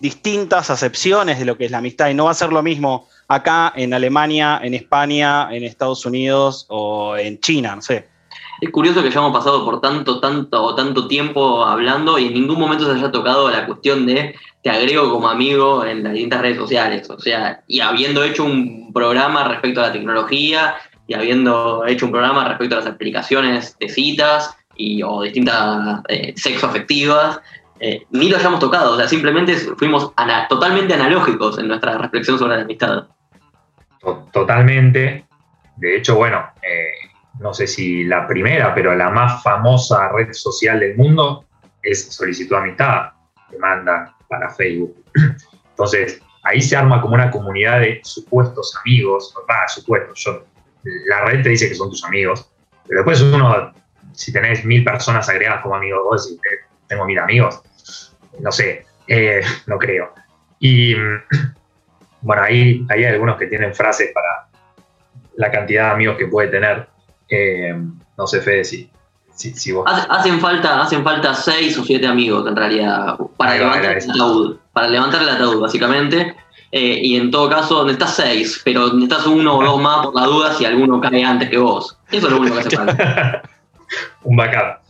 distintas 0.00 0.70
acepciones 0.70 1.38
de 1.38 1.44
lo 1.44 1.58
que 1.58 1.66
es 1.66 1.70
la 1.70 1.78
amistad 1.78 2.08
y 2.08 2.14
no 2.14 2.24
va 2.24 2.30
a 2.30 2.34
ser 2.34 2.50
lo 2.50 2.62
mismo 2.62 3.08
acá 3.28 3.72
en 3.76 3.92
Alemania, 3.92 4.60
en 4.62 4.74
España, 4.74 5.48
en 5.50 5.64
Estados 5.64 6.04
Unidos 6.06 6.66
o 6.68 7.16
en 7.16 7.40
China, 7.40 7.76
no 7.76 7.82
sé. 7.82 8.13
Es 8.60 8.70
curioso 8.70 9.02
que 9.02 9.08
hayamos 9.08 9.32
pasado 9.32 9.64
por 9.64 9.80
tanto, 9.80 10.20
tanto, 10.20 10.74
tanto 10.74 11.06
tiempo 11.08 11.64
hablando 11.64 12.18
y 12.18 12.26
en 12.28 12.34
ningún 12.34 12.58
momento 12.58 12.84
se 12.86 12.92
haya 12.98 13.10
tocado 13.10 13.50
la 13.50 13.66
cuestión 13.66 14.06
de 14.06 14.34
te 14.62 14.70
agrego 14.70 15.10
como 15.10 15.28
amigo 15.28 15.84
en 15.84 16.02
las 16.02 16.12
distintas 16.12 16.40
redes 16.40 16.56
sociales. 16.56 17.10
O 17.10 17.18
sea, 17.18 17.62
y 17.66 17.80
habiendo 17.80 18.24
hecho 18.24 18.44
un 18.44 18.92
programa 18.92 19.44
respecto 19.48 19.80
a 19.80 19.88
la 19.88 19.92
tecnología 19.92 20.76
y 21.06 21.14
habiendo 21.14 21.84
hecho 21.86 22.06
un 22.06 22.12
programa 22.12 22.48
respecto 22.48 22.76
a 22.76 22.78
las 22.78 22.86
aplicaciones 22.86 23.76
de 23.78 23.88
citas 23.90 24.56
y, 24.76 25.02
o 25.02 25.20
distintas 25.22 26.00
eh, 26.08 26.32
sexo 26.36 26.66
afectivas, 26.66 27.40
eh, 27.80 28.06
ni 28.10 28.30
lo 28.30 28.38
hayamos 28.38 28.60
tocado. 28.60 28.94
O 28.94 28.96
sea, 28.96 29.06
simplemente 29.06 29.54
fuimos 29.76 30.12
totalmente 30.48 30.94
analógicos 30.94 31.58
en 31.58 31.68
nuestra 31.68 31.98
reflexión 31.98 32.38
sobre 32.38 32.56
la 32.56 32.62
amistad. 32.62 33.04
To- 34.00 34.26
Totalmente. 34.32 35.26
De 35.76 35.96
hecho, 35.96 36.14
bueno, 36.14 36.38
eh, 36.62 37.10
no 37.40 37.52
sé 37.52 37.66
si 37.66 38.04
la 38.04 38.26
primera, 38.26 38.74
pero 38.74 38.94
la 38.94 39.10
más 39.10 39.42
famosa 39.42 40.08
red 40.10 40.32
social 40.32 40.80
del 40.80 40.96
mundo 40.96 41.44
es 41.82 42.12
solicitud 42.12 42.56
amistad, 42.56 43.10
que 43.50 43.58
manda 43.58 44.14
para 44.28 44.50
Facebook. 44.50 44.96
Entonces, 45.70 46.20
ahí 46.44 46.60
se 46.60 46.76
arma 46.76 47.00
como 47.00 47.14
una 47.14 47.30
comunidad 47.30 47.80
de 47.80 48.00
supuestos 48.04 48.74
amigos, 48.84 49.34
va, 49.50 49.66
supuestos, 49.68 50.22
yo, 50.24 50.44
la 51.08 51.24
red 51.24 51.42
te 51.42 51.50
dice 51.50 51.68
que 51.68 51.74
son 51.74 51.90
tus 51.90 52.04
amigos, 52.04 52.50
pero 52.86 53.00
después 53.00 53.20
uno, 53.22 53.72
si 54.12 54.32
tenés 54.32 54.64
mil 54.64 54.84
personas 54.84 55.28
agregadas 55.28 55.62
como 55.62 55.76
amigos, 55.76 56.00
vos 56.04 56.26
decís, 56.26 56.40
eh, 56.44 56.66
tengo 56.86 57.04
mil 57.06 57.18
amigos, 57.18 57.62
no 58.40 58.52
sé, 58.52 58.86
eh, 59.08 59.40
no 59.66 59.78
creo. 59.78 60.12
Y 60.58 60.94
bueno, 62.20 62.42
ahí, 62.42 62.86
hay 62.90 63.04
algunos 63.04 63.36
que 63.36 63.46
tienen 63.46 63.74
frases 63.74 64.10
para 64.12 64.48
la 65.36 65.50
cantidad 65.50 65.86
de 65.86 65.92
amigos 65.92 66.16
que 66.16 66.26
puede 66.26 66.48
tener. 66.48 66.88
Eh, 67.28 67.74
no 68.16 68.26
sé, 68.26 68.40
Fede, 68.40 68.64
si, 68.64 68.90
si, 69.34 69.72
vos... 69.72 69.84
Hacen 69.86 70.40
falta, 70.40 70.82
hacen 70.82 71.02
falta 71.02 71.34
seis 71.34 71.76
o 71.78 71.84
siete 71.84 72.06
amigos, 72.06 72.46
en 72.46 72.56
realidad, 72.56 73.16
para 73.36 73.56
levantar 73.56 73.98
el 73.98 74.10
ataúd. 74.10 74.58
Para 74.72 74.88
levantar 74.88 75.22
el 75.22 75.28
ataúd, 75.28 75.60
básicamente. 75.60 76.36
Eh, 76.70 77.00
y 77.02 77.16
en 77.16 77.30
todo 77.30 77.48
caso, 77.48 77.84
necesitas 77.84 78.16
seis, 78.16 78.60
pero 78.64 78.92
necesitas 78.92 79.26
uno 79.26 79.58
o 79.58 79.64
dos 79.64 79.80
más 79.80 80.06
por 80.06 80.14
la 80.14 80.26
duda 80.26 80.54
si 80.54 80.64
alguno 80.64 81.00
cae 81.00 81.24
antes 81.24 81.48
que 81.48 81.58
vos. 81.58 81.98
Eso 82.10 82.26
es 82.26 82.32
lo 82.32 82.40
único 82.40 82.56
que 82.56 82.60
hace 82.62 82.76
falta. 82.76 83.42
Un 84.24 84.36
backup. 84.36 84.80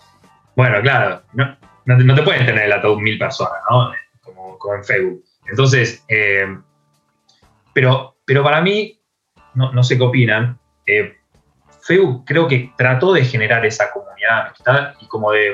Bueno, 0.57 0.81
claro, 0.83 1.23
no, 1.33 1.57
no, 1.85 2.15
te 2.15 2.23
pueden 2.23 2.47
tener 2.47 2.65
el 2.65 2.73
ataúd 2.73 3.01
mil 3.01 3.19
personas, 3.19 3.59
¿no? 3.69 3.93
Como, 4.23 4.59
como 4.59 4.75
en 4.77 4.85
Facebook. 4.85 5.25
Entonces, 5.47 6.05
eh, 6.09 6.47
pero, 7.73 8.17
pero 8.25 8.43
para 8.43 8.61
mí, 8.61 8.99
no, 9.55 9.83
sé 9.83 9.99
qué 9.99 10.05
opinan, 10.05 10.59
eh, 10.87 11.17
Facebook 11.85 12.25
creo 12.25 12.49
que 12.49 12.73
trató 12.77 13.13
de 13.13 13.25
generar 13.25 13.65
esa 13.67 13.91
comunidad 13.91 14.47
amistad 14.47 14.95
y 15.01 15.07
como 15.07 15.33
de 15.33 15.53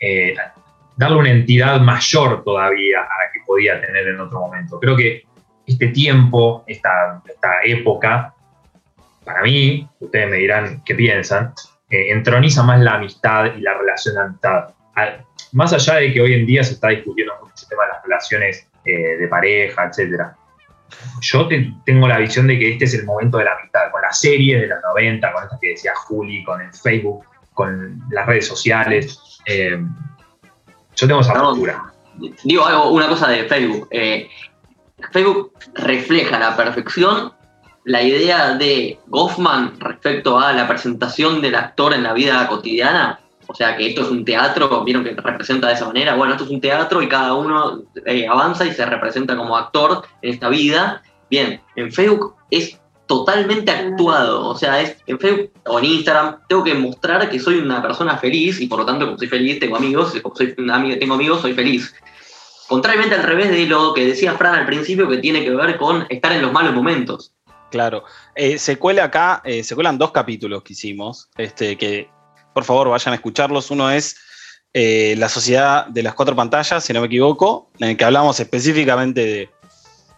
eh, 0.00 0.34
darle 0.96 1.16
una 1.16 1.30
entidad 1.30 1.80
mayor 1.80 2.42
todavía 2.42 3.00
a 3.00 3.02
la 3.02 3.32
que 3.32 3.40
podía 3.46 3.80
tener 3.80 4.08
en 4.08 4.20
otro 4.20 4.40
momento. 4.40 4.80
Creo 4.80 4.96
que 4.96 5.22
este 5.66 5.88
tiempo, 5.88 6.64
esta, 6.66 7.22
esta 7.24 7.60
época, 7.62 8.34
para 9.24 9.42
mí, 9.42 9.88
ustedes 10.00 10.28
me 10.28 10.36
dirán 10.36 10.82
qué 10.84 10.94
piensan, 10.94 11.54
entroniza 11.88 12.62
más 12.64 12.80
la 12.80 12.94
amistad 12.94 13.54
y 13.56 13.60
la 13.60 13.74
relación 13.74 14.16
de 14.16 14.20
amistad. 14.20 14.74
más 15.52 15.72
allá 15.72 15.94
de 15.94 16.12
que 16.12 16.20
hoy 16.20 16.34
en 16.34 16.46
día 16.46 16.64
se 16.64 16.74
está 16.74 16.88
discutiendo 16.88 17.32
mucho 17.40 17.54
el 17.62 17.68
tema 17.68 17.84
de 17.84 17.88
las 17.90 18.02
relaciones 18.02 18.68
de 18.84 19.28
pareja, 19.28 19.86
etcétera 19.86 20.36
yo 21.20 21.48
tengo 21.84 22.08
la 22.08 22.18
visión 22.18 22.46
de 22.46 22.58
que 22.58 22.72
este 22.72 22.84
es 22.84 22.94
el 22.94 23.04
momento 23.04 23.38
de 23.38 23.44
la 23.44 23.52
amistad, 23.52 23.90
con 23.90 24.02
las 24.02 24.20
series 24.20 24.60
de 24.60 24.66
los 24.68 24.78
90, 24.82 25.32
con 25.32 25.44
estas 25.44 25.60
que 25.60 25.68
decía 25.70 25.92
Juli, 25.94 26.44
con 26.44 26.60
el 26.60 26.72
Facebook, 26.72 27.24
con 27.52 28.02
las 28.10 28.26
redes 28.26 28.46
sociales. 28.46 29.40
Eh, 29.46 29.78
yo 30.96 31.06
tengo 31.06 31.20
esa 31.20 31.34
postura. 31.34 31.92
Digo 32.44 32.64
algo, 32.64 32.90
una 32.90 33.08
cosa 33.08 33.28
de 33.28 33.44
Facebook. 33.44 33.88
Eh, 33.90 34.28
Facebook 35.12 35.52
refleja 35.74 36.36
a 36.36 36.40
la 36.40 36.56
perfección 36.56 37.32
la 37.84 38.02
idea 38.02 38.54
de 38.54 38.98
Goffman 39.08 39.78
respecto 39.78 40.38
a 40.38 40.52
la 40.52 40.66
presentación 40.66 41.42
del 41.42 41.54
actor 41.54 41.92
en 41.92 42.02
la 42.02 42.14
vida 42.14 42.46
cotidiana 42.48 43.20
o 43.46 43.54
sea, 43.54 43.76
que 43.76 43.88
esto 43.88 44.02
es 44.02 44.08
un 44.08 44.24
teatro, 44.24 44.84
vieron 44.84 45.04
que 45.04 45.14
representa 45.14 45.68
de 45.68 45.74
esa 45.74 45.86
manera. 45.86 46.14
Bueno, 46.14 46.34
esto 46.34 46.44
es 46.44 46.50
un 46.50 46.60
teatro 46.60 47.02
y 47.02 47.08
cada 47.08 47.34
uno 47.34 47.82
eh, 48.06 48.26
avanza 48.26 48.64
y 48.64 48.72
se 48.72 48.84
representa 48.84 49.36
como 49.36 49.56
actor 49.56 50.02
en 50.22 50.34
esta 50.34 50.48
vida. 50.48 51.02
Bien, 51.30 51.60
en 51.76 51.92
Facebook 51.92 52.34
es 52.50 52.78
totalmente 53.06 53.70
actuado. 53.70 54.48
O 54.48 54.56
sea, 54.56 54.80
es 54.80 54.96
en 55.06 55.18
Facebook 55.18 55.50
o 55.66 55.78
en 55.78 55.84
Instagram 55.84 56.38
tengo 56.48 56.64
que 56.64 56.74
mostrar 56.74 57.28
que 57.28 57.38
soy 57.38 57.58
una 57.58 57.82
persona 57.82 58.16
feliz 58.18 58.60
y 58.60 58.66
por 58.66 58.80
lo 58.80 58.86
tanto, 58.86 59.06
como 59.06 59.18
soy 59.18 59.28
feliz, 59.28 59.60
tengo 59.60 59.76
amigos, 59.76 60.14
y 60.16 60.20
como 60.20 60.34
soy 60.34 60.54
amigo, 60.72 60.98
tengo 60.98 61.14
amigos, 61.14 61.40
soy 61.40 61.54
feliz. 61.54 61.94
Contrariamente 62.68 63.14
al 63.14 63.22
revés 63.22 63.50
de 63.50 63.66
lo 63.66 63.92
que 63.92 64.06
decía 64.06 64.34
Fran 64.34 64.54
al 64.54 64.66
principio, 64.66 65.08
que 65.08 65.18
tiene 65.18 65.44
que 65.44 65.50
ver 65.50 65.76
con 65.76 66.06
estar 66.08 66.32
en 66.32 66.42
los 66.42 66.52
malos 66.52 66.74
momentos. 66.74 67.32
Claro. 67.70 68.04
Eh, 68.36 68.58
se 68.58 68.78
cuela 68.78 69.04
acá, 69.04 69.42
eh, 69.44 69.64
se 69.64 69.74
cuelan 69.74 69.98
dos 69.98 70.12
capítulos 70.12 70.62
que 70.62 70.74
hicimos, 70.74 71.28
este, 71.36 71.76
que 71.76 72.08
por 72.54 72.64
favor 72.64 72.88
vayan 72.88 73.12
a 73.12 73.16
escucharlos. 73.16 73.70
Uno 73.70 73.90
es 73.90 74.16
eh, 74.72 75.14
La 75.18 75.28
Sociedad 75.28 75.86
de 75.86 76.02
las 76.02 76.14
Cuatro 76.14 76.34
Pantallas, 76.34 76.84
si 76.84 76.92
no 76.92 77.00
me 77.00 77.06
equivoco, 77.06 77.70
en 77.78 77.90
el 77.90 77.96
que 77.96 78.04
hablamos 78.04 78.40
específicamente 78.40 79.50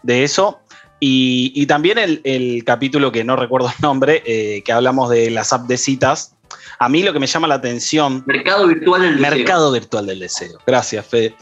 de, 0.03 0.23
eso. 0.23 0.59
Y, 0.99 1.65
también 1.67 1.97
el, 2.23 2.63
capítulo 2.65 3.11
que 3.11 3.23
no 3.23 3.35
recuerdo 3.35 3.67
el 3.67 3.81
nombre, 3.81 4.23
eh, 4.25 4.63
que 4.63 4.71
hablamos 4.71 5.09
de 5.09 5.29
las 5.29 5.51
app 5.53 5.67
de 5.67 5.77
citas. 5.77 6.35
A 6.79 6.89
mí 6.89 7.03
lo 7.03 7.11
que 7.13 7.19
me 7.19 7.27
llama 7.27 7.47
la 7.47 7.55
atención. 7.55 8.23
Mercado 8.25 8.67
virtual 8.67 9.01
del 9.01 9.17
deseo. 9.17 9.31
Mercado 9.31 9.71
virtual 9.71 10.05
del 10.05 10.19
deseo. 10.19 10.59
Gracias, 10.65 11.05
Fede. 11.05 11.35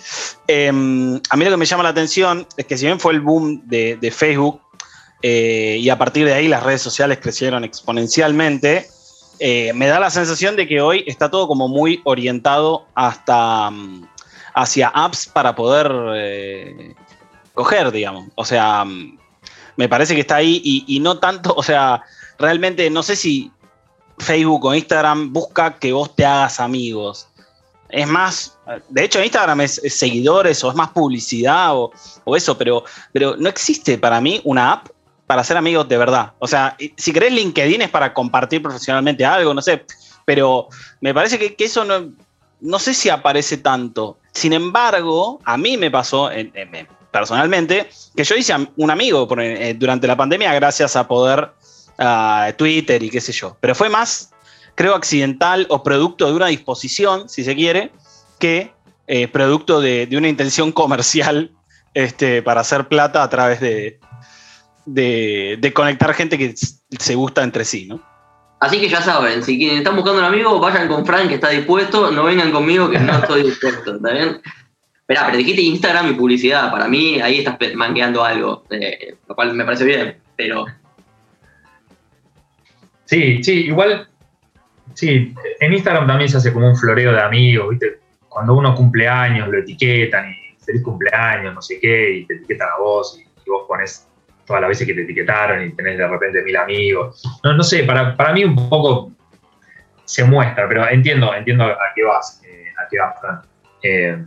Em, 0.48 1.20
a 1.30 1.38
mí 1.38 1.46
lo 1.46 1.52
que 1.52 1.58
me 1.58 1.66
llama 1.66 1.84
la 1.84 1.90
atención 1.90 2.48
es 2.58 2.66
que 2.66 2.78
si 2.78 2.86
bien 2.86 3.00
fue 3.00 3.14
el 3.14 3.22
boom 3.22 3.62
de, 3.66 4.14
Facebook 4.16 4.62
eh, 5.22 5.78
y 5.80 5.90
a 5.90 5.98
partir 5.98 6.26
de 6.26 6.34
ahí 6.34 6.48
las 6.48 6.64
redes 6.64 6.82
sociales 6.82 7.20
crecieron 7.22 7.64
exponencialmente, 7.64 8.88
eh, 9.40 9.74
me 9.74 9.88
da 9.88 10.00
la 10.00 10.10
sensación 10.10 10.56
de 10.56 10.68
que 10.68 10.82
hoy 10.82 11.04
está 11.08 11.30
todo 11.30 11.48
como 11.48 11.68
muy 11.68 12.02
orientado 12.04 12.86
hasta 12.96 13.70
mm, 13.70 14.08
hacia 14.54 14.88
apps 14.90 15.28
para 15.28 15.56
poder 15.56 15.92
eh, 16.16 16.96
coger, 17.54 17.92
digamos. 17.92 18.30
O 18.36 18.46
sea, 18.46 18.86
mm, 18.86 19.18
me 19.76 19.90
parece 19.90 20.16
que 20.16 20.22
está 20.22 20.38
ahí 20.38 20.62
y, 20.64 21.00
no 21.00 21.20
tanto, 21.20 21.54
o 21.58 21.64
sea, 21.64 22.04
realmente 22.40 22.90
no 22.90 23.04
sé 23.04 23.16
si 23.16 23.52
Facebook 24.20 24.66
o 24.66 24.74
Instagram 24.74 25.34
busca 25.34 25.78
que 25.78 25.92
vos 25.92 26.16
te 26.16 26.26
hagas 26.26 26.60
amigos. 26.60 27.28
Es 27.90 28.08
más, 28.08 28.58
de 28.90 29.04
hecho 29.04 29.24
Instagram 29.24 29.62
es, 29.62 29.82
seguidores 29.90 30.64
o 30.64 30.70
es 30.70 30.76
más 30.76 30.90
publicidad 30.90 31.76
o, 31.76 31.92
o, 32.24 32.36
eso, 32.36 32.58
pero, 32.58 32.84
pero 33.14 33.36
no 33.38 33.48
existe 33.48 33.98
para 33.98 34.20
mí 34.20 34.42
una 34.44 34.74
app 34.74 34.88
para 35.28 35.44
ser 35.44 35.58
amigos 35.58 35.88
de 35.88 35.98
verdad. 35.98 36.34
O 36.40 36.48
sea, 36.48 36.78
si 36.98 37.12
querés 37.12 37.34
LinkedIn 37.34 37.82
es 37.82 37.90
para 37.90 38.14
compartir 38.14 38.62
profesionalmente 38.62 39.26
algo, 39.26 39.54
no 39.54 39.62
sé, 39.62 39.86
pero 40.26 40.68
me 41.02 41.14
parece 41.14 41.38
que, 41.40 41.56
eso 41.64 41.84
no, 41.84 42.12
no 42.62 42.80
sé 42.80 42.94
si 42.94 43.10
aparece 43.10 43.58
tanto. 43.58 44.20
Sin 44.34 44.54
embargo, 44.54 45.40
a 45.46 45.58
mí 45.58 45.78
me 45.78 45.90
pasó 45.90 46.30
personalmente 47.12 47.90
que 48.16 48.24
yo 48.24 48.36
hice 48.36 48.54
un 48.76 48.92
amigo 48.92 49.28
eh, 49.40 49.74
durante 49.78 50.08
la 50.08 50.18
pandemia 50.18 50.54
gracias 50.54 50.96
a 50.96 51.08
poder 51.08 51.52
Twitter 52.58 53.02
y 53.02 53.10
qué 53.10 53.22
sé 53.22 53.32
yo. 53.32 53.56
Pero 53.62 53.74
fue 53.74 53.90
más, 53.90 54.32
creo, 54.76 54.96
accidental 54.96 55.66
o 55.70 55.82
producto 55.82 56.28
de 56.28 56.34
una 56.34 56.48
disposición, 56.48 57.30
si 57.30 57.44
se 57.44 57.56
quiere, 57.56 57.92
que 58.40 58.74
eh, 59.08 59.28
producto 59.28 59.80
de, 59.80 60.10
una 60.18 60.28
intención 60.28 60.72
comercial 60.72 61.52
este, 61.94 62.42
para 62.42 62.62
hacer 62.62 62.88
plata 62.88 63.24
a 63.24 63.30
través 63.30 63.62
de, 63.62 64.00
de, 64.86 65.72
conectar 65.74 66.14
gente 66.14 66.38
que 66.38 66.54
se 66.56 67.16
gusta 67.16 67.44
entre 67.44 67.66
sí, 67.66 67.88
¿no? 67.88 68.02
Así 68.60 68.80
que 68.80 68.88
ya 68.88 69.02
saben, 69.02 69.44
si 69.44 69.58
quienes 69.58 69.80
están 69.80 69.96
buscando 69.96 70.20
un 70.20 70.26
amigo, 70.26 70.60
vayan 70.60 70.88
con 70.88 71.06
Frank 71.06 71.28
que 71.28 71.36
está 71.36 71.50
dispuesto, 71.50 72.12
no 72.12 72.24
vengan 72.24 72.52
conmigo 72.52 72.90
que 72.90 73.00
no 73.00 73.14
estoy 73.18 73.44
dispuesto, 73.44 73.96
¿está 73.96 74.12
bien? 74.12 74.42
Espera, 75.02 75.26
pero 75.26 75.38
dijiste 75.38 75.62
Instagram 75.62 76.12
y 76.12 76.14
publicidad, 76.14 76.72
para 76.72 76.88
mí 76.88 77.20
ahí 77.22 77.40
estás 77.40 77.58
mangueando 77.76 78.24
algo, 78.24 78.64
eh, 78.72 79.16
lo 79.28 79.36
cual 79.36 79.54
me 79.54 79.66
parece 79.66 79.86
bien, 79.86 80.18
pero... 80.36 80.66
Sí, 83.04 83.44
sí, 83.44 83.66
igual, 83.66 84.08
sí, 84.96 85.36
en 85.60 85.74
Instagram 85.74 86.08
también 86.08 86.30
se 86.30 86.38
hace 86.38 86.52
como 86.52 86.68
un 86.68 86.76
floreo 86.76 87.12
de 87.12 87.22
amigos, 87.22 87.70
¿viste? 87.70 88.00
Cuando 88.28 88.56
uno 88.56 88.74
cumple 88.74 89.08
años, 89.08 89.48
lo 89.48 89.60
etiquetan 89.60 90.32
y 90.32 90.64
feliz 90.64 90.82
cumpleaños, 90.82 91.54
no 91.54 91.62
sé 91.62 91.80
qué, 91.80 92.18
y 92.18 92.26
te 92.26 92.34
etiquetan 92.34 92.70
a 92.76 92.82
vos 92.82 93.20
y 93.46 93.50
vos 93.50 93.66
pones 93.68 94.08
todas 94.46 94.62
las 94.62 94.70
veces 94.70 94.88
que 94.88 94.94
te 94.94 95.02
etiquetaron 95.02 95.64
y 95.64 95.72
tenés 95.72 95.98
de 95.98 96.08
repente 96.08 96.42
mil 96.44 96.56
amigos. 96.56 97.24
No, 97.44 97.54
no 97.54 97.64
sé, 97.64 97.84
para, 97.84 98.16
para 98.16 98.34
mí 98.34 98.44
un 98.44 98.70
poco 98.70 99.12
se 100.06 100.24
muestra, 100.24 100.68
pero 100.68 100.88
entiendo, 100.88 101.34
entiendo 101.34 101.66
a 101.66 101.78
qué 101.96 102.04
vas, 102.04 102.42
eh, 102.46 102.72
a 102.78 102.88
qué 102.90 103.00
vas, 103.00 103.48
eh, 103.82 104.24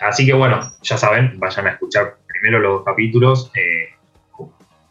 así 0.00 0.26
que 0.26 0.32
bueno, 0.32 0.72
ya 0.82 0.98
saben, 0.98 1.38
vayan 1.38 1.66
a 1.68 1.70
escuchar 1.70 2.16
primero 2.26 2.58
los 2.58 2.84
capítulos, 2.84 3.50
eh, 3.54 3.90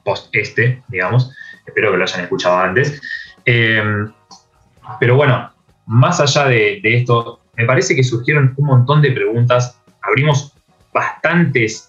post 0.04 0.30
este, 0.34 0.82
digamos. 0.88 1.36
Espero 1.66 1.92
que 1.92 1.98
lo 1.98 2.04
hayan 2.04 2.22
escuchado 2.22 2.58
antes. 2.58 3.02
pero 3.46 5.16
bueno, 5.16 5.54
más 5.86 6.20
allá 6.20 6.46
de, 6.46 6.80
de, 6.82 6.98
esto, 6.98 7.42
me 7.56 7.66
parece 7.66 7.96
que 7.96 8.04
surgieron 8.04 8.54
un 8.58 8.66
montón 8.66 9.02
de 9.02 9.12
preguntas. 9.12 9.80
Abrimos 10.02 10.54
bastantes 10.94 11.88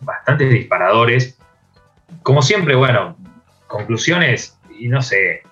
bastantes 0.00 0.50
disparadores. 0.50 1.38
Como 2.22 2.42
siempre, 2.42 2.74
bueno, 2.74 3.16
conclusiones, 3.66 4.58
y 4.78 4.88
no 4.88 5.02
sé, 5.02 5.42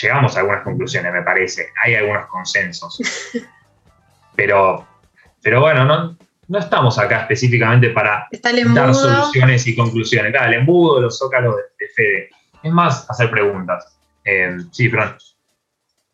llegamos 0.00 0.36
a 0.36 0.40
algunas 0.40 0.62
conclusiones, 0.62 1.12
me 1.12 1.22
parece. 1.22 1.68
Hay 1.82 1.94
algunos 1.94 2.26
consensos. 2.26 2.98
Pero, 4.34 4.86
pero 5.42 5.60
bueno, 5.60 5.84
no, 5.84 6.16
no 6.48 6.58
estamos 6.58 6.98
acá 6.98 7.20
específicamente 7.20 7.90
para 7.90 8.26
dar 8.74 8.94
soluciones 8.94 9.66
y 9.66 9.76
conclusiones. 9.76 10.32
Claro, 10.32 10.48
el 10.48 10.60
embudo, 10.60 11.02
los 11.02 11.18
zócalos 11.18 11.56
de, 11.56 11.88
Fede. 11.94 12.30
Es 12.62 12.72
más, 12.72 13.08
hacer 13.10 13.30
preguntas. 13.30 13.94
Eh, 14.24 14.56
sí, 14.70 14.88
Fran. 14.88 15.18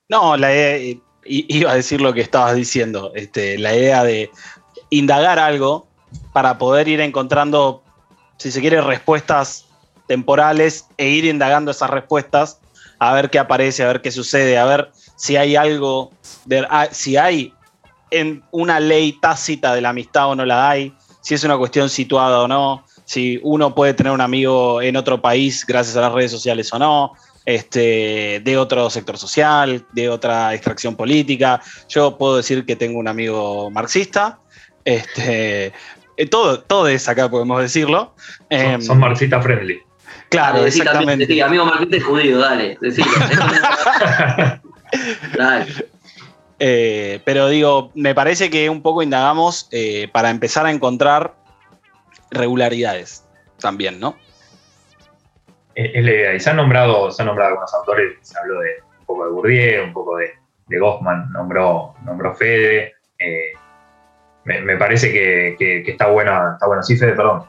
No, 0.08 0.36
la 0.36 0.52
idea, 0.52 0.98
iba 1.24 1.70
a 1.70 1.76
decir 1.76 2.00
lo 2.00 2.12
que 2.12 2.22
estabas 2.22 2.56
diciendo, 2.56 3.12
este, 3.14 3.56
la 3.56 3.74
idea 3.76 4.02
de 4.02 4.30
indagar 4.90 5.38
algo 5.38 5.87
para 6.32 6.58
poder 6.58 6.88
ir 6.88 7.00
encontrando, 7.00 7.82
si 8.36 8.50
se 8.50 8.60
quiere, 8.60 8.80
respuestas 8.80 9.66
temporales 10.06 10.86
e 10.96 11.08
ir 11.08 11.24
indagando 11.24 11.70
esas 11.70 11.90
respuestas 11.90 12.60
a 12.98 13.12
ver 13.12 13.30
qué 13.30 13.38
aparece, 13.38 13.84
a 13.84 13.88
ver 13.88 14.00
qué 14.00 14.10
sucede, 14.10 14.58
a 14.58 14.64
ver 14.64 14.90
si 15.16 15.36
hay 15.36 15.56
algo, 15.56 16.10
de, 16.46 16.66
ah, 16.70 16.88
si 16.90 17.16
hay 17.16 17.52
en 18.10 18.42
una 18.50 18.80
ley 18.80 19.12
tácita 19.20 19.74
de 19.74 19.80
la 19.80 19.90
amistad 19.90 20.30
o 20.30 20.34
no 20.34 20.44
la 20.44 20.70
hay, 20.70 20.94
si 21.20 21.34
es 21.34 21.44
una 21.44 21.58
cuestión 21.58 21.88
situada 21.88 22.40
o 22.40 22.48
no, 22.48 22.84
si 23.04 23.38
uno 23.42 23.74
puede 23.74 23.94
tener 23.94 24.12
un 24.12 24.20
amigo 24.20 24.82
en 24.82 24.96
otro 24.96 25.20
país 25.20 25.64
gracias 25.66 25.96
a 25.96 26.00
las 26.00 26.12
redes 26.12 26.30
sociales 26.30 26.72
o 26.72 26.78
no, 26.78 27.12
este, 27.44 28.40
de 28.44 28.58
otro 28.58 28.90
sector 28.90 29.16
social, 29.16 29.86
de 29.92 30.10
otra 30.10 30.54
extracción 30.54 30.96
política. 30.96 31.62
Yo 31.88 32.18
puedo 32.18 32.36
decir 32.36 32.66
que 32.66 32.76
tengo 32.76 32.98
un 32.98 33.08
amigo 33.08 33.70
marxista. 33.70 34.38
Este, 34.84 35.72
eh, 36.18 36.26
todo, 36.26 36.60
todo 36.60 36.88
es 36.88 37.08
acá, 37.08 37.30
podemos 37.30 37.62
decirlo. 37.62 38.14
Son, 38.50 38.82
son 38.82 38.98
marxista 38.98 39.40
friendly. 39.40 39.80
Claro, 40.28 40.56
Dale, 40.58 40.68
exactamente. 40.68 41.26
Sí, 41.26 41.40
amigo 41.40 41.64
marxista 41.64 41.96
y 41.96 42.00
judío, 42.00 42.38
dale, 42.38 42.76
decilo. 42.80 43.08
dale. 45.38 45.66
Eh, 46.58 47.20
pero 47.24 47.48
digo, 47.48 47.92
me 47.94 48.14
parece 48.16 48.50
que 48.50 48.68
un 48.68 48.82
poco 48.82 49.02
indagamos 49.02 49.68
eh, 49.70 50.08
para 50.12 50.30
empezar 50.30 50.66
a 50.66 50.72
encontrar 50.72 51.34
regularidades 52.32 53.24
también, 53.60 54.00
¿no? 54.00 54.16
Es 55.76 55.92
es 55.94 56.04
la 56.04 56.10
idea. 56.10 56.34
Y 56.34 56.40
se 56.40 56.50
han 56.50 56.56
nombrado, 56.56 57.12
se 57.12 57.22
han 57.22 57.26
nombrado 57.26 57.50
algunos 57.50 57.72
autores, 57.74 58.14
se 58.22 58.36
habló 58.38 58.58
de 58.60 58.70
un 58.98 59.06
poco 59.06 59.24
de 59.24 59.30
Bourdieu, 59.30 59.84
un 59.84 59.92
poco 59.92 60.16
de, 60.16 60.32
de 60.66 60.78
Goffman, 60.80 61.30
nombró, 61.32 61.94
nombró 62.04 62.34
Fede. 62.34 62.94
eh, 63.20 63.52
me, 64.60 64.76
parece 64.76 65.12
que, 65.12 65.82
está 65.86 66.08
bueno, 66.08 66.52
está 66.54 66.66
bueno. 66.66 66.82
Sí, 66.82 66.96
Fede, 66.96 67.12
perdón. 67.12 67.42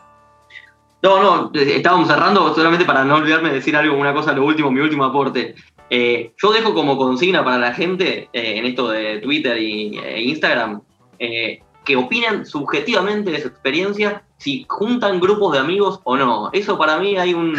No, 1.02 1.22
no, 1.24 1.52
estábamos 1.54 2.08
cerrando 2.10 2.54
solamente 2.54 2.86
para 2.86 3.06
no 3.06 3.16
olvidarme 3.16 3.50
de 3.50 3.56
decir 3.56 3.76
algo, 3.76 3.96
una 3.98 4.14
cosa, 4.14 4.34
lo 4.34 4.44
último, 4.44 4.70
mi 4.70 4.82
último 4.82 5.06
aporte. 5.06 5.56
Eh, 5.90 6.34
yo 6.42 6.52
dejo 6.52 6.74
como 6.74 6.98
consigna 6.98 7.44
para 7.44 7.58
la 7.58 7.74
gente 7.74 8.30
eh, 8.34 8.58
en 8.58 8.66
esto 8.66 8.90
de 8.90 9.20
Twitter 9.20 9.58
y 9.58 9.98
e 9.98 10.22
Instagram 10.22 10.82
eh, 11.18 11.62
que 11.86 11.96
opinen 11.96 12.46
subjetivamente 12.46 13.32
de 13.32 13.42
su 13.42 13.48
experiencia 13.48 14.22
si 14.38 14.66
juntan 14.70 15.20
grupos 15.20 15.54
de 15.54 15.60
amigos 15.60 16.00
o 16.04 16.16
no. 16.18 16.50
Eso 16.54 16.78
para 16.78 17.00
mí 17.00 17.18
hay 17.18 17.34
un, 17.34 17.56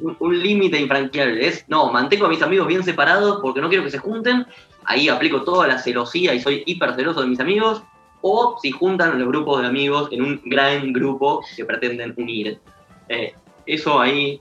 un- 0.00 0.16
un 0.18 0.42
límite 0.42 0.78
infranqueable. 0.80 1.46
Es, 1.46 1.64
no, 1.68 1.90
mantengo 1.92 2.26
a 2.26 2.28
mis 2.28 2.42
amigos 2.42 2.66
bien 2.66 2.82
separados 2.84 3.38
porque 3.40 3.60
no 3.60 3.68
quiero 3.68 3.84
que 3.84 3.90
se 3.90 3.98
junten. 3.98 4.44
Ahí 4.84 5.08
aplico 5.08 5.42
toda 5.42 5.66
la 5.68 5.78
celosía 5.78 6.34
y 6.34 6.40
soy 6.40 6.64
hiper 6.66 6.94
celoso 6.94 7.20
de 7.22 7.28
mis 7.28 7.40
amigos. 7.40 7.82
O 8.22 8.56
si 8.62 8.70
juntan 8.70 9.18
los 9.18 9.28
grupos 9.28 9.60
de 9.60 9.68
amigos 9.68 10.08
en 10.12 10.22
un 10.22 10.40
gran 10.44 10.92
grupo 10.92 11.44
que 11.56 11.64
pretenden 11.64 12.14
unir. 12.16 12.58
Eh, 13.08 13.34
eso 13.66 14.00
ahí 14.00 14.40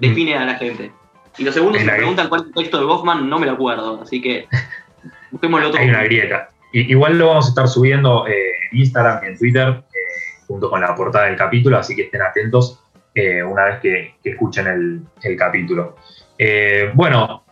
define 0.00 0.36
a 0.36 0.44
la 0.44 0.54
gente. 0.54 0.92
Y 1.38 1.44
lo 1.44 1.52
segundo, 1.52 1.78
si 1.78 1.84
me 1.84 1.92
preguntan 1.94 2.28
cuál 2.28 2.42
es 2.42 2.46
el 2.48 2.54
texto 2.54 2.78
de 2.78 2.84
Goffman, 2.84 3.28
no 3.28 3.38
me 3.38 3.46
lo 3.46 3.52
acuerdo. 3.52 4.00
Así 4.02 4.20
que 4.20 4.46
busquemos 5.30 5.60
el 5.60 5.66
otro. 5.66 5.80
Hay 5.80 5.88
una 5.88 6.04
grieta. 6.04 6.50
Y- 6.72 6.90
igual 6.90 7.18
lo 7.18 7.28
vamos 7.28 7.46
a 7.46 7.48
estar 7.48 7.68
subiendo 7.68 8.26
eh, 8.26 8.52
en 8.70 8.78
Instagram 8.78 9.24
y 9.24 9.26
en 9.28 9.38
Twitter, 9.38 9.68
eh, 9.68 10.42
junto 10.46 10.70
con 10.70 10.80
la 10.80 10.94
portada 10.94 11.26
del 11.26 11.36
capítulo, 11.36 11.78
así 11.78 11.96
que 11.96 12.02
estén 12.02 12.22
atentos 12.22 12.80
eh, 13.14 13.42
una 13.42 13.64
vez 13.66 13.80
que, 13.80 14.14
que 14.22 14.30
escuchen 14.30 14.66
el, 14.66 15.02
el 15.22 15.36
capítulo. 15.36 15.96
Eh, 16.36 16.90
bueno, 16.94 17.44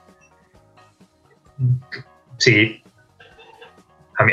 sí, 2.38 2.81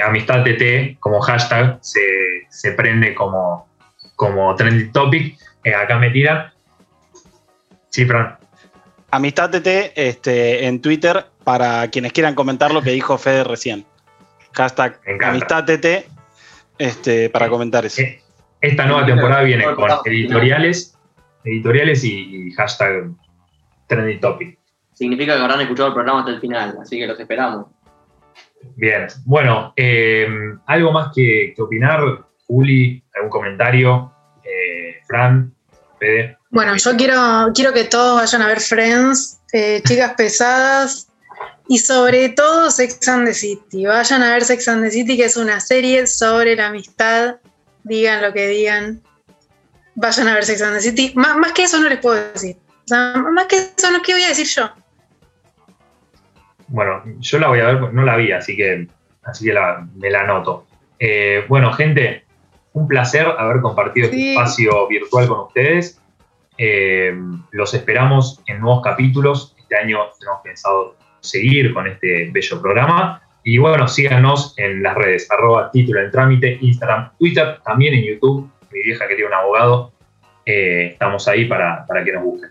Amistad 0.05 0.43
TT 0.43 0.99
como 0.99 1.19
hashtag 1.21 1.77
se, 1.81 2.01
se 2.49 2.71
prende 2.73 3.13
como, 3.15 3.67
como 4.15 4.55
trending 4.55 4.91
topic. 4.91 5.37
Eh, 5.63 5.73
acá 5.73 5.97
me 5.97 6.09
tiran. 6.09 6.51
Sí, 7.89 8.05
Fran. 8.05 8.37
Amistad 9.11 9.49
TT 9.49 9.93
este, 9.95 10.65
en 10.65 10.81
Twitter 10.81 11.25
para 11.43 11.87
quienes 11.89 12.13
quieran 12.13 12.35
comentar 12.35 12.71
lo 12.71 12.81
que 12.81 12.91
dijo 12.91 13.17
Fede 13.17 13.43
recién. 13.43 13.85
Hashtag. 14.53 14.99
Amistad 15.23 15.65
TT 15.65 16.07
este, 16.77 17.29
para 17.29 17.49
comentar 17.49 17.85
eso. 17.85 18.01
Eh, 18.01 18.21
Esta 18.61 18.85
nueva 18.85 19.05
temporada 19.05 19.41
viene 19.43 19.65
con 19.75 19.89
editoriales, 20.05 20.97
editoriales 21.43 22.03
y, 22.03 22.47
y 22.47 22.51
hashtag 22.51 23.09
trending 23.87 24.19
topic. 24.19 24.59
Significa 24.93 25.35
que 25.35 25.41
habrán 25.41 25.61
escuchado 25.61 25.87
el 25.87 25.93
programa 25.93 26.19
hasta 26.19 26.31
el 26.31 26.41
final, 26.41 26.77
así 26.81 26.99
que 26.99 27.07
los 27.07 27.19
esperamos. 27.19 27.67
Bien, 28.75 29.07
bueno, 29.25 29.73
eh, 29.75 30.27
algo 30.67 30.91
más 30.91 31.11
que, 31.13 31.53
que 31.55 31.61
opinar, 31.61 32.01
Juli, 32.47 33.03
algún 33.15 33.29
comentario, 33.29 34.13
Eh, 34.43 35.01
Fran, 35.07 35.53
Fede. 35.99 36.37
Bueno, 36.49 36.75
yo 36.77 36.95
quiero, 36.97 37.51
quiero 37.53 37.71
que 37.73 37.83
todos 37.83 38.19
vayan 38.19 38.41
a 38.41 38.47
ver 38.47 38.59
Friends, 38.61 39.39
eh, 39.53 39.81
chicas 39.87 40.13
pesadas 40.17 41.07
y 41.67 41.77
sobre 41.77 42.29
todo 42.29 42.71
Sex 42.71 43.07
and 43.07 43.27
the 43.27 43.33
City. 43.33 43.85
Vayan 43.85 44.23
a 44.23 44.31
ver 44.31 44.43
Sex 44.43 44.67
and 44.67 44.83
the 44.83 44.89
City, 44.91 45.15
que 45.17 45.25
es 45.25 45.37
una 45.37 45.59
serie 45.59 46.07
sobre 46.07 46.55
la 46.55 46.67
amistad. 46.67 47.35
Digan 47.83 48.21
lo 48.23 48.33
que 48.33 48.47
digan. 48.47 49.01
Vayan 49.95 50.27
a 50.29 50.33
ver 50.33 50.45
Sex 50.45 50.61
and 50.61 50.75
the 50.75 50.81
City. 50.81 51.11
Má- 51.15 51.35
más 51.37 51.51
que 51.51 51.63
eso 51.63 51.79
no 51.79 51.89
les 51.89 51.99
puedo 51.99 52.15
decir. 52.31 52.55
O 52.85 52.87
sea, 52.87 53.13
más 53.17 53.45
que 53.45 53.57
eso 53.57 53.91
no, 53.91 54.01
¿qué 54.01 54.13
voy 54.13 54.23
a 54.23 54.29
decir 54.29 54.47
yo? 54.47 54.71
Bueno, 56.69 57.03
yo 57.19 57.39
la 57.39 57.47
voy 57.47 57.59
a 57.59 57.65
ver, 57.67 57.93
no 57.93 58.03
la 58.03 58.15
vi, 58.15 58.31
así 58.31 58.55
que, 58.55 58.87
así 59.23 59.45
que 59.45 59.53
la- 59.53 59.85
me 59.95 60.09
la 60.09 60.21
anoto. 60.21 60.65
Eh, 60.99 61.45
bueno, 61.47 61.71
gente, 61.73 62.23
un 62.73 62.87
placer 62.87 63.25
haber 63.37 63.61
compartido 63.61 64.05
este 64.05 64.31
espacio 64.33 64.87
virtual 64.87 65.27
con 65.27 65.39
ustedes. 65.41 66.01
Eh, 66.57 67.15
los 67.51 67.73
esperamos 67.73 68.41
en 68.47 68.59
nuevos 68.59 68.83
capítulos. 68.83 69.55
Este 69.57 69.75
año 69.77 69.99
tenemos 70.19 70.41
pensado 70.43 70.95
seguir 71.21 71.73
con 71.73 71.87
este 71.87 72.29
bello 72.31 72.61
programa. 72.61 73.21
Y 73.43 73.57
bueno, 73.57 73.87
síganos 73.87 74.53
en 74.57 74.83
las 74.83 74.95
redes, 74.95 75.31
arroba 75.31 75.71
título 75.71 76.01
en 76.01 76.11
trámite, 76.11 76.57
Instagram, 76.61 77.11
Twitter, 77.17 77.59
también 77.63 77.93
en 77.93 78.03
YouTube. 78.05 78.49
Mi 78.71 78.83
vieja 78.83 79.07
quería 79.07 79.25
un 79.25 79.33
abogado. 79.33 79.91
Eh, 80.45 80.89
estamos 80.91 81.27
ahí 81.27 81.45
para, 81.45 81.85
para 81.87 82.03
que 82.03 82.11
nos 82.11 82.23
busquen. 82.23 82.49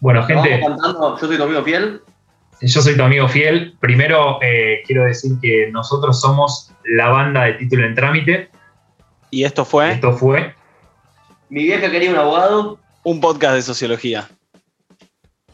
Bueno, 0.00 0.22
gente. 0.24 0.58
Vamos 0.62 0.80
cantando, 0.82 1.18
yo 1.20 1.26
soy 1.26 1.36
tu 1.36 1.42
amigo 1.42 1.62
fiel. 1.62 2.00
Yo 2.62 2.80
soy 2.80 2.96
tu 2.96 3.02
amigo 3.02 3.28
fiel. 3.28 3.76
Primero 3.80 4.38
eh, 4.40 4.82
quiero 4.86 5.04
decir 5.04 5.32
que 5.42 5.68
nosotros 5.72 6.20
somos 6.20 6.70
la 6.84 7.08
banda 7.08 7.44
de 7.44 7.54
título 7.54 7.86
en 7.86 7.94
trámite. 7.94 8.50
Y 9.30 9.44
esto 9.44 9.64
fue 9.64 9.92
Esto 9.92 10.12
fue. 10.16 10.54
Mi 11.48 11.64
vieja 11.64 11.90
quería 11.90 12.10
un 12.10 12.16
abogado. 12.16 12.78
un 13.02 13.20
podcast 13.20 13.56
de 13.56 13.62
sociología. 13.62 14.28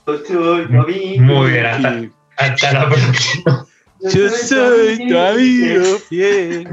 Yo 0.07 0.19
soy 0.27 0.67
tu 0.67 0.81
amigo. 0.81 1.23
Muy 1.23 1.51
bien, 1.53 1.67
hasta, 1.67 2.03
hasta 2.37 2.73
la 2.73 2.89
próxima. 2.89 3.67
Yo 4.01 4.29
soy 4.29 5.09
tu 5.09 5.19
amigo 5.19 5.99
fiel. 6.09 6.69